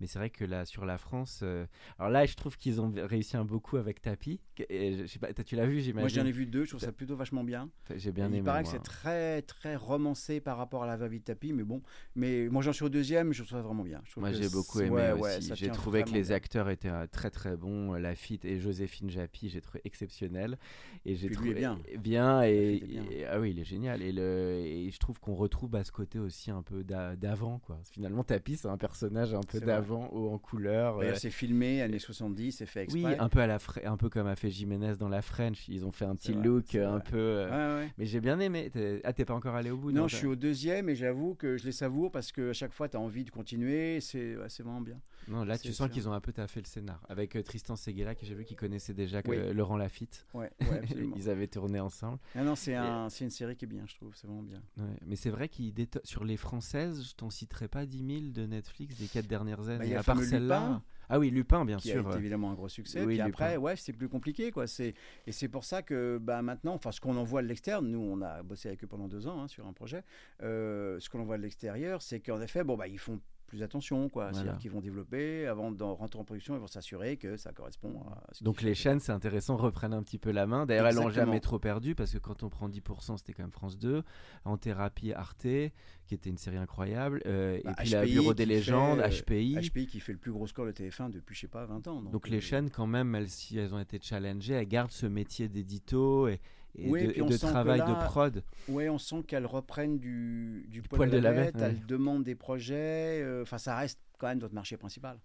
Mais 0.00 0.06
c'est 0.06 0.18
vrai 0.18 0.30
que 0.30 0.44
là, 0.44 0.64
sur 0.64 0.84
la 0.84 0.98
France, 0.98 1.40
euh, 1.42 1.64
alors 1.98 2.10
là, 2.10 2.26
je 2.26 2.34
trouve 2.34 2.56
qu'ils 2.56 2.80
ont 2.80 2.92
réussi 2.96 3.36
un 3.36 3.44
beaucoup 3.44 3.76
avec 3.76 4.02
Tapi. 4.02 4.40
et 4.68 4.96
je 4.96 5.06
sais 5.06 5.18
pas, 5.18 5.32
tu 5.32 5.54
l'as 5.54 5.66
vu, 5.66 5.80
j'imagine. 5.80 6.00
Moi, 6.00 6.08
j'en 6.08 6.26
ai 6.26 6.32
vu 6.32 6.46
deux, 6.46 6.64
je 6.64 6.70
trouve 6.70 6.80
ça 6.80 6.92
plutôt 6.92 7.14
vachement 7.16 7.44
bien. 7.44 7.70
J'ai 7.94 8.10
bien 8.10 8.28
il 8.28 8.36
aimé. 8.36 8.44
paraît 8.44 8.64
que 8.64 8.68
c'est 8.68 8.82
très, 8.82 9.42
très 9.42 9.76
romancé 9.76 10.40
par 10.40 10.56
rapport 10.56 10.82
à 10.82 10.86
la 10.86 10.96
de 10.96 11.18
tapis, 11.18 11.52
mais 11.52 11.62
bon. 11.62 11.82
Mais 12.16 12.48
moi, 12.48 12.62
j'en 12.62 12.72
suis 12.72 12.84
au 12.84 12.88
deuxième, 12.88 13.32
je 13.32 13.42
trouve 13.42 13.58
ça 13.58 13.62
vraiment 13.62 13.84
bien. 13.84 14.02
Je 14.04 14.18
Moi 14.20 14.32
j'ai 14.32 14.48
beaucoup 14.48 14.80
aimé 14.80 15.12
ouais, 15.12 15.36
aussi. 15.36 15.52
j'ai 15.54 15.70
trouvé 15.70 16.02
que 16.02 16.10
les 16.10 16.22
bien. 16.22 16.36
acteurs 16.36 16.68
étaient 16.68 16.88
euh, 16.88 17.06
très 17.06 17.30
très 17.30 17.56
bons. 17.56 17.92
Lafitte 17.94 18.44
et 18.44 18.58
Joséphine 18.58 19.10
Japy, 19.10 19.48
j'ai 19.48 19.60
trouvé 19.60 19.80
exceptionnel. 19.84 20.58
Et 21.04 21.14
j'ai 21.16 21.30
trouvé 21.30 21.50
est 21.50 21.54
bien. 21.54 21.78
bien 21.98 22.42
et, 22.42 22.80
bien. 22.80 23.04
ah 23.30 23.40
oui, 23.40 23.50
il 23.50 23.58
est 23.58 23.64
génial. 23.64 24.02
Et, 24.02 24.12
le, 24.12 24.60
et 24.64 24.90
je 24.90 24.98
trouve 24.98 25.18
qu'on 25.20 25.34
retrouve 25.34 25.70
bah, 25.70 25.84
ce 25.84 25.92
côté 25.92 26.18
aussi 26.18 26.50
un 26.50 26.62
peu 26.62 26.84
d'a- 26.84 27.16
d'avant 27.16 27.58
quoi. 27.58 27.78
Finalement, 27.90 28.24
Tapi 28.24 28.56
c'est 28.56 28.68
un 28.68 28.78
personnage 28.78 29.34
un 29.34 29.40
peu 29.40 29.58
C'est 29.58 29.64
vrai. 29.82 29.98
d'avant, 29.98 30.08
haut 30.12 30.30
en 30.32 30.38
couleur. 30.38 30.98
D'ailleurs, 30.98 31.14
euh, 31.14 31.18
c'est 31.18 31.30
filmé, 31.30 31.82
années 31.82 31.98
70, 31.98 32.52
c'est 32.52 32.66
fait 32.66 32.82
exprès. 32.84 33.02
oui, 33.04 33.14
un 33.18 33.28
peu 33.28 33.40
à 33.40 33.46
la 33.46 33.58
un 33.84 33.96
peu 33.96 34.08
comme 34.08 34.26
a 34.26 34.36
fait 34.36 34.50
Jiménez 34.50 34.94
dans 34.98 35.08
la 35.08 35.22
French. 35.22 35.68
Ils 35.68 35.84
ont 35.84 35.92
fait 35.92 36.04
un 36.04 36.14
petit 36.16 36.32
vrai, 36.32 36.42
look 36.44 36.74
euh, 36.74 36.86
un 36.88 36.98
vrai. 36.98 37.04
peu. 37.10 37.16
euh, 37.18 37.78
Ouais, 37.78 37.84
ouais. 37.84 37.90
Mais 37.98 38.06
j'ai 38.06 38.20
bien 38.20 38.38
aimé. 38.40 38.70
Ah, 39.04 39.12
t'es 39.12 39.24
pas 39.24 39.34
encore 39.34 39.54
allé 39.54 39.70
au 39.70 39.76
bout 39.76 39.92
Non, 39.92 40.08
je 40.08 40.12
t'as- 40.12 40.18
suis 40.18 40.26
au 40.26 40.36
deuxième 40.36 40.88
et 40.88 40.94
j'avoue 40.94 41.34
que 41.34 41.56
je 41.56 41.64
les 41.64 41.72
savoure 41.72 42.10
parce 42.10 42.32
que 42.32 42.50
à 42.50 42.52
chaque 42.52 42.72
fois, 42.72 42.88
tu 42.88 42.96
as 42.96 43.00
envie 43.00 43.24
de 43.24 43.30
continuer. 43.30 44.00
C'est 44.00 44.36
ouais, 44.36 44.48
c'est 44.48 44.62
vraiment 44.62 44.80
bien. 44.80 45.00
Non, 45.28 45.44
là, 45.44 45.56
tu 45.56 45.72
sens 45.72 45.88
qu'ils 45.88 46.08
ont 46.08 46.12
un 46.12 46.20
peu 46.20 46.32
taffé 46.32 46.60
le 46.60 46.66
scénar. 46.66 47.00
Avec 47.08 47.36
euh, 47.36 47.42
Tristan 47.44 47.76
Seguela, 47.76 48.16
que 48.16 48.26
j'ai 48.26 48.34
vu 48.34 48.44
qu'ils 48.44 48.56
connaissaient 48.56 48.92
déjà 48.92 49.22
Oui. 49.26 49.36
euh, 49.38 49.52
Laurent 49.54 49.76
Lafitte. 49.76 50.26
Ouais, 50.34 50.50
ouais, 50.62 50.78
absolument. 50.82 51.14
Ils 51.16 51.30
avaient 51.30 51.46
tourné 51.46 51.78
ensemble. 51.78 52.18
non, 52.34 52.42
non, 52.42 52.54
c'est 52.56 52.74
un, 52.74 53.08
c'est 53.08 53.22
une 53.24 53.30
série 53.30 53.54
qui 53.54 53.64
est 53.66 53.68
bien, 53.68 53.84
je 53.86 53.94
trouve. 53.94 54.12
C'est 54.16 54.26
vraiment 54.26 54.42
bien. 54.42 54.60
Ouais, 54.78 54.96
Mais 55.06 55.14
c'est 55.14 55.30
vrai 55.30 55.48
qu'ils 55.48 55.72
déto- 55.72 56.00
sur 56.02 56.24
les 56.24 56.36
françaises, 56.36 57.06
je 57.08 57.14
t'en 57.14 57.30
citerai 57.30 57.68
pas 57.68 57.86
10 57.86 57.98
000 58.04 58.32
de 58.32 58.46
Netflix 58.46 58.96
des 58.98 59.06
quatre 59.06 59.28
dernières 59.28 59.68
années. 59.68 59.71
Bah, 59.78 59.84
il 59.84 59.90
y 59.90 59.94
a 59.94 60.00
à 60.00 60.02
part 60.02 60.20
celle-là. 60.20 60.82
Ah 61.08 61.18
oui, 61.18 61.28
Lupin, 61.30 61.66
bien 61.66 61.76
qui 61.76 61.88
sûr. 61.88 62.06
a 62.06 62.10
été 62.10 62.16
euh, 62.16 62.20
évidemment 62.20 62.50
un 62.50 62.54
gros 62.54 62.70
succès. 62.70 63.00
oui, 63.00 63.06
puis 63.06 63.16
Lupin. 63.16 63.28
après, 63.28 63.56
ouais, 63.58 63.76
c'est 63.76 63.92
plus 63.92 64.08
compliqué, 64.08 64.50
quoi. 64.50 64.66
C'est 64.66 64.94
et 65.26 65.32
c'est 65.32 65.48
pour 65.48 65.64
ça 65.64 65.82
que 65.82 66.18
bah, 66.18 66.40
maintenant, 66.40 66.72
enfin, 66.74 66.90
ce 66.90 67.00
qu'on 67.00 67.16
en 67.18 67.24
voit 67.24 67.42
de 67.42 67.48
l'extérieur, 67.48 67.82
nous, 67.82 67.98
on 67.98 68.22
a 68.22 68.42
bossé 68.42 68.68
avec 68.68 68.82
eux 68.82 68.86
pendant 68.86 69.08
deux 69.08 69.26
ans 69.26 69.42
hein, 69.42 69.48
sur 69.48 69.66
un 69.66 69.74
projet. 69.74 70.04
Euh, 70.42 70.98
ce 71.00 71.10
qu'on 71.10 71.20
en 71.20 71.24
voit 71.24 71.36
de 71.36 71.42
l'extérieur, 71.42 72.00
c'est 72.00 72.20
qu'en 72.20 72.40
effet, 72.40 72.64
bon, 72.64 72.76
bah, 72.78 72.88
ils 72.88 72.98
font 72.98 73.20
plus 73.52 73.62
attention, 73.62 74.08
quoi. 74.08 74.30
Voilà. 74.30 74.34
C'est-à-dire 74.38 74.58
qu'ils 74.58 74.70
vont 74.70 74.80
développer 74.80 75.46
avant 75.46 75.70
de 75.70 75.82
rentrer 75.82 76.18
en 76.18 76.24
production, 76.24 76.54
ils 76.54 76.60
vont 76.60 76.66
s'assurer 76.66 77.18
que 77.18 77.36
ça 77.36 77.52
correspond 77.52 78.02
à. 78.10 78.22
Ce 78.32 78.42
Donc 78.42 78.62
les 78.62 78.74
chaînes, 78.74 78.98
c'est 78.98 79.12
intéressant, 79.12 79.58
reprennent 79.58 79.92
un 79.92 80.02
petit 80.02 80.16
peu 80.16 80.30
la 80.30 80.46
main. 80.46 80.64
D'ailleurs, 80.64 80.86
elles 80.86 80.94
n'ont 80.94 81.10
jamais 81.10 81.38
trop 81.38 81.58
perdu 81.58 81.94
parce 81.94 82.12
que 82.12 82.18
quand 82.18 82.42
on 82.44 82.48
prend 82.48 82.70
10%, 82.70 83.18
c'était 83.18 83.34
quand 83.34 83.42
même 83.42 83.52
France 83.52 83.78
2. 83.78 84.04
En 84.46 84.56
thérapie, 84.56 85.12
Arte, 85.12 85.42
qui 85.42 86.14
était 86.14 86.30
une 86.30 86.38
série 86.38 86.56
incroyable. 86.56 87.22
euh, 87.26 87.60
Bah, 87.62 87.72
et 87.72 87.74
puis 87.82 87.90
la 87.90 88.06
HPI 88.06 88.12
Bureau 88.12 88.32
des 88.32 88.46
légendes, 88.46 89.00
fait, 89.00 89.04
euh, 89.04 89.20
HPI. 89.20 89.68
HPI 89.68 89.86
qui 89.86 90.00
fait 90.00 90.12
le 90.12 90.18
plus 90.18 90.32
gros 90.32 90.46
score 90.46 90.64
de 90.64 90.72
TF1 90.72 91.10
depuis, 91.10 91.34
je 91.34 91.42
sais 91.42 91.48
pas, 91.48 91.66
20 91.66 91.86
ans. 91.88 92.00
Donc 92.00 92.30
les 92.30 92.38
euh, 92.38 92.40
chaînes, 92.40 92.70
quand 92.70 92.86
même, 92.86 93.08
même 93.08 93.26
si 93.26 93.58
elles 93.58 93.74
ont 93.74 93.80
été 93.80 93.98
challengées, 94.00 94.54
elles 94.54 94.66
gardent 94.66 94.92
ce 94.92 95.04
métier 95.06 95.50
d'édito 95.50 96.26
et, 96.26 96.40
et 96.74 96.88
Oui, 96.90 97.06
de, 97.06 97.12
et 97.16 97.22
on 97.22 97.26
de 97.26 97.36
travail 97.36 97.78
là, 97.78 97.86
de 97.86 98.06
prod. 98.06 98.42
Ouais, 98.68 98.88
on 98.88 98.98
sent 98.98 99.22
qu'elles 99.26 99.46
reprennent 99.46 99.98
du, 99.98 100.66
du, 100.68 100.82
poil 100.82 101.10
de 101.10 101.18
la 101.18 101.32
bête, 101.32 101.54
ouais. 101.56 101.62
Elles 101.62 101.86
demandent 101.86 102.24
des 102.24 102.34
projets. 102.34 103.20
euh, 103.22 103.42
Enfin, 103.42 103.58
ça 103.58 103.76
reste 103.76 104.00
quand 104.18 104.28
même 104.28 104.38
notre 104.38 104.54
marché 104.54 104.76
principal. 104.76 105.18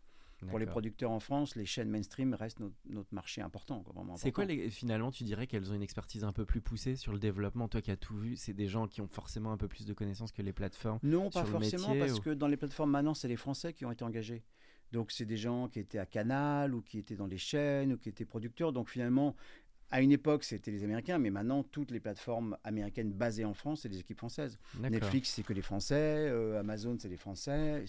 Pour 0.50 0.60
les 0.60 0.68
producteurs 0.68 1.10
en 1.10 1.20
France, 1.20 1.56
les 1.56 1.66
chaînes 1.66 1.90
mainstream 1.90 2.36
restent 2.36 2.60
notre, 2.60 2.76
notre 2.88 3.12
marché 3.12 3.42
important. 3.42 3.84
C'est 4.18 4.32
quoi 4.32 4.46
les, 4.46 4.70
finalement 4.70 5.10
tu 5.10 5.24
dirais 5.24 5.48
qu'elles 5.48 5.72
ont 5.72 5.74
une 5.74 5.82
expertise 5.82 6.24
un 6.24 6.32
peu 6.32 6.46
plus 6.46 6.62
poussée 6.62 6.96
sur 6.96 7.12
le 7.12 7.18
développement? 7.18 7.68
Toi 7.68 7.82
qui 7.82 7.90
as 7.90 7.98
tout 7.98 8.16
vu, 8.16 8.36
c'est 8.36 8.54
des 8.54 8.68
gens 8.68 8.88
qui 8.88 9.02
ont 9.02 9.08
forcément 9.08 9.52
un 9.52 9.58
peu 9.58 9.68
plus 9.68 9.88
de 9.88 9.94
connaissances 9.94 10.32
que 10.32 10.44
les 10.44 10.54
plateformes. 10.54 11.00
Non, 11.02 11.32
pas 11.32 11.44
forcément, 11.44 11.88
métier, 11.90 12.00
parce 12.02 12.20
ou- 12.20 12.22
que 12.22 12.30
dans 12.30 12.48
les 12.48 12.58
plateformes 12.58 12.92
maintenant, 12.92 13.16
c'est 13.16 13.28
les 13.28 13.36
Français 13.36 13.74
qui 13.74 13.84
ont 13.86 13.92
été 13.92 14.04
engagés. 14.04 14.44
Donc, 14.92 15.12
c'est 15.12 15.26
des 15.26 15.38
gens 15.38 15.68
qui 15.70 15.80
étaient 15.80 15.98
à 15.98 16.06
Canal 16.06 16.74
ou 16.76 16.82
qui 16.84 17.00
étaient 17.00 17.16
dans 17.16 17.26
les 17.26 17.38
chaînes 17.40 17.94
ou 17.94 17.98
qui 17.98 18.08
étaient 18.08 18.24
producteurs. 18.24 18.72
Donc, 18.72 18.90
finalement, 18.90 19.36
à 19.90 20.02
une 20.02 20.12
époque, 20.12 20.44
c'était 20.44 20.72
les 20.72 20.84
Américains, 20.84 21.18
mais 21.18 21.30
maintenant, 21.30 21.64
toutes 21.64 21.92
les 21.92 22.00
plateformes 22.00 22.58
américaines 22.64 23.12
basées 23.14 23.46
en 23.46 23.54
France, 23.54 23.82
c'est 23.82 23.90
des 23.90 24.00
équipes 24.00 24.18
françaises. 24.18 24.58
Netflix, 24.92 25.30
c'est 25.30 25.44
que 25.44 25.54
les 25.54 25.62
Français. 25.62 25.96
euh, 25.96 26.60
Amazon, 26.60 26.98
c'est 27.00 27.08
les 27.10 27.18
Français. 27.18 27.86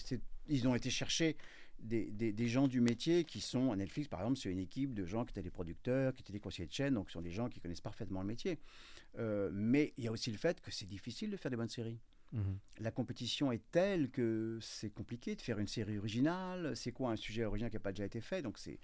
Ils 0.47 0.67
ont 0.67 0.75
été 0.75 0.89
chercher 0.89 1.35
des, 1.79 2.11
des- 2.11 2.33
des 2.33 2.47
gens 2.47 2.67
du 2.67 2.81
métier 2.81 3.23
qui 3.25 3.41
sont. 3.41 3.75
Netflix, 3.75 4.07
par 4.07 4.21
exemple, 4.21 4.37
c'est 4.37 4.51
une 4.51 4.59
équipe 4.59 4.93
de 4.93 5.05
gens 5.05 5.25
qui 5.25 5.31
étaient 5.31 5.41
des 5.43 5.49
producteurs, 5.49 6.13
qui 6.13 6.21
étaient 6.21 6.33
des 6.33 6.39
conseillers 6.39 6.67
de 6.67 6.73
chaîne, 6.73 6.93
donc 6.93 7.09
ce 7.09 7.13
sont 7.13 7.21
des 7.21 7.31
gens 7.31 7.49
qui 7.49 7.59
connaissent 7.59 7.81
parfaitement 7.81 8.21
le 8.21 8.27
métier. 8.27 8.59
Euh, 9.17 9.49
mais 9.53 9.93
il 9.97 10.03
y 10.03 10.07
a 10.07 10.11
aussi 10.11 10.31
le 10.31 10.37
fait 10.37 10.61
que 10.61 10.71
c'est 10.71 10.87
difficile 10.87 11.29
de 11.31 11.37
faire 11.37 11.51
des 11.51 11.57
bonnes 11.57 11.69
séries. 11.69 11.99
Mhm. 12.31 12.59
La 12.79 12.91
compétition 12.91 13.51
est 13.51 13.63
telle 13.71 14.09
que 14.11 14.59
c'est 14.61 14.91
compliqué 14.91 15.35
de 15.35 15.41
faire 15.41 15.57
une 15.57 15.67
série 15.67 15.97
originale. 15.97 16.75
C'est 16.75 16.91
quoi 16.91 17.11
un 17.11 17.15
sujet 17.15 17.43
original 17.43 17.71
qui 17.71 17.75
n'a 17.77 17.81
pas 17.81 17.91
déjà 17.91 18.05
été 18.05 18.21
fait? 18.21 18.41
Donc 18.41 18.57
c'est 18.59 18.77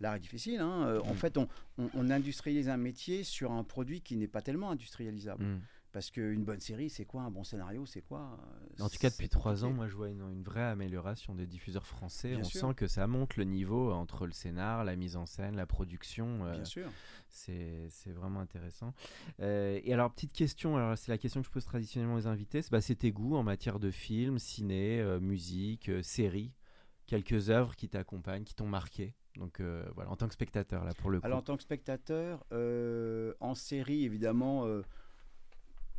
l'art 0.00 0.14
est 0.16 0.20
difficile. 0.20 0.60
hein. 0.60 0.86
Euh, 0.86 1.00
En 1.00 1.12
Mm. 1.14 1.16
fait, 1.16 1.36
on, 1.38 1.48
on- 1.78 1.90
on 1.94 2.10
industrialise 2.10 2.68
un 2.68 2.76
métier 2.76 3.24
sur 3.24 3.52
un 3.52 3.64
produit 3.64 4.00
qui 4.00 4.16
n'est 4.16 4.28
pas 4.28 4.42
tellement 4.42 4.70
industrialisable. 4.70 5.44
Mhm. 5.44 5.60
Parce 5.90 6.10
qu'une 6.10 6.44
bonne 6.44 6.60
série, 6.60 6.90
c'est 6.90 7.06
quoi? 7.06 7.22
Un 7.22 7.30
bon 7.30 7.44
scénario, 7.44 7.86
c'est 7.86 8.02
quoi? 8.02 8.38
Euh, 8.78 8.82
En 8.84 8.90
tout 8.90 8.98
cas, 8.98 9.08
depuis 9.08 9.30
trois 9.30 9.64
ans, 9.64 9.72
moi, 9.72 9.88
je 9.88 9.96
vois 9.96 10.10
une, 10.10 10.20
une 10.20 10.42
vraie 10.42 10.62
amélioration 10.62 11.34
des 11.34 11.46
diffuseurs 11.46 11.86
français. 11.86 12.32
Bien 12.32 12.40
On 12.40 12.44
sûr. 12.44 12.60
sent 12.68 12.74
que 12.74 12.86
ça 12.86 13.06
monte 13.06 13.36
le 13.36 13.44
niveau 13.44 13.90
entre 13.92 14.26
le 14.26 14.32
scénar, 14.32 14.84
la 14.84 14.96
mise 14.96 15.16
en 15.16 15.24
scène, 15.24 15.56
la 15.56 15.64
production. 15.66 16.44
euh, 16.44 16.52
Bien 16.52 16.64
sûr. 16.66 16.92
c'est 17.30 17.88
vraiment 18.12 18.40
intéressant. 18.40 18.92
Euh, 19.40 19.80
et 19.82 19.92
alors, 19.94 20.12
petite 20.12 20.32
question, 20.34 20.76
alors 20.76 20.96
c'est 20.98 21.10
la 21.10 21.18
question 21.18 21.40
que 21.40 21.46
je 21.46 21.52
pose 21.52 21.64
traditionnellement 21.64 22.16
aux 22.16 22.26
invités, 22.26 22.60
c'est 22.62 22.70
bah, 22.70 22.80
tes 22.82 23.10
goûts 23.10 23.36
en 23.36 23.42
matière 23.42 23.78
de 23.78 23.90
films, 23.90 24.38
ciné, 24.38 25.00
euh, 25.00 25.20
musique, 25.20 25.88
euh, 25.88 26.02
séries, 26.02 26.52
quelques 27.06 27.50
œuvres 27.50 27.74
qui 27.76 27.88
t'accompagnent, 27.88 28.44
qui 28.44 28.54
t'ont 28.54 28.66
marqué? 28.68 29.14
Donc 29.38 29.60
euh, 29.60 29.84
voilà, 29.94 30.10
en 30.10 30.16
tant 30.16 30.26
que 30.26 30.34
spectateur, 30.34 30.84
là, 30.84 30.92
pour 30.94 31.10
le 31.10 31.20
coup. 31.20 31.26
Alors, 31.26 31.38
en 31.38 31.42
tant 31.42 31.56
que 31.56 31.62
spectateur, 31.62 32.44
euh, 32.52 33.32
en 33.40 33.54
série, 33.54 34.04
évidemment, 34.04 34.66
euh, 34.66 34.82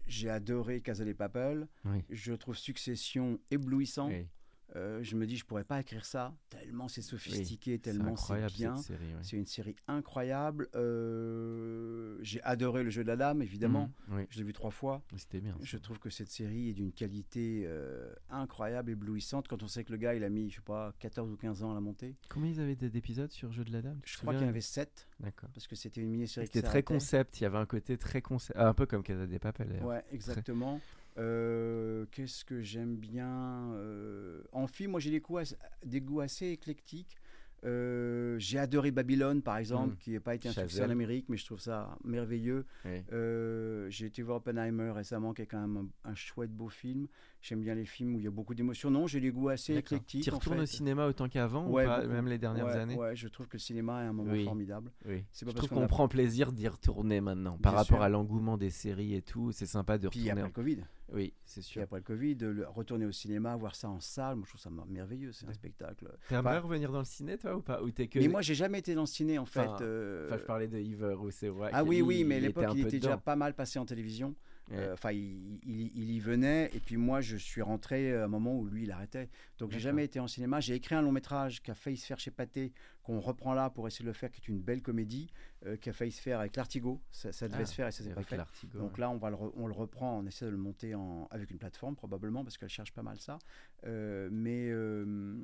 j'ai 0.08 0.30
adoré 0.30 0.82
Casa 0.82 1.06
de 1.06 1.14
Papel. 1.14 1.68
Oui. 1.86 2.04
Je 2.10 2.34
trouve 2.34 2.58
Succession 2.58 3.40
éblouissant. 3.50 4.10
Oui, 4.10 4.28
Euh, 4.76 5.02
je 5.02 5.16
me 5.16 5.26
dis, 5.26 5.36
je 5.38 5.46
pourrais 5.46 5.64
pas 5.64 5.80
écrire 5.80 6.06
ça, 6.06 6.36
tellement 6.50 6.88
c'est 6.88 7.02
sophistiqué, 7.02 7.80
tellement 7.80 8.16
c'est 8.16 8.46
bien. 8.54 8.76
ouais. 8.76 8.98
C'est 9.24 9.38
une 9.38 9.46
série 9.46 9.76
incroyable. 9.88 10.70
Euh, 10.76 12.18
j'ai 12.22 12.42
adoré 12.44 12.84
le 12.84 12.90
jeu 12.90 13.04
de 13.04 13.08
la 13.08 13.16
dame, 13.16 13.42
évidemment. 13.42 13.92
Oui, 14.10 14.24
Je 14.30 14.38
l'ai 14.38 14.44
vu 14.44 14.54
trois 14.54 14.72
fois. 14.72 15.02
c'était 15.16 15.42
bien. 15.42 15.56
Je 15.62 15.78
trouve 15.78 16.00
que 16.00 16.10
cette 16.10 16.30
série 16.30 16.70
est 16.70 16.74
d'une 16.74 16.92
qualité 16.92 17.64
euh, 17.66 18.14
incroyable, 18.30 18.92
éblouissante. 18.92 19.48
Quand 19.48 19.64
on 19.64 19.68
sait 19.68 19.84
que 19.84 19.92
le 19.92 19.98
gars, 19.98 20.14
il 20.14 20.24
a 20.24 20.30
mis, 20.30 20.50
je 20.50 20.58
sais 20.58 20.62
pas, 20.62 20.94
14 21.00 21.32
ou 21.32 21.38
15 21.38 21.64
ans 21.64 21.72
à 21.72 21.74
la 21.74 21.82
monter. 21.82 22.16
Combien 22.30 22.52
ils 22.52 22.60
avaient 22.60 22.76
d'épisodes 22.76 23.32
sur 23.32 23.52
Jeu 23.52 23.64
de 23.64 23.72
la 23.72 23.82
Dame? 23.82 24.00
Je 24.06 24.18
crois 24.18 24.34
qu'il 24.34 24.44
y 24.44 24.46
en 24.46 24.50
avait 24.50 24.62
7, 24.62 25.08
D'accord. 25.20 25.50
parce 25.54 25.68
que 25.68 25.76
c'était 25.76 26.02
une 26.02 26.10
mini-série 26.10 26.48
qui 26.48 26.54
C'était 26.54 26.68
très 26.68 26.84
concept, 26.84 27.40
il 27.40 27.44
y 27.44 27.46
avait 27.48 27.58
un 27.58 27.66
côté 27.66 27.98
très 27.98 28.22
concept, 28.22 28.58
ah, 28.60 28.68
un 28.68 28.74
peu 28.74 28.86
comme 28.86 29.04
Casa 29.04 29.26
des 29.26 29.40
Papel. 29.40 29.80
Ouais, 29.84 30.04
exactement. 30.12 30.80
Euh, 31.20 32.06
Qu'est-ce 32.12 32.46
que 32.46 32.62
j'aime 32.62 32.96
bien 32.96 33.74
euh, 33.74 34.42
En 34.52 34.68
film, 34.68 34.92
moi 34.92 35.00
j'ai 35.00 35.12
des, 35.12 35.20
goûts 35.20 35.38
as- 35.38 35.56
des 35.86 36.02
goûts 36.02 36.22
assez 36.22 36.48
éclectiques. 36.48 37.18
Euh, 37.66 38.38
j'ai 38.40 38.58
adoré 38.58 38.90
Babylone, 38.90 39.42
par 39.42 39.58
exemple, 39.58 39.96
Mm. 39.96 39.98
qui 39.98 40.12
n'a 40.12 40.22
pas 40.22 40.34
été 40.34 40.48
un 40.48 40.54
succès 40.54 40.82
en 40.82 40.90
Amérique, 40.90 41.26
mais 41.28 41.36
je 41.36 41.44
trouve 41.46 41.60
ça 41.60 41.98
merveilleux. 42.06 42.66
Oui. 42.86 43.04
Euh, 43.12 43.90
j'ai 43.90 44.06
été 44.06 44.22
voir 44.22 44.38
Oppenheimer 44.38 44.92
récemment, 44.92 45.34
qui 45.34 45.42
est 45.42 45.46
quand 45.46 45.60
même 45.60 45.90
un, 46.06 46.12
un 46.12 46.16
chouette 46.16 46.52
beau 46.56 46.70
film. 46.70 47.08
J'aime 47.42 47.60
bien 47.60 47.76
les 47.76 47.84
films 47.84 48.16
où 48.16 48.20
il 48.20 48.24
y 48.24 48.28
a 48.28 48.32
beaucoup 48.32 48.56
d'émotions. 48.56 48.90
Non, 48.90 49.08
j'ai 49.08 49.20
des 49.20 49.32
goûts 49.32 49.50
assez 49.50 49.76
éclectiques. 49.76 50.24
Tu 50.24 50.32
en 50.32 50.36
retournes 50.38 50.56
fait. 50.56 50.64
au 50.64 50.68
cinéma 50.68 51.06
autant 51.06 51.28
qu'avant 51.28 51.68
Ouais, 51.68 51.84
ou 51.84 51.88
pas, 51.88 52.00
beaucoup. 52.00 52.14
même 52.14 52.28
les 52.30 52.38
dernières 52.38 52.66
Ouais, 52.68 52.72
années? 52.78 52.96
Ouais, 52.96 53.14
je 53.18 53.28
trouve 53.28 53.48
que 53.50 53.58
le 53.58 53.60
cinéma 53.60 54.06
est 54.06 54.08
un 54.08 54.14
moment 54.14 54.32
Oui. 54.32 54.46
formidable. 54.46 54.90
Oui. 55.06 55.26
C'est 55.34 55.44
pas 55.46 55.52
Je 55.52 55.56
parce 55.58 55.68
trouve 55.68 55.80
qu'on 55.80 55.84
a- 55.84 55.88
prend 55.90 56.08
plaisir 56.08 56.54
d'y 56.54 56.70
retourner 56.70 57.20
maintenant. 57.20 57.58
Par 57.58 57.74
Bien 57.74 57.80
rapport 57.82 57.98
sûr. 57.98 58.02
à 58.04 58.08
l'engouement 58.08 58.58
des 58.58 58.70
séries 58.70 59.16
et 59.16 59.22
tout, 59.22 59.52
c'est 59.52 59.66
sympa 59.66 59.98
de 59.98 60.08
Puis 60.08 60.22
retourner. 60.22 60.42
après 60.44 60.48
le 60.50 60.54
Covid. 60.54 60.78
Oui, 61.14 61.34
c'est 61.44 61.62
sûr. 61.62 61.82
après 61.82 61.98
le 61.98 62.04
Covid, 62.04 62.36
de 62.36 62.48
le- 62.48 62.68
retourner 62.68 63.06
au 63.06 63.12
cinéma, 63.12 63.56
voir 63.56 63.76
ça 63.76 63.90
en 63.90 64.00
salle, 64.00 64.36
moi 64.36 64.46
je 64.46 64.52
trouve 64.52 64.62
ça 64.62 64.70
merveilleux, 64.88 65.32
c'est 65.32 65.48
un 65.48 65.54
spectacle. 65.54 66.08
T'aimerais 66.28 66.58
Enfin, 66.58 66.60
revenir 66.60 66.92
dans 66.92 67.00
le 67.00 67.06
ciné, 67.06 67.38
toi, 67.38 67.56
ou 67.56 67.62
pas 67.62 67.82
Ou 67.82 67.90
t'es 67.92 68.08
que... 68.08 68.20
Mais 68.20 68.28
moi 68.28 68.42
j'ai 68.42 68.56
jamais 68.56 68.80
été 68.80 68.94
dans 68.94 69.02
le 69.02 69.08
ciné 69.08 69.38
en 69.40 69.46
fait. 69.46 69.60
Enfin, 69.62 69.78
euh, 69.84 70.28
Enfin, 70.28 70.38
je 70.38 70.44
parlais 70.46 70.68
de 70.68 70.78
Yves 70.78 71.14
Rousset. 71.16 71.50
ouais, 71.50 71.70
Ah 71.74 71.84
oui, 71.84 72.02
oui, 72.02 72.24
mais 72.24 72.36
à 72.36 72.38
il 72.38 72.44
l'époque 72.44 72.66
il 72.74 72.82
était 72.82 73.00
déjà 73.00 73.18
pas 73.18 73.36
mal 73.36 73.54
passé 73.56 73.80
en 73.80 73.86
télévision. 73.86 74.36
Ouais. 74.70 74.78
Euh, 74.78 74.94
Enfin, 74.94 75.12
il, 75.12 75.60
il- 75.64 75.92
il 75.96 76.12
y 76.12 76.20
venait, 76.20 76.70
et 76.76 76.80
puis 76.80 76.96
moi 76.96 77.22
je 77.22 77.38
suis 77.38 77.64
rentré 77.64 78.14
à 78.16 78.26
un 78.26 78.28
moment 78.28 78.56
où 78.56 78.68
lui 78.68 78.84
il 78.84 78.92
arrêtait. 78.92 79.30
Donc 79.58 79.72
j'ai 79.72 79.80
jamais 79.80 80.04
été 80.06 80.20
en 80.20 80.28
cinéma. 80.28 80.60
J'ai 80.60 80.76
écrit 80.76 80.94
un 80.94 81.02
long 81.02 81.12
métrage 81.12 81.64
qui 81.64 81.72
a 81.72 81.74
failli 81.76 81.98
se 81.98 82.06
faire 82.06 82.20
chez 82.20 82.30
Pathé, 82.30 82.72
qu'on 83.10 83.20
reprend 83.20 83.56
là 83.56 83.72
pour 83.72 83.88
essayer 83.88 84.04
de 84.04 84.10
le 84.10 84.14
faire, 84.14 84.30
qui 84.30 84.40
est 84.40 84.48
une 84.48 84.60
belle 84.62 84.84
comédie, 84.84 85.32
euh, 85.66 85.76
qui 85.78 85.90
a 85.90 85.94
failli 85.94 86.12
se 86.12 86.22
faire 86.22 86.40
avec 86.40 86.56
l'Artigo. 86.56 87.02
Ça, 87.12 87.32
ça 87.32 87.48
devait 87.48 87.64
Ah, 87.64 87.66
se 87.66 87.74
faire 87.74 87.88
et 87.88 87.92
ça 87.92 88.04
s'est 88.04 88.14
pas 88.14 88.22
fait. 88.22 88.40
Donc 88.76 89.00
là, 89.00 89.10
on, 89.10 89.18
va 89.18 89.32
le 89.32 89.36
re- 89.36 89.52
on 89.56 89.66
le 89.66 89.74
reprend, 89.74 90.20
on 90.20 90.28
essaie 90.28 90.46
de 90.46 90.52
le 90.52 90.58
monter 90.58 90.94
en, 90.94 91.28
avec 91.32 91.50
une 91.50 91.58
plateforme 91.58 91.96
probablement 91.96 92.44
parce 92.44 92.60
qu'elle 92.60 92.70
cherche 92.70 92.94
pas 92.94 93.02
mal 93.02 93.20
ça. 93.20 93.40
Euh, 93.88 94.30
mais 94.32 94.70
euh, 94.70 95.36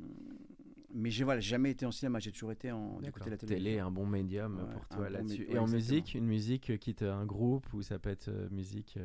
mais 0.93 1.09
j'ai 1.09 1.24
voilà, 1.24 1.39
jamais 1.41 1.72
été 1.72 1.88
en 1.88 1.91
cinéma, 1.91 2.20
j'ai 2.20 2.32
toujours 2.32 2.51
été 2.51 2.72
en 2.72 2.99
D'accord. 2.99 3.01
d'écouter 3.01 3.30
la 3.32 3.38
Télé, 3.38 3.55
télévision. 3.55 3.88
un 3.88 3.91
bon 3.91 4.05
médium 4.05 4.59
Ouais, 4.59 4.72
pour 4.72 4.88
toi 4.88 5.09
là-dessus. 5.09 5.43
Et 5.49 5.53
ouais, 5.53 5.57
en 5.57 5.63
exactement. 5.63 5.95
musique, 5.95 6.13
une 6.13 6.26
musique 6.28 6.70
euh, 6.70 6.78
qui 6.78 6.93
te, 6.93 7.05
un 7.05 7.26
groupe 7.26 7.74
ou 7.74 7.82
ça 7.82 7.97
peut 7.97 8.11
être 8.11 8.30
musique 8.51 8.99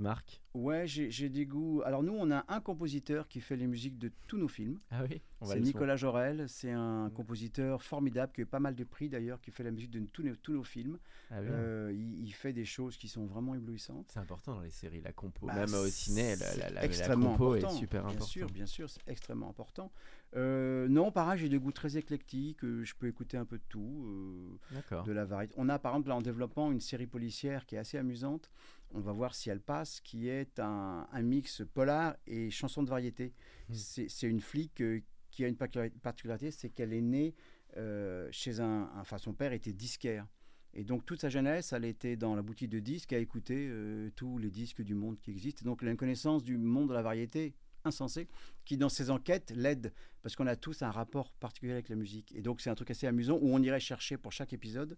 marque. 0.00 0.40
Ouais, 0.54 0.86
j'ai 0.88 1.28
des 1.28 1.46
goûts. 1.46 1.82
Alors 1.84 2.02
nous, 2.02 2.14
on 2.18 2.30
a 2.32 2.44
un 2.48 2.60
compositeur 2.60 3.28
qui 3.28 3.40
fait 3.40 3.54
les 3.56 3.66
musiques 3.68 3.98
de 3.98 4.10
tous 4.26 4.38
nos 4.38 4.48
films. 4.48 4.78
Ah 4.90 5.02
oui. 5.08 5.20
C'est 5.42 5.54
son. 5.54 5.58
Nicolas 5.60 5.94
Jorel. 5.96 6.46
C'est 6.48 6.72
un 6.72 7.10
compositeur 7.14 7.80
formidable 7.82 8.32
qui 8.32 8.40
a 8.40 8.42
eu 8.42 8.46
pas 8.46 8.58
mal 8.58 8.74
de 8.74 8.82
prix 8.82 9.08
d'ailleurs, 9.08 9.40
qui 9.40 9.52
fait 9.52 9.62
la 9.62 9.70
musique 9.70 9.90
de 9.92 10.00
tous 10.06 10.22
nos, 10.24 10.34
tous 10.34 10.52
nos 10.52 10.64
films. 10.64 10.98
Ah 11.30 11.40
bien. 11.42 11.52
Euh, 11.52 11.92
il, 11.94 12.24
il 12.26 12.32
fait 12.32 12.52
des 12.52 12.64
choses 12.64 12.96
qui 12.96 13.06
sont 13.06 13.26
vraiment 13.26 13.54
éblouissantes. 13.54 14.10
C'est 14.12 14.18
important 14.18 14.54
dans 14.54 14.60
les 14.62 14.70
séries, 14.70 15.00
la 15.00 15.12
compo. 15.12 15.46
Bah, 15.46 15.54
Même 15.54 15.74
au 15.74 15.86
ciné, 15.86 16.34
la, 16.36 16.50
la, 16.56 16.56
la- 16.56 16.70
la 16.70 16.84
extrêmement 16.84 17.32
compo 17.32 17.52
important, 17.52 17.74
est 17.76 17.78
super 17.78 18.00
bien 18.02 18.10
importante. 18.10 18.28
sûr, 18.28 18.50
bien 18.50 18.66
sûr, 18.66 18.90
c'est 18.90 19.06
extrêmement 19.06 19.50
important. 19.50 19.92
Euh, 20.36 20.88
non, 20.88 21.12
pareil, 21.12 21.38
j'ai 21.38 21.48
des 21.48 21.58
goûts 21.58 21.72
très 21.72 21.96
éclectiques. 21.96 22.64
euh, 22.64 22.84
je 22.84 22.94
peux 22.96 23.06
écouter 23.06 23.36
un 23.36 23.44
peu 23.44 23.58
de 23.58 23.62
tout, 23.68 24.04
euh, 24.06 24.74
D'accord. 24.74 25.04
de 25.04 25.12
la 25.12 25.24
variété. 25.24 25.54
On 25.56 25.68
a 25.68 25.78
par 25.78 25.92
exemple 25.92 26.08
là 26.08 26.16
en 26.16 26.22
développement 26.22 26.72
une 26.72 26.80
série 26.80 27.06
policière 27.06 27.64
qui 27.64 27.76
est 27.76 27.78
assez 27.78 27.96
amusante. 27.96 28.50
On 28.94 29.00
va 29.00 29.12
voir 29.12 29.34
si 29.34 29.50
elle 29.50 29.60
passe, 29.60 30.00
qui 30.00 30.28
est 30.28 30.58
un, 30.58 31.06
un 31.10 31.22
mix 31.22 31.62
polar 31.74 32.16
et 32.26 32.50
chanson 32.50 32.82
de 32.82 32.88
variété. 32.88 33.34
Hmm. 33.68 33.74
C'est 33.74 34.28
une 34.28 34.40
flic 34.40 34.80
euh, 34.80 35.00
qui 35.30 35.44
a 35.44 35.48
une 35.48 35.56
particula- 35.56 35.90
particularité, 36.00 36.50
c'est 36.50 36.70
qu'elle 36.70 36.92
est 36.92 37.02
née 37.02 37.34
euh, 37.76 38.28
chez 38.32 38.60
un, 38.60 38.90
un- 38.94 39.00
Enfin, 39.00 39.18
son 39.18 39.34
père 39.34 39.52
était 39.52 39.74
disquaire. 39.74 40.26
Et 40.74 40.84
donc 40.84 41.04
toute 41.04 41.20
sa 41.20 41.28
jeunesse, 41.28 41.72
elle 41.72 41.84
était 41.84 42.16
dans 42.16 42.34
la 42.34 42.42
boutique 42.42 42.70
de 42.70 42.78
disques, 42.78 43.12
à 43.12 43.18
écouter 43.18 43.68
euh, 43.70 44.10
tous 44.16 44.38
les 44.38 44.50
disques 44.50 44.82
du 44.82 44.94
monde 44.94 45.18
qui 45.20 45.30
existent. 45.30 45.62
Et 45.62 45.64
donc 45.64 45.80
elle 45.82 45.88
a 45.88 45.90
une 45.90 45.96
connaissance 45.96 46.42
du 46.42 46.56
monde 46.56 46.88
de 46.88 46.94
la 46.94 47.02
variété 47.02 47.54
insensée, 47.84 48.28
qui 48.64 48.76
dans 48.76 48.88
ses 48.88 49.10
enquêtes 49.10 49.52
l'aide, 49.54 49.92
parce 50.22 50.34
qu'on 50.36 50.46
a 50.46 50.56
tous 50.56 50.82
un 50.82 50.90
rapport 50.90 51.32
particulier 51.34 51.72
avec 51.72 51.88
la 51.88 51.96
musique. 51.96 52.34
Et 52.34 52.42
donc 52.42 52.60
c'est 52.60 52.70
un 52.70 52.74
truc 52.74 52.90
assez 52.90 53.06
amusant, 53.06 53.38
où 53.40 53.54
on 53.54 53.62
irait 53.62 53.80
chercher 53.80 54.16
pour 54.18 54.32
chaque 54.32 54.52
épisode 54.52 54.96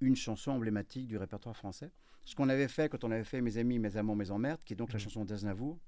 une 0.00 0.16
chanson 0.16 0.52
emblématique 0.52 1.06
du 1.06 1.16
répertoire 1.16 1.56
français. 1.56 1.90
Ce 2.24 2.34
qu'on 2.34 2.48
avait 2.48 2.68
fait 2.68 2.88
quand 2.88 3.04
on 3.04 3.10
avait 3.10 3.24
fait 3.24 3.40
Mes 3.40 3.56
amis, 3.58 3.78
mes 3.78 3.96
amants, 3.96 4.14
mes 4.14 4.30
emmerdes, 4.30 4.62
qui 4.64 4.74
est 4.74 4.76
donc 4.76 4.92
la 4.92 4.98
Mhm. 4.98 5.04
chanson 5.04 5.24
d'Aznavour, 5.24 5.78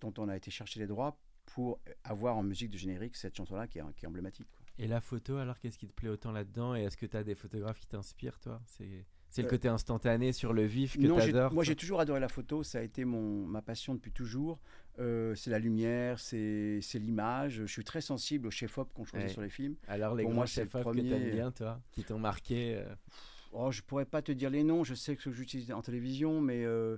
dont 0.00 0.12
on 0.18 0.28
a 0.28 0.36
été 0.36 0.50
chercher 0.50 0.80
les 0.80 0.86
droits 0.86 1.18
pour 1.46 1.80
avoir 2.04 2.36
en 2.36 2.42
musique 2.42 2.70
de 2.70 2.76
générique 2.76 3.16
cette 3.16 3.34
chanson-là 3.36 3.66
qui 3.66 3.78
est, 3.78 3.82
qui 3.96 4.04
est 4.04 4.08
emblématique. 4.08 4.48
quoi. 4.50 4.66
Et 4.78 4.86
la 4.86 5.00
photo, 5.00 5.38
alors 5.38 5.58
qu'est-ce 5.58 5.78
qui 5.78 5.88
te 5.88 5.92
plaît 5.94 6.10
autant 6.10 6.30
là-dedans? 6.30 6.76
Et 6.76 6.82
est-ce 6.84 6.96
que 6.96 7.06
tu 7.06 7.16
as 7.16 7.24
des 7.24 7.34
photographes 7.34 7.80
qui 7.80 7.86
t'inspirent, 7.86 8.38
toi? 8.38 8.60
C'est 8.66 9.42
le 9.42 9.46
Euh, 9.46 9.50
côté 9.50 9.68
instantané 9.68 10.32
sur 10.32 10.52
le 10.52 10.64
vif 10.64 10.96
que 10.96 11.02
tu 11.02 11.20
adores 11.20 11.52
moi 11.52 11.62
j'ai 11.64 11.76
toujours 11.76 12.00
adoré 12.00 12.18
la 12.20 12.28
photo, 12.28 12.62
ça 12.62 12.78
a 12.78 12.82
été 12.82 13.04
mon, 13.04 13.46
ma 13.46 13.60
passion 13.60 13.94
depuis 13.94 14.12
toujours. 14.12 14.58
Euh, 14.98 15.34
c'est 15.34 15.50
la 15.50 15.58
lumière, 15.58 16.18
c'est 16.20 16.80
l'image. 16.94 17.54
Je 17.62 17.66
suis 17.66 17.84
très 17.84 18.00
sensible 18.00 18.46
au 18.46 18.50
chef-op 18.50 18.92
qu'on 18.94 19.04
choisit 19.04 19.28
Ouais. 19.28 19.32
sur 19.32 19.42
les 19.42 19.50
films. 19.50 19.76
Alors 19.86 20.14
les 20.14 20.22
Pour 20.22 20.30
grands 20.32 20.40
moi, 20.40 20.46
chefs-op 20.46 20.72
que 20.72 20.82
premier- 20.82 21.08
t'aimes 21.08 21.30
bien, 21.30 21.50
toi, 21.50 21.80
qui 21.92 22.04
t'ont 22.04 22.18
marqué 22.18 22.76
euh, 22.76 22.94
Oh, 23.52 23.70
je 23.72 23.82
pourrais 23.82 24.04
pas 24.04 24.22
te 24.22 24.32
dire 24.32 24.50
les 24.50 24.62
noms, 24.62 24.84
je 24.84 24.94
sais 24.94 25.16
que 25.16 25.30
j'utilise 25.32 25.72
en 25.72 25.80
télévision, 25.82 26.40
mais 26.40 26.64
euh, 26.64 26.96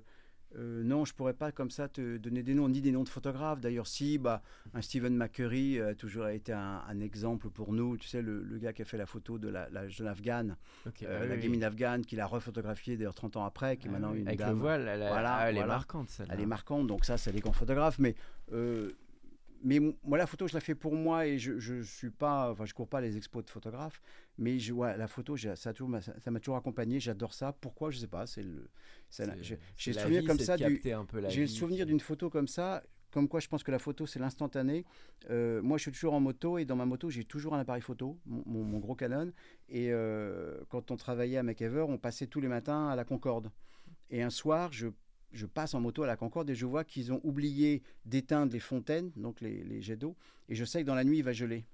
euh, 0.57 0.83
non, 0.83 1.05
je 1.05 1.15
pourrais 1.15 1.33
pas 1.35 1.53
comme 1.53 1.71
ça 1.71 1.89
te 1.89 2.17
donner 2.17 2.43
des 2.43 2.55
noms, 2.55 2.69
ni 2.69 2.81
des 2.81 2.91
noms 2.91 3.05
de 3.05 3.09
photographes. 3.09 3.61
D'ailleurs, 3.61 3.87
si, 3.87 4.19
bah, 4.19 4.43
un 4.75 4.83
Stephen 4.83 5.17
McCurry 5.17 5.81
a 5.81 5.95
toujours 5.95 6.27
été 6.29 6.53
un, 6.53 6.83
un 6.89 7.01
exemple 7.01 7.51
pour 7.51 7.73
nous. 7.73 7.97
Tu 7.97 8.09
sais, 8.09 8.21
le, 8.21 8.43
le 8.43 8.59
gars 8.59 8.73
qui 8.73 8.83
a 8.83 8.85
fait 8.85 8.97
la 8.99 9.07
photo 9.07 9.39
de 9.39 9.49
la, 9.49 9.71
la 9.71 9.89
jeune 9.89 10.09
afghane, 10.09 10.57
euh, 11.05 11.23
ah 11.23 11.27
la 11.27 11.37
oui, 11.37 11.43
gamine 11.43 11.63
afghane, 11.63 12.05
qu'il 12.05 12.19
a 12.21 12.27
refotographiée 12.27 12.97
d'ailleurs 12.97 13.15
30 13.15 13.37
ans 13.37 13.45
après, 13.45 13.77
qui 13.77 13.87
est 13.87 13.91
Ah 13.91 13.93
maintenant 13.93 14.13
oui, 14.13 14.21
une 14.23 14.27
Avec 14.27 14.41
dame. 14.41 14.51
le 14.57 14.61
voile, 14.61 14.81
elle, 14.89 15.03
elle- 15.03 15.09
Voilà, 15.09 15.35
ah, 15.37 15.51
elle 15.51 15.57
est 15.57 15.67
marquante, 15.67 16.09
celle-là. 16.11 16.35
Elle 16.35 16.41
est 16.41 16.47
marquante, 16.47 16.87
donc 16.89 17.05
ça, 17.05 17.17
c'est 17.17 17.31
les 17.31 17.41
grands 17.41 17.53
photographes. 17.53 18.01
Mais, 18.01 18.17
euh, 18.53 18.91
mais 19.63 19.79
moi, 20.03 20.19
la 20.19 20.27
photo, 20.27 20.47
je 20.49 20.55
la 20.55 20.61
fais 20.61 20.75
pour 20.75 20.95
moi 20.95 21.27
et 21.27 21.39
je 21.39 21.59
je 21.59 21.83
suis 21.83 22.11
pas, 22.11 22.51
enfin, 22.51 22.65
je 22.65 22.73
cours 22.75 22.89
pas 22.89 23.01
les 23.01 23.17
expos 23.17 23.45
de 23.45 23.51
photographes. 23.51 24.01
Mais 24.39 24.59
je, 24.59 24.73
ouais, 24.73 24.97
la 24.97 25.07
photo, 25.09 25.37
ça 25.37 25.73
m'a- 25.89 26.01
ça 26.01 26.31
toujours 26.41 26.57
accompagné. 26.57 26.99
J'adore 27.01 27.35
ça. 27.35 27.53
Pourquoi? 27.53 27.91
Je 27.91 27.99
sais 27.99 28.07
pas. 28.07 28.27
C'est 28.27 28.43
le, 28.43 28.71
j'ai 29.77 29.93
le 29.93 29.95
souvenir 30.03 30.21
vie, 30.23 30.27
comme 30.27 30.39
ça 30.47 30.57
du, 30.57 30.81
j'ai 31.31 31.41
le 31.43 31.47
souvenir 31.49 31.87
d'une 31.87 32.01
photo 32.01 32.31
comme 32.31 32.49
ça. 32.49 32.83
Comme 33.11 33.29
quoi, 33.29 33.41
je 33.41 33.49
pense 33.49 33.65
que 33.65 33.73
la 33.73 33.81
photo, 33.81 34.07
c'est 34.07 34.21
l'instantané. 34.21 34.85
Euh, 35.31 35.61
moi, 35.63 35.79
je 35.79 35.83
suis 35.83 35.91
toujours 35.93 36.15
en 36.15 36.21
moto 36.21 36.59
et 36.59 36.65
dans 36.65 36.77
ma 36.77 36.87
moto, 36.87 37.11
j'ai 37.11 37.25
toujours 37.25 37.55
un 37.57 37.59
appareil 37.59 37.83
photo, 37.83 38.21
mon, 38.25 38.45
mon- 38.47 38.63
mon 38.65 38.79
gros 38.79 38.95
Canon. 38.95 39.33
Et 39.69 39.91
euh, 39.93 40.61
quand 40.69 40.93
on 40.93 40.97
travaillait 40.97 41.37
à 41.39 41.43
MacEver, 41.43 41.81
on 41.89 41.99
passait 41.99 42.29
tous 42.29 42.41
les 42.41 42.47
matins 42.49 42.89
à 42.89 42.95
la 42.95 43.05
Concorde. 43.05 43.51
Et 44.11 44.23
un 44.23 44.31
soir, 44.31 44.73
je, 44.73 44.89
je 45.33 45.47
passe 45.47 45.75
en 45.75 45.81
moto 45.81 46.03
à 46.03 46.07
la 46.07 46.17
Concorde 46.17 46.51
et 46.51 46.55
je 46.55 46.67
vois 46.67 46.85
qu'ils 46.85 47.13
ont 47.13 47.21
oublié 47.25 47.83
d'éteindre 48.05 48.53
les 48.53 48.61
fontaines, 48.61 49.11
donc 49.17 49.41
les, 49.41 49.63
les 49.65 49.81
jets 49.83 49.97
d'eau. 49.97 50.17
Et 50.49 50.55
je 50.55 50.65
sais 50.65 50.83
que 50.83 50.87
dans 50.87 50.95
la 50.95 51.05
nuit, 51.05 51.19
il 51.19 51.25
va 51.25 51.33
geler. 51.33 51.65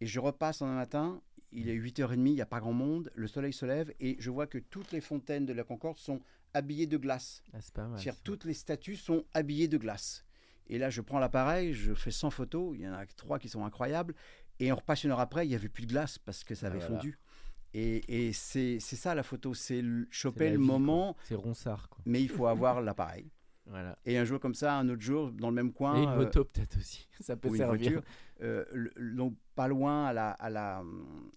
Et 0.00 0.06
je 0.06 0.18
repasse 0.20 0.60
en 0.60 0.66
un 0.66 0.74
matin, 0.74 1.20
il 1.52 1.68
est 1.68 1.76
8h30, 1.76 2.14
il 2.26 2.34
n'y 2.34 2.40
a 2.40 2.46
pas 2.46 2.60
grand 2.60 2.72
monde, 2.72 3.10
le 3.14 3.28
soleil 3.28 3.52
se 3.52 3.64
lève 3.64 3.92
et 4.00 4.16
je 4.18 4.30
vois 4.30 4.46
que 4.46 4.58
toutes 4.58 4.90
les 4.92 5.00
fontaines 5.00 5.46
de 5.46 5.52
la 5.52 5.62
Concorde 5.64 5.98
sont 5.98 6.20
habillées 6.52 6.86
de 6.88 6.96
glace. 6.96 7.42
Ah, 7.52 7.58
c'est 7.60 7.72
pas 7.74 7.86
mal. 7.86 8.00
Toutes 8.24 8.44
les 8.44 8.54
statues 8.54 8.96
sont 8.96 9.24
habillées 9.34 9.68
de 9.68 9.78
glace. 9.78 10.24
Et 10.68 10.78
là, 10.78 10.90
je 10.90 11.00
prends 11.00 11.18
l'appareil, 11.18 11.74
je 11.74 11.94
fais 11.94 12.10
100 12.10 12.30
photos, 12.30 12.74
il 12.74 12.80
y 12.82 12.88
en 12.88 12.94
a 12.94 13.04
trois 13.06 13.38
qui 13.38 13.48
sont 13.48 13.64
incroyables, 13.64 14.14
et 14.58 14.72
on 14.72 14.76
repasse 14.76 15.04
une 15.04 15.10
heure 15.10 15.20
après, 15.20 15.46
il 15.46 15.50
n'y 15.50 15.54
avait 15.54 15.68
plus 15.68 15.84
de 15.84 15.90
glace 15.92 16.18
parce 16.18 16.42
que 16.42 16.54
ça 16.54 16.66
Ah, 16.66 16.70
avait 16.70 16.78
voilà. 16.78 16.96
Et, 17.74 18.28
et 18.28 18.32
c'est 18.32 18.78
ça 18.80 19.14
la 19.14 19.22
photo, 19.24 19.52
c'est 19.52 19.82
choper 20.10 20.50
le 20.50 20.58
vie, 20.58 20.64
moment, 20.64 21.16
C'est 21.24 21.34
ronsard, 21.34 21.88
quoi. 21.88 21.98
mais 22.06 22.22
il 22.22 22.28
faut 22.28 22.46
avoir 22.46 22.80
l'appareil. 22.80 23.30
Voilà. 23.66 23.98
Et 24.04 24.18
un 24.18 24.24
jour 24.24 24.38
comme 24.40 24.54
ça, 24.54 24.76
un 24.76 24.88
autre 24.90 25.00
jour, 25.00 25.32
dans 25.32 25.48
le 25.48 25.54
même 25.54 25.72
coin, 25.72 25.96
Et 25.96 26.02
une 26.02 26.08
euh, 26.10 26.16
moto, 26.16 26.44
peut-être 26.44 26.76
aussi. 26.76 27.08
Ça 27.20 27.34
peut 27.34 27.48
ou 27.48 27.52
une 27.54 27.56
servir. 27.58 27.90
voiture, 27.92 28.02
euh, 28.42 28.64
le- 28.72 28.92
le- 28.94 29.14
donc 29.16 29.34
pas 29.54 29.68
loin 29.68 30.04
à 30.04 30.12
la, 30.12 30.30
à 30.32 30.50
la, 30.50 30.84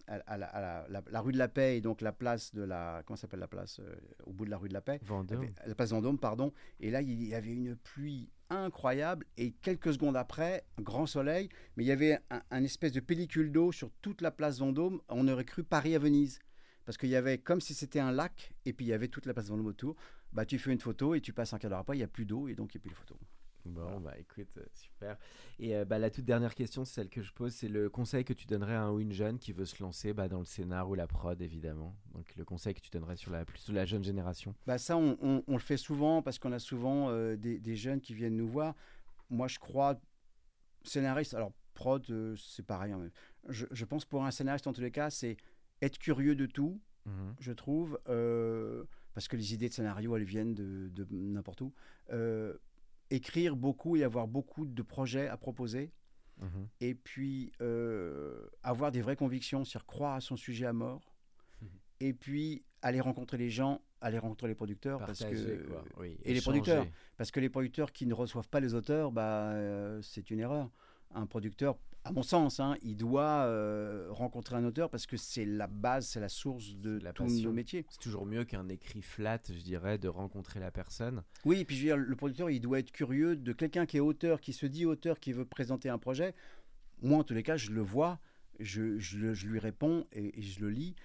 à, 0.06 0.14
à 0.26 0.36
la, 0.36 0.46
à 0.46 0.60
la- 0.60 0.86
la- 0.90 1.02
la 1.10 1.20
rue 1.22 1.32
de 1.32 1.38
la 1.38 1.48
Paix 1.48 1.78
et 1.78 1.80
donc 1.80 2.02
la 2.02 2.12
place 2.12 2.54
de 2.54 2.62
la 2.62 3.02
comment 3.06 3.16
s'appelle 3.16 3.40
la 3.40 3.48
place 3.48 3.80
euh, 3.80 3.94
au 4.26 4.32
bout 4.32 4.44
de 4.44 4.50
la 4.50 4.58
rue 4.58 4.68
de 4.68 4.74
la 4.74 4.80
Paix? 4.82 5.00
Vendôme. 5.04 5.46
la 5.66 5.74
place 5.74 5.90
Vendôme, 5.90 6.18
pardon. 6.18 6.52
Et 6.80 6.90
là, 6.90 7.00
il 7.00 7.24
y 7.26 7.34
avait 7.34 7.52
une 7.52 7.74
pluie 7.76 8.28
incroyable. 8.50 9.26
Et 9.36 9.52
quelques 9.52 9.92
secondes 9.92 10.16
après, 10.16 10.64
grand 10.80 11.06
soleil. 11.06 11.48
Mais 11.76 11.84
il 11.84 11.86
y 11.86 11.92
avait 11.92 12.18
un 12.50 12.64
espèce 12.64 12.92
de 12.92 13.00
pellicule 13.00 13.52
d'eau 13.52 13.72
sur 13.72 13.90
toute 14.02 14.20
la 14.20 14.30
place 14.30 14.58
Vendôme. 14.58 15.00
On 15.08 15.28
aurait 15.28 15.44
cru 15.44 15.64
Paris 15.64 15.94
à 15.94 15.98
Venise. 15.98 16.38
Parce 16.84 16.96
qu'il 16.96 17.10
y 17.10 17.16
avait 17.16 17.38
comme 17.38 17.60
si 17.60 17.74
c'était 17.74 18.00
un 18.00 18.12
lac. 18.12 18.54
Et 18.64 18.72
puis 18.72 18.86
il 18.86 18.88
y 18.88 18.92
avait 18.94 19.08
toute 19.08 19.26
la 19.26 19.34
place 19.34 19.48
Vendôme 19.48 19.66
autour. 19.66 19.96
Bah, 20.32 20.44
tu 20.44 20.58
fais 20.58 20.72
une 20.72 20.80
photo 20.80 21.14
et 21.14 21.20
tu 21.20 21.32
passes 21.32 21.52
un 21.52 21.58
quart 21.58 21.70
d'heure 21.70 21.78
après, 21.80 21.96
il 21.96 22.00
n'y 22.00 22.04
a 22.04 22.08
plus 22.08 22.26
d'eau. 22.26 22.48
Et 22.48 22.54
donc, 22.54 22.74
il 22.74 22.78
n'y 22.78 22.80
a 22.80 22.82
plus 22.82 22.90
de 22.90 22.96
photo. 22.96 23.18
Bon, 23.64 24.00
bah 24.00 24.14
écoute, 24.18 24.48
euh, 24.56 24.64
super. 24.72 25.18
Et 25.58 25.76
euh, 25.76 25.84
bah, 25.84 25.98
la 25.98 26.10
toute 26.10 26.24
dernière 26.24 26.54
question, 26.54 26.84
c'est 26.84 26.94
celle 26.94 27.08
que 27.10 27.20
je 27.22 27.32
pose, 27.32 27.52
c'est 27.52 27.68
le 27.68 27.90
conseil 27.90 28.24
que 28.24 28.32
tu 28.32 28.46
donnerais 28.46 28.74
à 28.74 28.82
un 28.84 28.90
ou 28.92 29.00
une 29.00 29.12
jeune 29.12 29.38
qui 29.38 29.52
veut 29.52 29.66
se 29.66 29.82
lancer 29.82 30.12
bah, 30.14 30.28
dans 30.28 30.38
le 30.38 30.44
scénar 30.46 30.88
ou 30.88 30.94
la 30.94 31.06
prod, 31.06 31.40
évidemment. 31.42 31.94
Donc 32.14 32.34
le 32.36 32.44
conseil 32.44 32.72
que 32.74 32.80
tu 32.80 32.90
donnerais 32.90 33.16
sur 33.16 33.30
la, 33.30 33.44
plus 33.44 33.58
sur 33.58 33.74
la 33.74 33.84
jeune 33.84 34.02
génération. 34.04 34.54
Bah, 34.66 34.78
ça, 34.78 34.96
on, 34.96 35.18
on- 35.20 35.44
on 35.46 35.52
le 35.52 35.58
fait 35.58 35.76
souvent 35.76 36.22
parce 36.22 36.38
qu'on 36.38 36.52
a 36.52 36.58
souvent 36.58 37.10
euh, 37.10 37.36
des, 37.36 37.58
des 37.58 37.76
jeunes 37.76 38.00
qui 38.00 38.14
viennent 38.14 38.36
nous 38.36 38.48
voir. 38.48 38.74
Moi, 39.28 39.48
je 39.48 39.58
crois, 39.58 40.00
scénariste, 40.84 41.34
alors 41.34 41.52
prod, 41.74 42.04
euh, 42.10 42.34
c'est 42.36 42.64
pareil. 42.64 42.92
hein, 42.92 42.98
mais 43.02 43.10
je, 43.52 43.66
je 43.70 43.84
pense 43.84 44.04
pour 44.04 44.24
un 44.24 44.30
scénariste, 44.30 44.66
en 44.66 44.72
tous 44.72 44.80
les 44.80 44.90
cas, 44.90 45.10
c'est 45.10 45.36
être 45.82 45.98
curieux 45.98 46.34
de 46.36 46.46
tout, 46.46 46.80
Mhm. 47.06 47.34
je 47.40 47.52
trouve, 47.52 47.98
parce 49.14 49.28
que 49.28 49.36
les 49.36 49.54
idées 49.54 49.68
de 49.68 49.74
scénario, 49.74 50.14
elles 50.16 50.24
viennent 50.24 50.54
de, 50.54 50.88
de 50.92 51.06
n'importe 51.10 51.60
où. 51.62 51.72
Écrire 53.10 53.56
beaucoup 53.56 53.96
et 53.96 54.04
avoir 54.04 54.26
beaucoup 54.28 54.66
de 54.66 54.82
projets 54.82 55.28
à 55.28 55.36
proposer. 55.36 55.92
Mhm. 56.40 56.68
et 56.80 56.94
puis 56.94 57.50
euh, 57.60 58.46
avoir 58.62 58.92
des 58.92 59.00
vraies 59.02 59.16
convictions, 59.16 59.64
c'est-à-dire 59.64 59.86
croire 59.86 60.14
à 60.14 60.20
son 60.20 60.36
sujet 60.36 60.66
à 60.66 60.72
mort, 60.72 61.12
Mhm. 61.60 61.68
et 61.98 62.12
puis 62.14 62.62
aller 62.80 63.00
rencontrer 63.00 63.36
les 63.38 63.50
gens, 63.50 63.82
aller 64.00 64.18
rencontrer 64.18 64.46
les 64.46 64.54
producteurs, 64.54 65.00
parce 65.00 65.24
que 65.24 65.66
quoi. 65.66 65.84
Oui, 65.98 66.16
et 66.24 66.32
les 66.34 66.40
producteurs. 66.40 66.86
parce 67.16 67.32
que 67.32 67.40
les 67.40 67.48
producteurs 67.48 67.90
qui 67.90 68.06
ne 68.06 68.14
reçoivent 68.14 68.48
pas 68.48 68.60
les 68.60 68.74
auteurs, 68.74 69.10
bah, 69.10 69.50
euh, 69.50 70.00
c'est 70.00 70.30
une 70.30 70.38
erreur. 70.38 70.70
Un 71.12 71.26
producteur, 71.26 71.76
à 72.08 72.12
mon 72.12 72.22
sens, 72.22 72.60
hein, 72.60 72.76
il 72.82 72.96
doit 72.96 73.44
euh, 73.46 74.08
rencontrer 74.10 74.56
un 74.56 74.64
auteur 74.64 74.90
parce 74.90 75.06
que 75.06 75.16
c'est 75.16 75.44
la 75.44 75.66
base, 75.66 76.06
c'est 76.06 76.20
la 76.20 76.28
source 76.28 76.74
de 76.76 76.98
la 77.00 77.12
tous 77.12 77.24
passion. 77.24 77.48
nos 77.48 77.52
métiers. 77.54 77.84
C'est 77.90 78.00
toujours 78.00 78.26
mieux 78.26 78.44
qu'un 78.44 78.68
écrit 78.68 79.02
flat, 79.02 79.40
je 79.48 79.60
dirais, 79.62 79.98
de 79.98 80.08
rencontrer 80.08 80.60
la 80.60 80.70
personne. 80.70 81.22
Oui, 81.44 81.60
et 81.60 81.64
puis 81.64 81.76
je 81.76 81.82
veux 81.82 81.86
dire, 81.88 81.96
le 81.96 82.16
producteur, 82.16 82.50
il 82.50 82.60
doit 82.60 82.78
être 82.78 82.90
curieux 82.92 83.36
de 83.36 83.52
quelqu'un 83.52 83.86
qui 83.86 83.96
est 83.98 84.00
auteur, 84.00 84.40
qui 84.40 84.52
se 84.52 84.66
dit 84.66 84.84
auteur, 84.86 85.20
qui 85.20 85.32
veut 85.32 85.44
présenter 85.44 85.88
un 85.88 85.98
projet. 85.98 86.34
Moi, 87.02 87.18
en 87.18 87.24
tous 87.24 87.34
les 87.34 87.42
cas, 87.42 87.56
je 87.56 87.70
le 87.70 87.80
vois, 87.80 88.18
je, 88.58 88.98
je 88.98 89.18
le- 89.18 89.34
je 89.34 89.46
lui 89.46 89.58
réponds 89.58 90.06
et, 90.12 90.38
et 90.38 90.42
je 90.42 90.60
le 90.60 90.70
lis, 90.70 90.96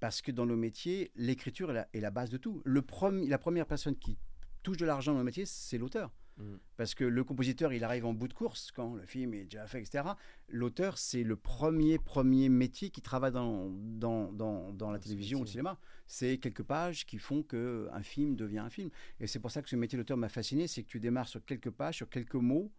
parce 0.00 0.20
que 0.22 0.30
dans 0.30 0.46
nos 0.46 0.56
métiers, 0.56 1.10
l'écriture 1.16 1.70
est 1.70 1.74
la, 1.74 1.88
est 1.94 2.00
la 2.00 2.10
base 2.10 2.30
de 2.30 2.36
tout. 2.36 2.60
Le 2.64 2.82
premier- 2.82 3.26
la 3.26 3.38
première 3.38 3.66
personne 3.66 3.96
qui 3.96 4.18
touche 4.62 4.76
de 4.76 4.84
l'argent 4.86 5.12
dans 5.12 5.18
nos 5.18 5.24
métiers, 5.24 5.46
c'est 5.46 5.78
l'auteur. 5.78 6.12
Mm. 6.38 6.56
Parce 6.76 6.94
que 6.94 7.02
le 7.04 7.24
compositeur, 7.24 7.72
il 7.72 7.82
arrive 7.82 8.06
en 8.06 8.14
bout 8.14 8.28
de 8.28 8.32
course 8.34 8.70
quand 8.70 8.94
le 8.94 9.04
film 9.04 9.34
est 9.34 9.44
déjà 9.44 9.66
fait, 9.66 9.80
etc. 9.80 10.04
L'auteur, 10.48 10.96
c'est 10.96 11.24
le 11.24 11.34
premier, 11.36 11.98
premier 11.98 12.48
métier 12.48 12.90
qui 12.90 13.00
travaille 13.02 13.32
dans, 13.32 13.68
dans, 13.70 14.30
dans, 14.32 14.72
dans 14.72 14.90
la 14.92 14.98
télévision 15.00 15.40
ou 15.40 15.42
le 15.42 15.48
cinéma. 15.48 15.78
C'est 16.06 16.38
quelques 16.38 16.62
pages 16.62 17.06
qui 17.06 17.18
font 17.18 17.42
qu'un 17.42 18.02
film 18.02 18.36
devient 18.36 18.60
un 18.60 18.70
film. 18.70 18.90
Et 19.18 19.26
c'est 19.26 19.40
pour 19.40 19.50
ça 19.50 19.62
que 19.62 19.68
ce 19.68 19.74
métier 19.76 19.98
d'auteur 19.98 20.16
m'a 20.16 20.28
fasciné, 20.28 20.68
c'est 20.68 20.82
que 20.84 20.88
tu 20.88 21.00
démarres 21.00 21.28
sur 21.28 21.44
quelques 21.44 21.70
pages, 21.70 21.96
sur 21.96 22.08
quelques 22.08 22.34
mots, 22.34 22.70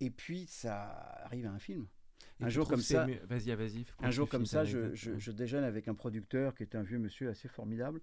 et 0.00 0.10
puis 0.10 0.46
ça 0.46 0.84
arrive 1.24 1.46
à 1.46 1.50
un 1.52 1.58
film. 1.58 1.86
Et 2.40 2.44
Un 2.44 2.48
jour 2.48 2.68
comme 2.68 2.80
ça- 2.80 3.06
ah, 3.08 3.54
vas-y. 3.54 3.84
faut 3.84 3.96
que 3.98 4.04
Un 4.06 4.10
jour 4.10 4.28
comme 4.28 4.46
ça, 4.46 4.64
je, 4.64 4.94
je- 4.94 5.18
je 5.18 5.30
déjeune 5.30 5.64
avec 5.64 5.88
un 5.88 5.94
producteur 5.94 6.54
qui 6.54 6.62
est 6.62 6.74
un 6.74 6.82
vieux 6.82 6.98
monsieur 6.98 7.28
assez 7.30 7.48
formidable, 7.48 8.00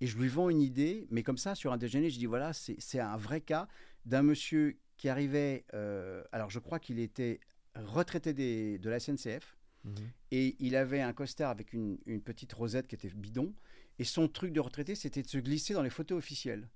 et 0.00 0.06
je 0.06 0.16
lui 0.16 0.28
vends 0.28 0.48
une 0.48 0.62
idée, 0.62 1.06
mais 1.10 1.22
comme 1.22 1.36
ça, 1.36 1.54
sur 1.54 1.72
un 1.72 1.76
déjeuner, 1.76 2.08
je 2.08 2.18
dis 2.18 2.26
voilà, 2.26 2.52
c'est 2.52 3.00
un 3.00 3.16
vrai 3.16 3.40
cas 3.40 3.68
d'un 4.06 4.22
monsieur 4.22 4.78
qui 4.96 5.08
arrivait, 5.08 5.64
euh, 5.74 6.22
alors 6.32 6.50
je 6.50 6.58
crois 6.58 6.78
qu'il 6.78 6.98
était 6.98 7.40
retraité 7.74 8.32
des- 8.34 8.78
de 8.78 8.90
la 8.90 8.98
SNCF, 9.00 9.56
Mhm. 9.84 9.94
et 10.32 10.56
il 10.58 10.76
avait 10.76 11.00
un 11.00 11.12
costard 11.12 11.50
avec 11.50 11.72
une, 11.72 11.98
une 12.06 12.20
petite 12.20 12.52
rosette 12.52 12.86
qui 12.86 12.94
était 12.96 13.08
bidon, 13.08 13.54
et 13.98 14.04
son 14.04 14.28
truc 14.28 14.52
de 14.52 14.60
retraité, 14.60 14.94
c'était 14.94 15.22
de 15.22 15.28
se 15.28 15.38
glisser 15.38 15.72
dans 15.74 15.82
les 15.82 15.90
photos 15.90 16.18
officielles 16.18 16.68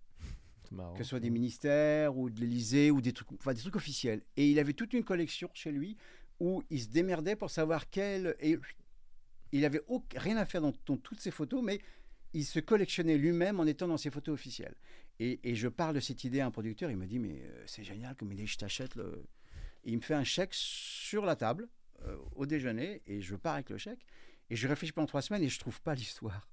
marrant. 0.71 0.95
que 0.95 1.05
ce 1.05 1.11
soit 1.11 1.21
des 1.21 1.31
ministères 1.31 2.17
ou 2.17 2.31
de 2.31 2.41
l'Élysée 2.41 2.91
ou 2.91 3.01
des 3.01 3.13
trucs, 3.13 3.31
enfin, 3.33 3.53
des 3.55 3.61
trucs 3.61 3.77
officiels. 3.77 4.23
Et 4.37 4.51
il 4.51 4.59
avait 4.59 4.73
toute 4.73 4.93
une 4.95 5.05
collection 5.05 5.49
chez 5.55 5.71
lui 5.73 5.97
où 6.41 6.63
il 6.71 6.81
se 6.81 6.89
démerdait 6.89 7.37
pour 7.37 7.51
savoir 7.51 7.89
quel. 7.91 8.35
Et 8.41 8.59
il 9.53 9.65
avait 9.65 9.83
auc- 9.89 10.17
rien 10.19 10.37
à 10.37 10.45
faire 10.45 10.61
dans, 10.63 10.73
dans 10.87 10.97
toutes 10.97 11.21
ces 11.21 11.31
photos, 11.31 11.63
mais 11.63 11.81
il 12.33 12.45
se 12.45 12.59
collectionnait 12.61 13.17
lui-même 13.19 13.61
en 13.61 13.67
étant 13.67 13.87
dans 13.87 13.97
ses 13.99 14.11
photos 14.11 14.35
officielles. 14.35 14.75
Et, 15.21 15.41
et 15.45 15.55
je 15.55 15.69
parle 15.69 15.95
de 15.95 16.01
cette 16.01 16.25
idée 16.25 16.41
à 16.41 16.47
un 16.47 16.51
producteur, 16.51 16.91
il 16.91 16.97
me 16.97 17.07
dit 17.07 17.19
Mais 17.19 17.43
euh, 17.43 17.65
c'est 17.67 17.85
génial 17.85 18.17
comme 18.17 18.33
idée, 18.33 18.47
je 18.47 18.57
t'achète. 18.57 18.95
Le... 18.97 19.25
Et 19.85 19.93
il 19.93 19.97
me 19.97 20.03
fait 20.03 20.15
un 20.15 20.25
chèque 20.25 20.55
sur 20.55 21.25
la 21.25 21.37
table 21.37 21.69
euh, 22.05 22.17
au 22.35 22.47
déjeuner 22.47 23.03
et 23.07 23.21
je 23.21 23.37
pars 23.37 23.55
avec 23.55 23.71
le 23.71 23.79
chèque. 23.79 24.07
Et 24.51 24.57
je 24.57 24.69
réfléchis 24.69 24.93
pendant 24.93 25.07
trois 25.07 25.23
semaines 25.23 25.43
et 25.43 25.49
je 25.49 25.59
trouve 25.59 25.81
pas 25.81 25.95
l'histoire. 25.95 26.49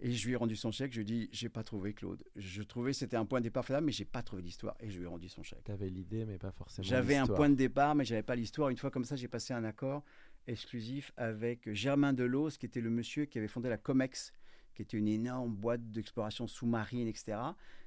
Et 0.00 0.12
je 0.12 0.26
lui 0.26 0.32
ai 0.32 0.36
rendu 0.36 0.56
son 0.56 0.72
chèque. 0.72 0.92
Je 0.92 1.00
lui 1.00 1.02
ai 1.02 1.04
dit, 1.04 1.28
j'ai 1.32 1.48
pas 1.48 1.62
trouvé 1.62 1.94
Claude. 1.94 2.24
Je 2.36 2.62
trouvais 2.62 2.92
c'était 2.92 3.16
un 3.16 3.24
point 3.24 3.40
de 3.40 3.44
départ 3.44 3.64
mais 3.80 3.92
j'ai 3.92 4.04
pas 4.04 4.22
trouvé 4.22 4.42
l'histoire. 4.42 4.76
Et 4.80 4.90
je 4.90 4.98
lui 4.98 5.04
ai 5.04 5.08
rendu 5.08 5.28
son 5.28 5.42
chèque. 5.42 5.64
T'avais 5.64 5.88
l'idée, 5.88 6.24
mais 6.24 6.38
pas 6.38 6.50
forcément. 6.50 6.86
J'avais 6.86 7.16
un 7.16 7.26
point 7.26 7.48
de 7.48 7.54
départ, 7.54 7.94
mais 7.94 8.04
j'avais 8.04 8.22
pas 8.22 8.34
l'histoire. 8.34 8.70
Une 8.70 8.76
fois 8.76 8.90
comme 8.90 9.04
ça, 9.04 9.16
j'ai 9.16 9.28
passé 9.28 9.54
un 9.54 9.64
accord 9.64 10.04
exclusif 10.46 11.12
avec 11.16 11.72
Germain 11.72 12.12
Delos, 12.12 12.50
qui 12.58 12.66
était 12.66 12.80
le 12.80 12.90
monsieur 12.90 13.26
qui 13.26 13.38
avait 13.38 13.48
fondé 13.48 13.68
la 13.68 13.78
Comex, 13.78 14.32
qui 14.74 14.82
était 14.82 14.96
une 14.96 15.08
énorme 15.08 15.54
boîte 15.54 15.90
d'exploration 15.90 16.46
sous-marine, 16.46 17.08
etc. 17.08 17.38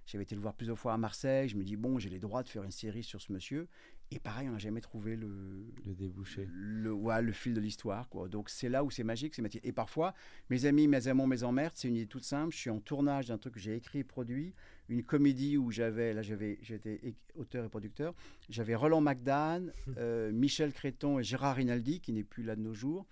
J'avais 0.05 0.23
été 0.23 0.35
le 0.35 0.41
voir 0.41 0.53
plusieurs 0.53 0.77
fois 0.77 0.93
à 0.93 0.97
Marseille. 0.97 1.49
Je 1.49 1.57
me 1.57 1.63
dis, 1.63 1.75
bon, 1.75 1.97
j'ai 1.97 2.09
les 2.09 2.19
droits 2.19 2.43
de 2.43 2.49
faire 2.49 2.63
une 2.63 2.71
série 2.71 3.03
sur 3.03 3.21
ce 3.21 3.33
monsieur. 3.33 3.67
Et 4.11 4.19
pareil, 4.19 4.47
on 4.47 4.51
n'a 4.51 4.59
jamais 4.59 4.81
trouvé 4.81 5.15
le, 5.15 5.65
Le 5.83 5.95
débouché. 5.95 6.47
le, 6.51 6.93
ouais, 6.93 7.23
le 7.23 7.31
fil 7.31 7.55
de 7.55 7.59
l'histoire. 7.59 8.07
quoi. 8.07 8.29
Donc 8.29 8.49
c'est 8.51 8.69
là 8.69 8.83
où 8.83 8.91
c'est 8.91 9.03
magique, 9.03 9.33
c'est 9.33 9.41
magique. 9.41 9.65
Et 9.65 9.71
parfois, 9.71 10.13
mes 10.51 10.65
amis, 10.65 10.87
mes 10.87 11.07
amours, 11.07 11.27
mes 11.27 11.41
emmerdes, 11.43 11.73
c'est 11.73 11.87
une 11.87 11.95
idée 11.95 12.05
toute 12.05 12.23
simple. 12.23 12.53
Je 12.53 12.59
suis 12.59 12.69
en 12.69 12.79
tournage 12.79 13.27
d'un 13.27 13.39
truc 13.39 13.55
que 13.55 13.59
j'ai 13.59 13.75
écrit 13.75 13.99
et 13.99 14.03
produit, 14.03 14.53
une 14.89 15.01
comédie 15.03 15.57
où 15.57 15.71
j'avais, 15.71 16.13
là 16.13 16.21
j'avais, 16.21 16.59
j'étais 16.61 17.15
auteur 17.33 17.65
et 17.65 17.69
producteur. 17.69 18.13
J'avais 18.47 18.75
Roland 18.75 19.01
McDan, 19.01 19.71
euh, 19.97 20.31
Michel 20.31 20.71
Créton 20.71 21.17
et 21.17 21.23
Gérard 21.23 21.55
Rinaldi, 21.55 21.99
qui 21.99 22.13
n'est 22.13 22.23
plus 22.23 22.43
là 22.43 22.55
de 22.55 22.61
nos 22.61 22.75
jours. 22.75 23.07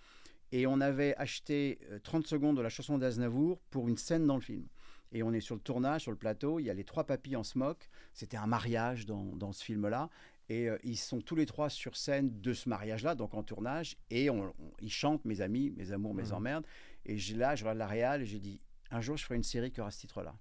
Et 0.54 0.68
on 0.68 0.80
avait 0.82 1.16
acheté 1.18 1.80
euh, 1.92 1.98
30 2.04 2.28
secondes 2.28 2.56
de 2.58 2.62
la 2.62 2.70
chanson 2.70 3.00
d'Aznavour 3.00 3.60
pour 3.72 3.90
une 3.90 3.98
scène 3.98 4.28
dans 4.28 4.36
le 4.36 4.42
film. 4.42 4.68
Et 5.12 5.24
on 5.24 5.34
est 5.34 5.42
sur 5.42 5.56
le 5.56 5.62
tournage, 5.62 6.02
sur 6.04 6.12
le 6.12 6.18
plateau. 6.18 6.60
Il 6.60 6.66
y 6.66 6.70
a 6.70 6.76
les 6.76 6.84
trois 6.84 7.06
papis 7.06 7.36
en 7.36 7.44
smock. 7.44 7.90
C'était 8.14 8.38
un 8.38 8.46
mariage 8.46 9.08
dans, 9.08 9.24
dans 9.36 9.52
ce 9.52 9.64
film-là. 9.64 10.10
Et 10.50 10.70
euh, 10.70 10.78
ils 10.84 10.98
sont 10.98 11.22
tous 11.22 11.36
les 11.36 11.48
trois 11.48 11.70
sur 11.72 11.98
scène 11.98 12.40
de 12.40 12.54
ce 12.54 12.70
mariage-là, 12.70 13.16
donc 13.16 13.34
en 13.34 13.42
tournage. 13.42 13.98
Et 14.12 14.30
on, 14.30 14.44
on- 14.44 14.54
ils 14.80 14.92
chantent, 14.92 15.26
mes 15.26 15.42
amis, 15.42 15.72
mes 15.76 15.92
amours, 15.92 16.14
mes 16.14 16.24
Mhm. 16.28 16.34
emmerdes. 16.34 16.66
Et 17.08 17.18
j'ai- 17.18 17.36
là, 17.36 17.56
je 17.56 17.64
regarde 17.64 17.80
la 17.80 17.88
réal 17.88 18.22
et 18.22 18.26
j'ai 18.28 18.40
dit, 18.40 18.62
un 18.92 19.02
jour, 19.02 19.18
je 19.18 19.24
ferai 19.24 19.36
une 19.36 19.44
série 19.44 19.72
qui 19.72 19.82
aura 19.82 19.90
ce 19.90 20.00
titre-là. 20.02 20.36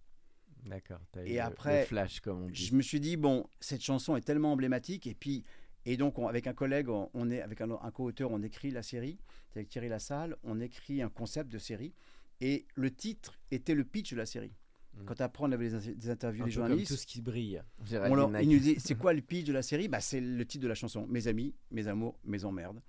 D'accord. 0.66 1.00
Et 1.24 1.34
eu 1.34 1.38
après, 1.38 1.80
le 1.80 1.86
flash, 1.86 2.20
comme 2.20 2.42
on 2.42 2.46
dit. 2.48 2.54
Je 2.66 2.74
me 2.74 2.82
suis 2.82 3.00
dit, 3.00 3.16
bon, 3.16 3.48
cette 3.60 3.82
chanson 3.82 4.14
est 4.16 4.20
tellement 4.20 4.52
emblématique. 4.52 5.06
Et 5.06 5.14
puis, 5.14 5.42
et 5.86 5.96
donc, 5.96 6.18
on- 6.18 6.28
avec 6.28 6.46
un 6.46 6.52
collègue, 6.54 6.88
on, 6.88 7.10
on 7.14 7.30
est, 7.30 7.40
avec 7.42 7.60
un, 7.60 7.70
un 7.70 7.90
co-auteur, 7.90 8.30
on 8.30 8.42
écrit 8.42 8.70
la 8.70 8.82
série. 8.82 9.18
C'est 9.50 9.58
avec 9.60 9.68
Thierry 9.68 9.88
Lassalle. 9.88 10.36
On 10.44 10.60
écrit 10.60 11.02
un 11.02 11.08
concept 11.08 11.50
de 11.50 11.58
série. 11.58 11.94
Et 12.40 12.66
le 12.74 12.90
titre 12.90 13.38
était 13.50 13.74
le 13.74 13.84
pitch 13.84 14.12
de 14.12 14.16
la 14.16 14.26
série. 14.26 14.52
Mhm. 14.96 15.04
Quand 15.06 15.20
après, 15.20 15.44
on 15.44 15.52
avait 15.52 15.70
des, 15.70 15.94
des 15.94 16.10
interviews 16.10 16.42
Un 16.42 16.46
des 16.46 16.52
peu 16.52 16.56
comme 16.60 16.66
journalistes. 16.68 16.90
tout 16.92 16.96
ce 16.98 17.06
qui 17.06 17.20
brille. 17.22 17.62
On 17.92 18.14
leur, 18.14 18.40
ils 18.40 18.48
nous 18.48 18.58
disaient, 18.58 18.76
c'est 18.78 18.94
quoi 18.98 19.12
le 19.12 19.22
pitch 19.22 19.46
de 19.46 19.52
la 19.52 19.62
série? 19.62 19.88
Bah, 19.88 20.00
C'est 20.00 20.20
le 20.20 20.44
titre 20.44 20.62
de 20.64 20.68
la 20.68 20.74
chanson. 20.74 21.06
Mes 21.08 21.28
amis, 21.28 21.54
mes 21.70 21.88
amours, 21.88 22.18
mes 22.24 22.44
emmerdes. 22.44 22.80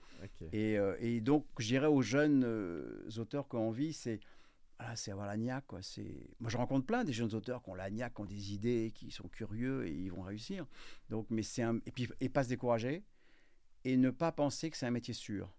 Et, 0.54 0.78
euh, 0.78 0.96
et 1.00 1.20
donc, 1.22 1.46
je 1.60 1.68
dirais 1.68 1.88
aux 1.88 2.02
jeunes 2.02 2.44
euh, 2.46 3.10
auteurs 3.18 3.48
qui 3.50 3.56
ont 3.58 3.68
envie, 3.70 3.91
c'est 3.94 4.20
c'est 4.96 5.12
avoir 5.12 5.28
la 5.28 5.38
niaque. 5.38 5.66
Quoi. 5.68 5.80
Moi, 6.40 6.50
je 6.50 6.58
rencontre 6.58 6.86
plein 6.86 7.04
des 7.04 7.14
jeunes 7.14 7.34
auteurs 7.34 7.64
qui 7.64 7.70
ont 7.70 7.76
la 7.76 7.90
niaque, 7.90 8.16
qui 8.16 8.22
ont 8.22 8.26
des 8.26 8.54
idées, 8.54 8.92
qui 8.94 9.12
sont 9.12 9.28
curieux 9.28 9.88
et 9.88 9.92
ils 9.92 10.12
vont 10.12 10.22
réussir. 10.22 10.66
Donc, 11.10 11.28
mais 11.30 11.44
c'est 11.44 11.64
un... 11.64 11.78
Et 11.86 11.92
puis, 11.92 12.10
et 12.20 12.30
pas 12.30 12.44
se 12.44 12.50
décourager 12.50 13.04
et 13.86 13.98
ne 13.98 14.10
pas 14.10 14.32
penser 14.32 14.70
que 14.70 14.78
c'est 14.78 14.86
un 14.86 14.92
métier 14.92 15.14
sûr. 15.14 15.54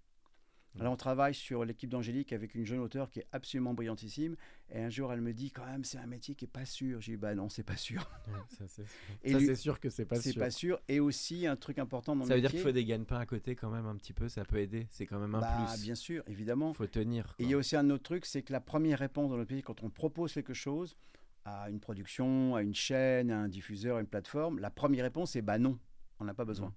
Alors, 0.81 0.93
on 0.93 0.97
travaille 0.97 1.35
sur 1.35 1.65
l'équipe 1.65 1.89
d'Angélique 1.89 2.33
avec 2.33 2.55
une 2.55 2.65
jeune 2.67 2.81
auteure 2.81 3.09
qui 3.11 3.21
est 3.21 3.27
absolument 3.33 3.75
brillantissime. 3.75 4.35
Et 4.71 4.81
un 4.83 4.91
jour, 4.91 5.13
elle 5.13 5.21
me 5.21 5.33
dit 5.33 5.51
quand 5.53 5.65
même, 5.65 5.85
c'est 5.85 5.99
un 5.99 6.07
métier 6.07 6.35
qui 6.35 6.47
est 6.47 6.49
pas 6.49 6.65
sûr. 6.65 7.01
J'ai 7.01 7.13
dit, 7.13 7.17
bah 7.17 7.35
non, 7.35 7.49
c'est 7.49 7.63
pas 7.63 7.77
sûr. 7.77 8.11
Ouais, 8.27 8.35
ça, 8.59 8.65
c'est 8.67 8.83
sûr. 8.83 8.95
Et 9.23 9.33
Ça, 9.33 9.39
lui- 9.39 9.47
c'est 9.47 9.55
sûr 9.55 9.79
que 9.79 9.89
c'est 9.89 10.05
pas 10.05 10.17
c'est 10.17 10.33
sûr. 10.33 10.41
pas 10.43 10.51
sûr. 10.51 10.81
Et 10.89 10.99
aussi, 10.99 11.47
un 11.47 11.55
truc 11.57 11.79
important 11.79 12.17
dans 12.17 12.25
Ça 12.25 12.31
le 12.31 12.35
veut 12.37 12.41
dire 12.41 12.49
métier. 12.49 12.59
qu'il 12.61 12.69
faut 12.69 12.73
des 12.73 12.85
gagne-pains 12.85 13.19
à 13.21 13.27
côté 13.27 13.55
quand 13.55 13.71
même 13.71 13.87
un 13.87 13.95
petit 13.97 14.13
peu, 14.13 14.29
ça 14.29 14.45
peut 14.45 14.59
aider. 14.59 14.89
C'est 14.91 15.07
quand 15.07 15.21
même 15.21 15.35
un 15.37 15.41
bah, 15.41 15.67
plus. 15.73 15.83
bien 15.83 15.95
sûr, 15.95 16.25
évidemment. 16.27 16.73
faut 16.73 16.87
tenir. 16.87 17.35
Et 17.39 17.45
il 17.45 17.51
y 17.51 17.55
a 17.55 17.57
aussi 17.57 17.77
un 17.77 17.89
autre 17.91 18.03
truc, 18.03 18.27
c'est 18.27 18.43
que 18.43 18.53
la 18.53 18.61
première 18.61 18.99
réponse 18.99 19.31
dans 19.31 19.37
notre 19.37 19.49
pays, 19.49 19.63
quand 19.63 19.83
on 19.85 19.91
propose 19.91 20.33
quelque 20.33 20.55
chose 20.55 20.97
à 21.45 21.69
une 21.71 21.79
production, 21.79 22.57
à 22.57 22.63
une 22.63 22.75
chaîne, 22.75 23.31
à 23.31 23.39
un 23.39 23.49
diffuseur, 23.49 23.99
à 23.99 24.01
une 24.01 24.07
plateforme, 24.07 24.59
la 24.59 24.71
première 24.71 25.05
réponse 25.05 25.33
c'est 25.33 25.43
bah 25.43 25.59
non, 25.59 25.79
on 26.21 26.25
n'a 26.25 26.35
pas 26.35 26.45
besoin. 26.45 26.73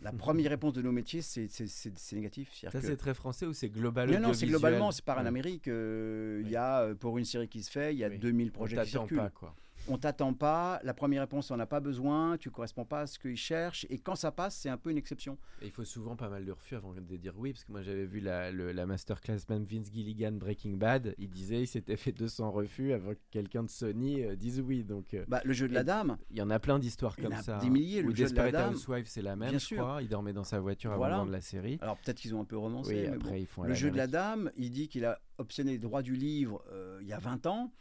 la 0.00 0.12
première 0.12 0.50
réponse 0.50 0.72
de 0.72 0.82
nos 0.82 0.90
métiers, 0.92 1.22
c'est 1.22 1.46
c'est- 1.48 1.66
c'est- 1.68 1.96
c'est 1.96 2.16
négatif. 2.16 2.50
Ça, 2.70 2.80
c'est 2.80 2.96
très 2.96 3.14
français 3.14 3.46
ou 3.46 3.52
c'est 3.52 3.68
global 3.68 4.10
non, 4.10 4.20
non, 4.20 4.32
c'est 4.34 4.46
globalement, 4.46 4.90
c'est 4.90 5.04
par 5.04 5.18
en. 5.18 5.26
Amérique. 5.26 5.68
euh, 5.68 6.38
Il 6.40 6.46
Oui. 6.46 6.52
y 6.52 6.56
a, 6.56 6.80
euh, 6.82 6.94
pour 6.94 7.18
une 7.18 7.24
série 7.24 7.48
qui 7.48 7.62
se 7.62 7.70
fait, 7.70 7.94
il 7.94 7.98
y 7.98 8.04
a 8.04 8.08
Oui. 8.08 8.18
2000 8.18 8.48
On 8.48 8.52
projets 8.52 8.76
qui 8.76 8.82
t'attend 8.82 8.90
circulent. 9.06 9.18
pas, 9.18 9.30
quoi. 9.30 9.54
On 9.90 9.96
t'attend 9.98 10.34
pas. 10.34 10.80
La 10.84 10.92
première 10.92 11.22
réponse, 11.22 11.50
on 11.50 11.56
n'a 11.56 11.66
pas 11.66 11.80
besoin. 11.80 12.36
Tu 12.36 12.50
corresponds 12.50 12.84
pas 12.84 13.00
à 13.02 13.06
ce 13.06 13.18
qu'ils 13.18 13.36
cherchent. 13.36 13.86
Et 13.88 13.98
quand 13.98 14.14
ça 14.16 14.30
passe, 14.30 14.56
c'est 14.56 14.68
un 14.68 14.76
peu 14.76 14.90
une 14.90 14.98
exception. 14.98 15.38
Et 15.62 15.66
il 15.66 15.70
faut 15.70 15.84
souvent 15.84 16.14
pas 16.14 16.28
mal 16.28 16.44
de 16.44 16.52
refus 16.52 16.74
avant 16.76 16.92
de 16.92 17.16
dire 17.16 17.32
oui, 17.36 17.52
parce 17.52 17.64
que 17.64 17.72
moi 17.72 17.80
j'avais 17.82 18.04
vu 18.04 18.20
la, 18.20 18.50
le- 18.50 18.72
la 18.72 18.86
masterclass, 18.86 19.38
même 19.48 19.64
Vince 19.64 19.90
Gilligan 19.92 20.32
Breaking 20.32 20.76
Bad, 20.76 21.14
il 21.18 21.30
disait 21.30 21.62
il 21.62 21.66
s'était 21.66 21.96
fait 21.96 22.12
200 22.12 22.50
refus 22.50 22.92
avant 22.92 23.12
que 23.14 23.18
quelqu'un 23.30 23.62
de 23.62 23.70
Sony 23.70 24.22
euh, 24.24 24.36
dise 24.36 24.60
oui. 24.60 24.84
Donc 24.84 25.14
euh, 25.14 25.24
Bah, 25.28 25.40
le 25.44 25.52
jeu 25.52 25.68
de 25.68 25.74
la 25.74 25.84
dame, 25.84 26.18
il 26.30 26.36
y 26.36 26.42
en 26.42 26.50
a 26.50 26.58
plein 26.58 26.78
d'histoires 26.78 27.16
comme 27.16 27.32
a 27.32 27.42
ça. 27.42 27.58
des 27.58 27.70
milliers, 27.70 28.02
le 28.02 28.14
jeu 28.14 28.26
de 28.28 28.36
la 28.36 28.50
dame. 28.52 28.74
Housewives, 28.74 29.06
c'est 29.08 29.22
la 29.22 29.36
même, 29.36 29.50
Bien 29.50 29.58
je 29.58 29.64
sûr. 29.64 29.78
crois. 29.78 30.02
Il 30.02 30.08
dormait 30.08 30.32
dans 30.34 30.44
sa 30.44 30.60
voiture 30.60 30.90
avant 30.90 30.98
Voilà. 30.98 31.14
de 31.16 31.20
vendre 31.20 31.32
la 31.32 31.40
série. 31.40 31.78
alors 31.80 31.96
peut-être 31.98 32.18
qu'ils 32.18 32.34
ont 32.34 32.40
un 32.42 32.44
peu 32.44 32.58
romancé. 32.58 32.94
oui, 32.94 33.00
mais 33.08 33.16
après 33.16 33.30
bon. 33.30 33.36
ils 33.36 33.46
font 33.46 33.62
Le 33.62 33.74
jeu 33.74 33.90
de 33.90 33.96
la 33.96 34.06
dame, 34.06 34.50
il 34.56 34.70
dit 34.70 34.88
qu'il 34.88 35.04
a 35.06 35.18
obtenu 35.38 35.70
les 35.70 35.78
droits 35.78 36.02
du 36.02 36.14
livre 36.14 36.62
euh, 36.72 36.98
il 37.00 37.06
y 37.08 37.12
a 37.12 37.18
20 37.18 37.46
ans 37.46 37.72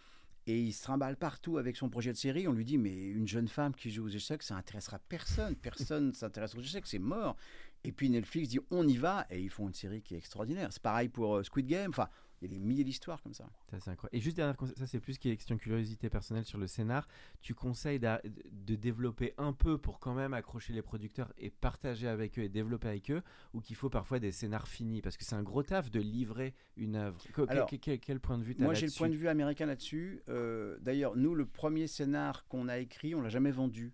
et 0.47 0.57
il 0.57 0.71
se 0.71 0.81
trimballe 0.81 1.17
partout 1.17 1.57
avec 1.57 1.75
son 1.75 1.89
projet 1.89 2.11
de 2.11 2.17
série. 2.17 2.47
On 2.47 2.53
lui 2.53 2.63
dit 2.63 2.77
Mais 2.77 2.95
une 2.95 3.27
jeune 3.27 3.49
femme 3.49 3.75
qui 3.75 3.91
joue 3.91 4.05
aux 4.05 4.09
échecs, 4.09 4.41
ça 4.43 4.55
intéressera 4.55 4.97
personne. 4.97 5.55
Personne 5.55 6.07
ne 6.07 6.11
s'intéresse 6.13 6.55
aux 6.55 6.61
échecs, 6.61 6.87
c'est 6.87 6.99
mort. 6.99 7.35
Et 7.83 7.91
puis 7.91 8.09
Netflix 8.09 8.49
dit 8.49 8.59
On 8.71 8.87
y 8.87 8.95
va 8.95 9.27
et 9.29 9.41
ils 9.41 9.49
font 9.49 9.67
une 9.67 9.73
série 9.73 10.01
qui 10.01 10.15
est 10.15 10.17
extraordinaire. 10.17 10.69
C'est 10.71 10.81
pareil 10.81 11.09
pour 11.09 11.35
euh, 11.35 11.43
Squid 11.43 11.67
Game. 11.67 11.89
Enfin, 11.89 12.07
Il 12.41 12.51
y 12.51 12.53
a 12.55 12.59
des 12.59 12.63
milliers 12.63 12.83
d'histoires 12.83 13.21
comme 13.23 13.33
ça. 13.33 13.49
Ça, 13.71 13.79
c'est 13.79 13.89
incroyable. 13.89 14.15
Et 14.15 14.19
juste 14.21 14.35
dernière, 14.37 14.55
ça 14.75 14.85
c'est 14.85 14.99
plus 14.99 15.17
qui 15.17 15.29
est 15.29 15.35
question 15.37 15.57
curiosité 15.57 16.09
personnelle 16.09 16.45
sur 16.45 16.59
le 16.59 16.67
scénar. 16.67 17.07
Tu 17.41 17.55
conseilles 17.55 17.99
de 17.99 18.75
développer 18.75 19.33
un 19.37 19.53
peu 19.53 19.77
pour 19.77 19.99
quand 19.99 20.13
même 20.13 20.33
accrocher 20.33 20.73
les 20.73 20.81
producteurs 20.83 21.33
et 21.37 21.49
partager 21.49 22.07
avec 22.07 22.37
eux 22.37 22.43
et 22.43 22.49
développer 22.49 22.87
avec 22.89 23.09
eux, 23.11 23.23
ou 23.53 23.61
qu'il 23.61 23.75
faut 23.75 23.89
parfois 23.89 24.19
des 24.19 24.31
scénars 24.31 24.67
finis? 24.67 25.01
Parce 25.01 25.17
que 25.17 25.25
c'est 25.25 25.35
un 25.35 25.43
gros 25.43 25.63
taf 25.63 25.89
de 25.89 25.99
livrer 25.99 26.53
une 26.75 26.95
œuvre. 26.95 27.17
Que- 27.33 27.41
Alors, 27.49 27.67
que- 27.69 27.75
quel, 27.75 27.99
quel 27.99 28.19
point 28.19 28.37
de 28.37 28.43
vue 28.43 28.55
t'as 28.55 28.65
Moi, 28.65 28.73
j'ai 28.75 28.85
le 28.85 28.91
point 28.91 29.09
de 29.09 29.15
vue 29.15 29.27
américain 29.27 29.65
là-dessus. 29.65 30.21
Euh, 30.29 30.77
D'ailleurs, 30.81 31.15
nous, 31.15 31.33
le 31.33 31.45
premier 31.45 31.87
scénar 31.87 32.47
qu'on 32.47 32.67
a 32.67 32.77
écrit, 32.77 33.15
on 33.15 33.21
l'a 33.21 33.29
jamais 33.29 33.51
vendu. 33.51 33.93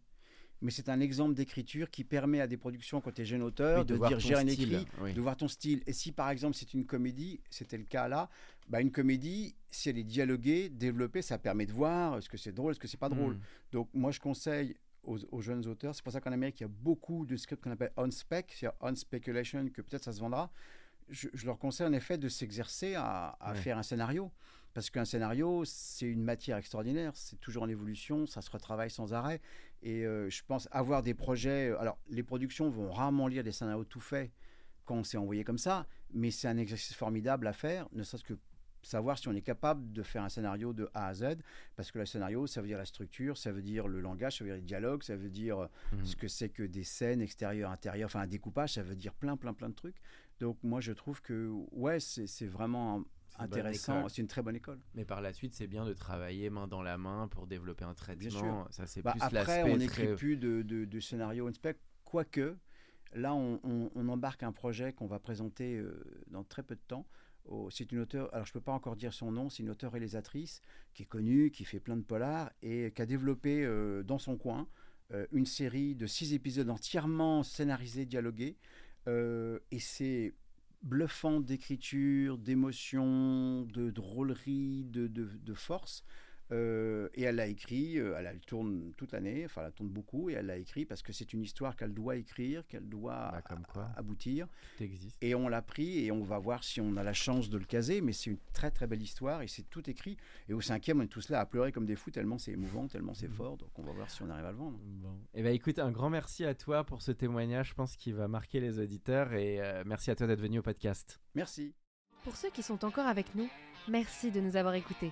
Mais 0.64 0.72
c'est 0.72 0.88
un 0.90 1.02
exemple 1.02 1.34
d'écriture 1.36 1.92
qui 1.92 2.04
permet 2.06 2.40
à 2.40 2.48
des 2.48 2.56
productions, 2.58 3.02
quand 3.02 3.12
tu 3.12 3.22
es 3.22 3.26
jeune 3.26 3.44
auteur, 3.44 3.80
Oui, 3.82 3.86
de, 3.86 3.96
voir 3.96 4.10
dire 4.10 4.18
ton 4.18 4.28
j'ai 4.28 4.36
un 4.36 4.48
écrit, 4.48 4.88
oui. 5.02 5.14
de 5.14 5.20
voir 5.22 5.36
ton 5.38 5.48
style. 5.50 5.84
Et 5.86 5.94
si 5.94 6.12
par 6.14 6.30
exemple 6.30 6.56
c'est 6.56 6.74
une 6.74 6.86
comédie, 6.86 7.42
c'était 7.50 7.78
le 7.78 7.84
cas 7.84 8.08
là, 8.08 8.30
bah, 8.70 8.80
une 8.80 8.90
comédie, 8.92 9.56
si 9.70 9.90
elle 9.90 9.98
est 9.98 10.04
dialoguée, 10.04 10.70
développée, 10.70 11.22
ça 11.22 11.38
permet 11.38 11.66
de 11.66 11.74
voir 11.74 12.18
est-ce 12.18 12.30
que 12.30 12.38
c'est 12.38 12.54
drôle, 12.54 12.72
est-ce 12.72 12.80
que 12.80 12.88
c'est 12.88 12.98
pas 12.98 13.10
drôle. 13.10 13.34
Mm. 13.36 13.40
Donc 13.74 13.90
moi 13.94 14.12
je 14.12 14.20
conseille 14.22 14.78
aux, 15.04 15.18
aux 15.34 15.42
jeunes 15.42 15.68
auteurs, 15.68 15.94
c'est 15.94 16.02
pour 16.04 16.14
ça 16.14 16.22
qu'en 16.22 16.32
Amérique 16.32 16.62
il 16.62 16.64
y 16.64 16.66
a 16.66 16.70
beaucoup 16.70 17.26
de 17.26 17.36
scripts 17.36 17.62
qu'on 17.62 17.72
appelle 17.72 17.92
on 17.98 18.10
spec, 18.10 18.54
c'est-à-dire 18.58 18.78
on 18.80 18.96
speculation, 18.96 19.68
que 19.68 19.82
peut-être 19.82 20.06
ça 20.06 20.14
se 20.14 20.22
vendra. 20.22 20.50
Je, 21.10 21.28
je 21.34 21.46
leur 21.46 21.60
conseille 21.60 21.86
en 21.88 21.94
effet 21.94 22.18
de 22.18 22.30
s'exercer 22.30 22.96
à, 22.96 23.36
à 23.42 23.52
Ouais. 23.52 23.58
faire 23.58 23.78
un 23.78 23.84
scénario. 23.84 24.32
Parce 24.74 24.90
qu'un 24.90 25.06
scénario, 25.06 25.64
c'est 25.66 26.08
une 26.08 26.24
matière 26.24 26.58
extraordinaire, 26.58 27.12
c'est 27.14 27.40
toujours 27.40 27.62
en 27.62 27.70
évolution, 27.70 28.26
ça 28.26 28.42
se 28.42 28.50
retravaille 28.50 28.90
sans 28.90 29.14
arrêt. 29.14 29.40
Et 29.84 30.06
euh, 30.06 30.30
je 30.30 30.42
pense 30.48 30.68
avoir 30.72 31.04
des 31.04 31.14
projets. 31.14 31.70
euh, 31.70 31.80
Alors, 31.80 31.98
les 32.10 32.24
productions 32.24 32.70
vont 32.70 32.90
rarement 32.92 33.28
lire 33.28 33.44
des 33.44 33.52
scénarios 33.52 33.84
tout 33.84 34.00
faits 34.00 34.32
quand 34.86 34.96
on 34.96 35.04
s'est 35.04 35.18
envoyé 35.18 35.44
comme 35.44 35.58
ça, 35.58 35.86
mais 36.14 36.32
c'est 36.32 36.48
un 36.48 36.58
exercice 36.58 36.94
formidable 36.96 37.48
à 37.48 37.54
faire, 37.54 37.88
ne 37.94 38.04
serait-ce 38.04 38.24
que 38.24 38.34
savoir 38.82 39.18
si 39.18 39.30
on 39.30 39.34
est 39.34 39.42
capable 39.42 39.94
de 39.94 40.04
faire 40.04 40.24
un 40.24 40.28
scénario 40.30 40.74
de 40.74 40.90
A 40.94 41.08
à 41.08 41.14
Z, 41.14 41.38
parce 41.78 41.90
que 41.90 42.00
le 42.00 42.06
scénario, 42.06 42.48
ça 42.48 42.60
veut 42.62 42.68
dire 42.68 42.78
la 42.78 42.84
structure, 42.86 43.38
ça 43.38 43.54
veut 43.54 43.62
dire 43.62 43.88
le 43.88 44.02
langage, 44.02 44.38
ça 44.40 44.44
veut 44.44 44.50
dire 44.50 44.56
les 44.58 44.62
dialogues, 44.62 45.04
ça 45.04 45.16
veut 45.16 45.30
dire 45.30 45.58
euh, 45.60 45.68
Mhm. 45.94 46.06
ce 46.06 46.16
que 46.18 46.28
c'est 46.28 46.50
que 46.50 46.64
des 46.64 46.84
scènes 46.84 47.22
extérieures, 47.22 47.72
intérieures, 47.72 48.08
enfin 48.08 48.20
un 48.22 48.28
découpage, 48.28 48.74
ça 48.74 48.84
veut 48.84 48.96
dire 48.98 49.14
plein, 49.14 49.38
plein, 49.38 49.54
plein 49.54 49.70
de 49.70 49.74
trucs. 49.76 50.02
Donc 50.42 50.58
moi, 50.64 50.82
je 50.82 50.92
trouve 50.92 51.22
que, 51.22 51.50
ouais, 51.72 52.02
c'est 52.02 52.46
vraiment 52.48 53.04
intéressant, 53.40 54.08
c'est 54.10 54.22
une 54.22 54.28
très 54.28 54.42
bonne 54.42 54.56
école. 54.56 54.80
Mais 54.96 55.06
par 55.06 55.22
la 55.22 55.34
suite, 55.34 55.54
c'est 55.54 55.68
bien 55.68 55.86
de 55.86 55.94
travailler 55.94 56.50
main 56.50 56.68
dans 56.68 56.82
la 56.82 56.98
main 56.98 57.28
pour 57.30 57.48
développer 57.48 57.84
un 57.86 57.94
traitement. 57.94 58.68
Ça, 58.72 58.86
c'est 58.86 59.02
Bah, 59.02 59.12
plus 59.12 59.22
après, 59.24 59.64
on 59.64 59.78
n'écrit 59.78 60.04
très- 60.08 60.16
plus 60.16 60.38
de, 60.38 60.62
de, 60.62 60.86
de 60.86 61.00
scénario 61.00 61.48
on 61.48 61.54
spec, 61.54 61.80
quoique 62.04 62.58
là, 63.14 63.34
on, 63.36 63.60
on- 63.64 63.92
on 63.96 64.08
embarque 64.10 64.44
un 64.44 64.52
projet 64.52 64.94
qu'on 64.94 65.08
va 65.08 65.20
présenter 65.20 65.78
euh, 65.78 66.04
dans 66.28 66.44
très 66.44 66.64
peu 66.64 66.76
de 66.76 66.82
temps. 66.88 67.08
C'est 67.72 67.92
une 67.92 68.00
auteure, 68.00 68.34
alors 68.34 68.46
je 68.46 68.52
ne 68.52 68.54
peux 68.54 68.62
pas 68.62 68.72
encore 68.72 68.96
dire 68.96 69.14
son 69.14 69.30
nom, 69.30 69.50
c'est 69.50 69.64
une 69.64 69.70
auteure 69.70 69.92
réalisatrice 69.92 70.62
qui 70.94 71.04
est 71.04 71.06
connue, 71.06 71.52
qui 71.52 71.66
fait 71.66 71.82
plein 71.82 71.98
de 71.98 72.02
polars 72.02 72.50
et 72.62 72.94
qui 72.96 73.02
a 73.02 73.06
développé 73.06 73.66
euh, 73.66 74.02
dans 74.02 74.18
son 74.18 74.38
coin 74.38 74.70
euh, 75.12 75.28
une 75.34 75.46
série 75.46 75.94
de 75.94 76.08
six 76.08 76.34
épisodes 76.34 76.70
entièrement 76.70 77.44
scénarisés, 77.44 78.06
dialogués. 78.06 78.56
Euh, 79.10 79.60
et 79.72 79.80
c'est 79.80 80.34
bluffant 80.84 81.40
d'écriture, 81.40 82.38
d'émotion, 82.38 83.64
de 83.64 83.90
drôlerie, 83.90 84.84
de, 84.86 85.08
de, 85.08 85.30
de 85.44 85.54
force. 85.54 86.04
Euh, 86.52 87.08
et 87.16 87.24
elle 87.24 87.36
l'a 87.38 87.48
écrit, 87.48 87.98
euh, 87.98 88.16
elle, 88.18 88.28
elle 88.28 88.40
tourne 88.42 88.92
toute 88.98 89.12
l'année, 89.14 89.46
enfin 89.46 89.64
elle 89.66 89.72
tourne 89.72 89.90
beaucoup, 89.90 90.30
et 90.30 90.34
elle 90.34 90.46
l'a 90.48 90.58
écrit 90.58 90.86
parce 90.86 91.02
que 91.02 91.14
c'est 91.14 91.34
une 91.34 91.42
histoire 91.42 91.76
qu'elle 91.76 91.94
doit 91.94 92.16
écrire, 92.18 92.68
qu'elle 92.68 92.88
doit 92.88 93.30
Bah, 93.32 93.42
comme 93.42 93.66
quoi. 93.66 93.84
a- 93.96 94.00
aboutir. 94.00 94.48
Tout 94.78 94.84
existe. 94.84 95.18
Et 95.22 95.34
on 95.36 95.48
l'a 95.48 95.62
pris 95.62 96.06
et 96.06 96.12
on 96.12 96.22
va 96.24 96.38
voir 96.40 96.64
si 96.64 96.82
on 96.82 96.96
a 96.98 97.04
la 97.04 97.14
chance 97.14 97.50
de 97.50 97.58
le 97.58 97.66
caser, 97.66 98.02
mais 98.02 98.12
c'est 98.14 98.30
une 98.30 98.38
très 98.54 98.70
très 98.72 98.88
belle 98.88 99.02
histoire 99.02 99.42
et 99.42 99.48
c'est 99.48 99.70
tout 99.70 99.90
écrit. 99.90 100.18
Et 100.50 100.54
au 100.54 100.62
cinquième, 100.62 101.00
on 101.00 101.04
est 101.04 101.08
tous 101.08 101.30
là 101.30 101.40
à 101.40 101.46
pleurer 101.46 101.72
comme 101.72 101.86
des 101.86 101.96
fous, 101.96 102.12
tellement 102.12 102.38
c'est 102.38 102.52
émouvant, 102.52 102.88
tellement 102.88 103.14
c'est 103.14 103.30
Mhm. 103.30 103.36
fort, 103.36 103.58
donc 103.58 103.70
on 103.80 103.84
va 103.84 103.92
voir 103.94 104.10
si 104.12 104.22
on 104.22 104.30
arrive 104.30 104.46
à 104.46 104.52
le 104.52 104.58
vendre. 104.58 104.78
Bon. 104.84 105.18
Eh 105.34 105.42
ben 105.44 105.54
écoute, 105.54 105.80
un 105.80 105.92
grand 105.92 106.10
merci 106.10 106.46
à 106.46 106.54
toi 106.54 106.84
pour 106.84 107.02
ce 107.02 107.12
témoignage. 107.12 107.70
Je 107.70 107.74
pense 107.74 107.96
qu'il 107.96 108.14
va 108.16 108.28
marquer 108.28 108.60
les 108.60 108.80
auditeurs 108.80 109.34
et 109.34 109.60
euh, 109.62 109.84
merci 109.86 110.12
à 110.12 110.16
toi 110.16 110.28
d'être 110.28 110.42
venu 110.42 110.60
au 110.60 110.64
podcast. 110.64 111.20
Merci. 111.36 111.74
Pour 112.24 112.36
ceux 112.36 112.50
qui 112.52 112.64
sont 112.64 112.86
encore 112.86 113.08
avec 113.08 113.34
nous, 113.36 113.50
merci 113.88 114.30
de 114.32 114.40
nous 114.40 114.56
avoir 114.56 114.76
écoutés. 114.76 115.12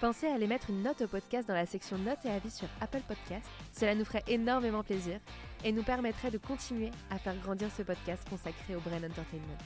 Pensez 0.00 0.26
à 0.26 0.34
aller 0.34 0.46
mettre 0.46 0.70
une 0.70 0.82
note 0.82 1.02
au 1.02 1.06
podcast 1.06 1.46
dans 1.46 1.54
la 1.54 1.66
section 1.66 1.96
notes 1.98 2.24
et 2.24 2.30
avis 2.30 2.50
sur 2.50 2.68
Apple 2.80 3.02
Podcast. 3.06 3.46
Cela 3.72 3.94
nous 3.94 4.04
ferait 4.04 4.24
énormément 4.26 4.82
plaisir 4.82 5.20
et 5.64 5.72
nous 5.72 5.82
permettrait 5.82 6.30
de 6.30 6.38
continuer 6.38 6.90
à 7.10 7.18
faire 7.18 7.36
grandir 7.42 7.68
ce 7.76 7.82
podcast 7.82 8.28
consacré 8.28 8.74
au 8.74 8.80
Brain 8.80 9.04
Entertainment. 9.04 9.58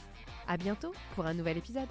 À 0.47 0.57
bientôt 0.57 0.93
pour 1.15 1.27
un 1.27 1.35
nouvel 1.35 1.59
épisode. 1.59 1.89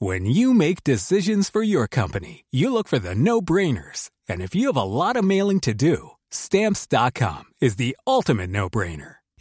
When 0.00 0.26
you 0.26 0.52
make 0.52 0.82
decisions 0.82 1.48
for 1.48 1.62
your 1.62 1.86
company, 1.86 2.44
you 2.50 2.72
look 2.72 2.88
for 2.88 2.98
the 2.98 3.14
no-brainers. 3.14 4.10
And 4.28 4.40
if 4.40 4.52
you 4.52 4.66
have 4.66 4.76
a 4.76 4.82
lot 4.82 5.16
of 5.16 5.24
mailing 5.24 5.60
to 5.60 5.72
do, 5.74 6.10
stamps.com 6.30 7.44
is 7.60 7.76
the 7.76 7.96
ultimate 8.04 8.50
no-brainer. 8.50 9.21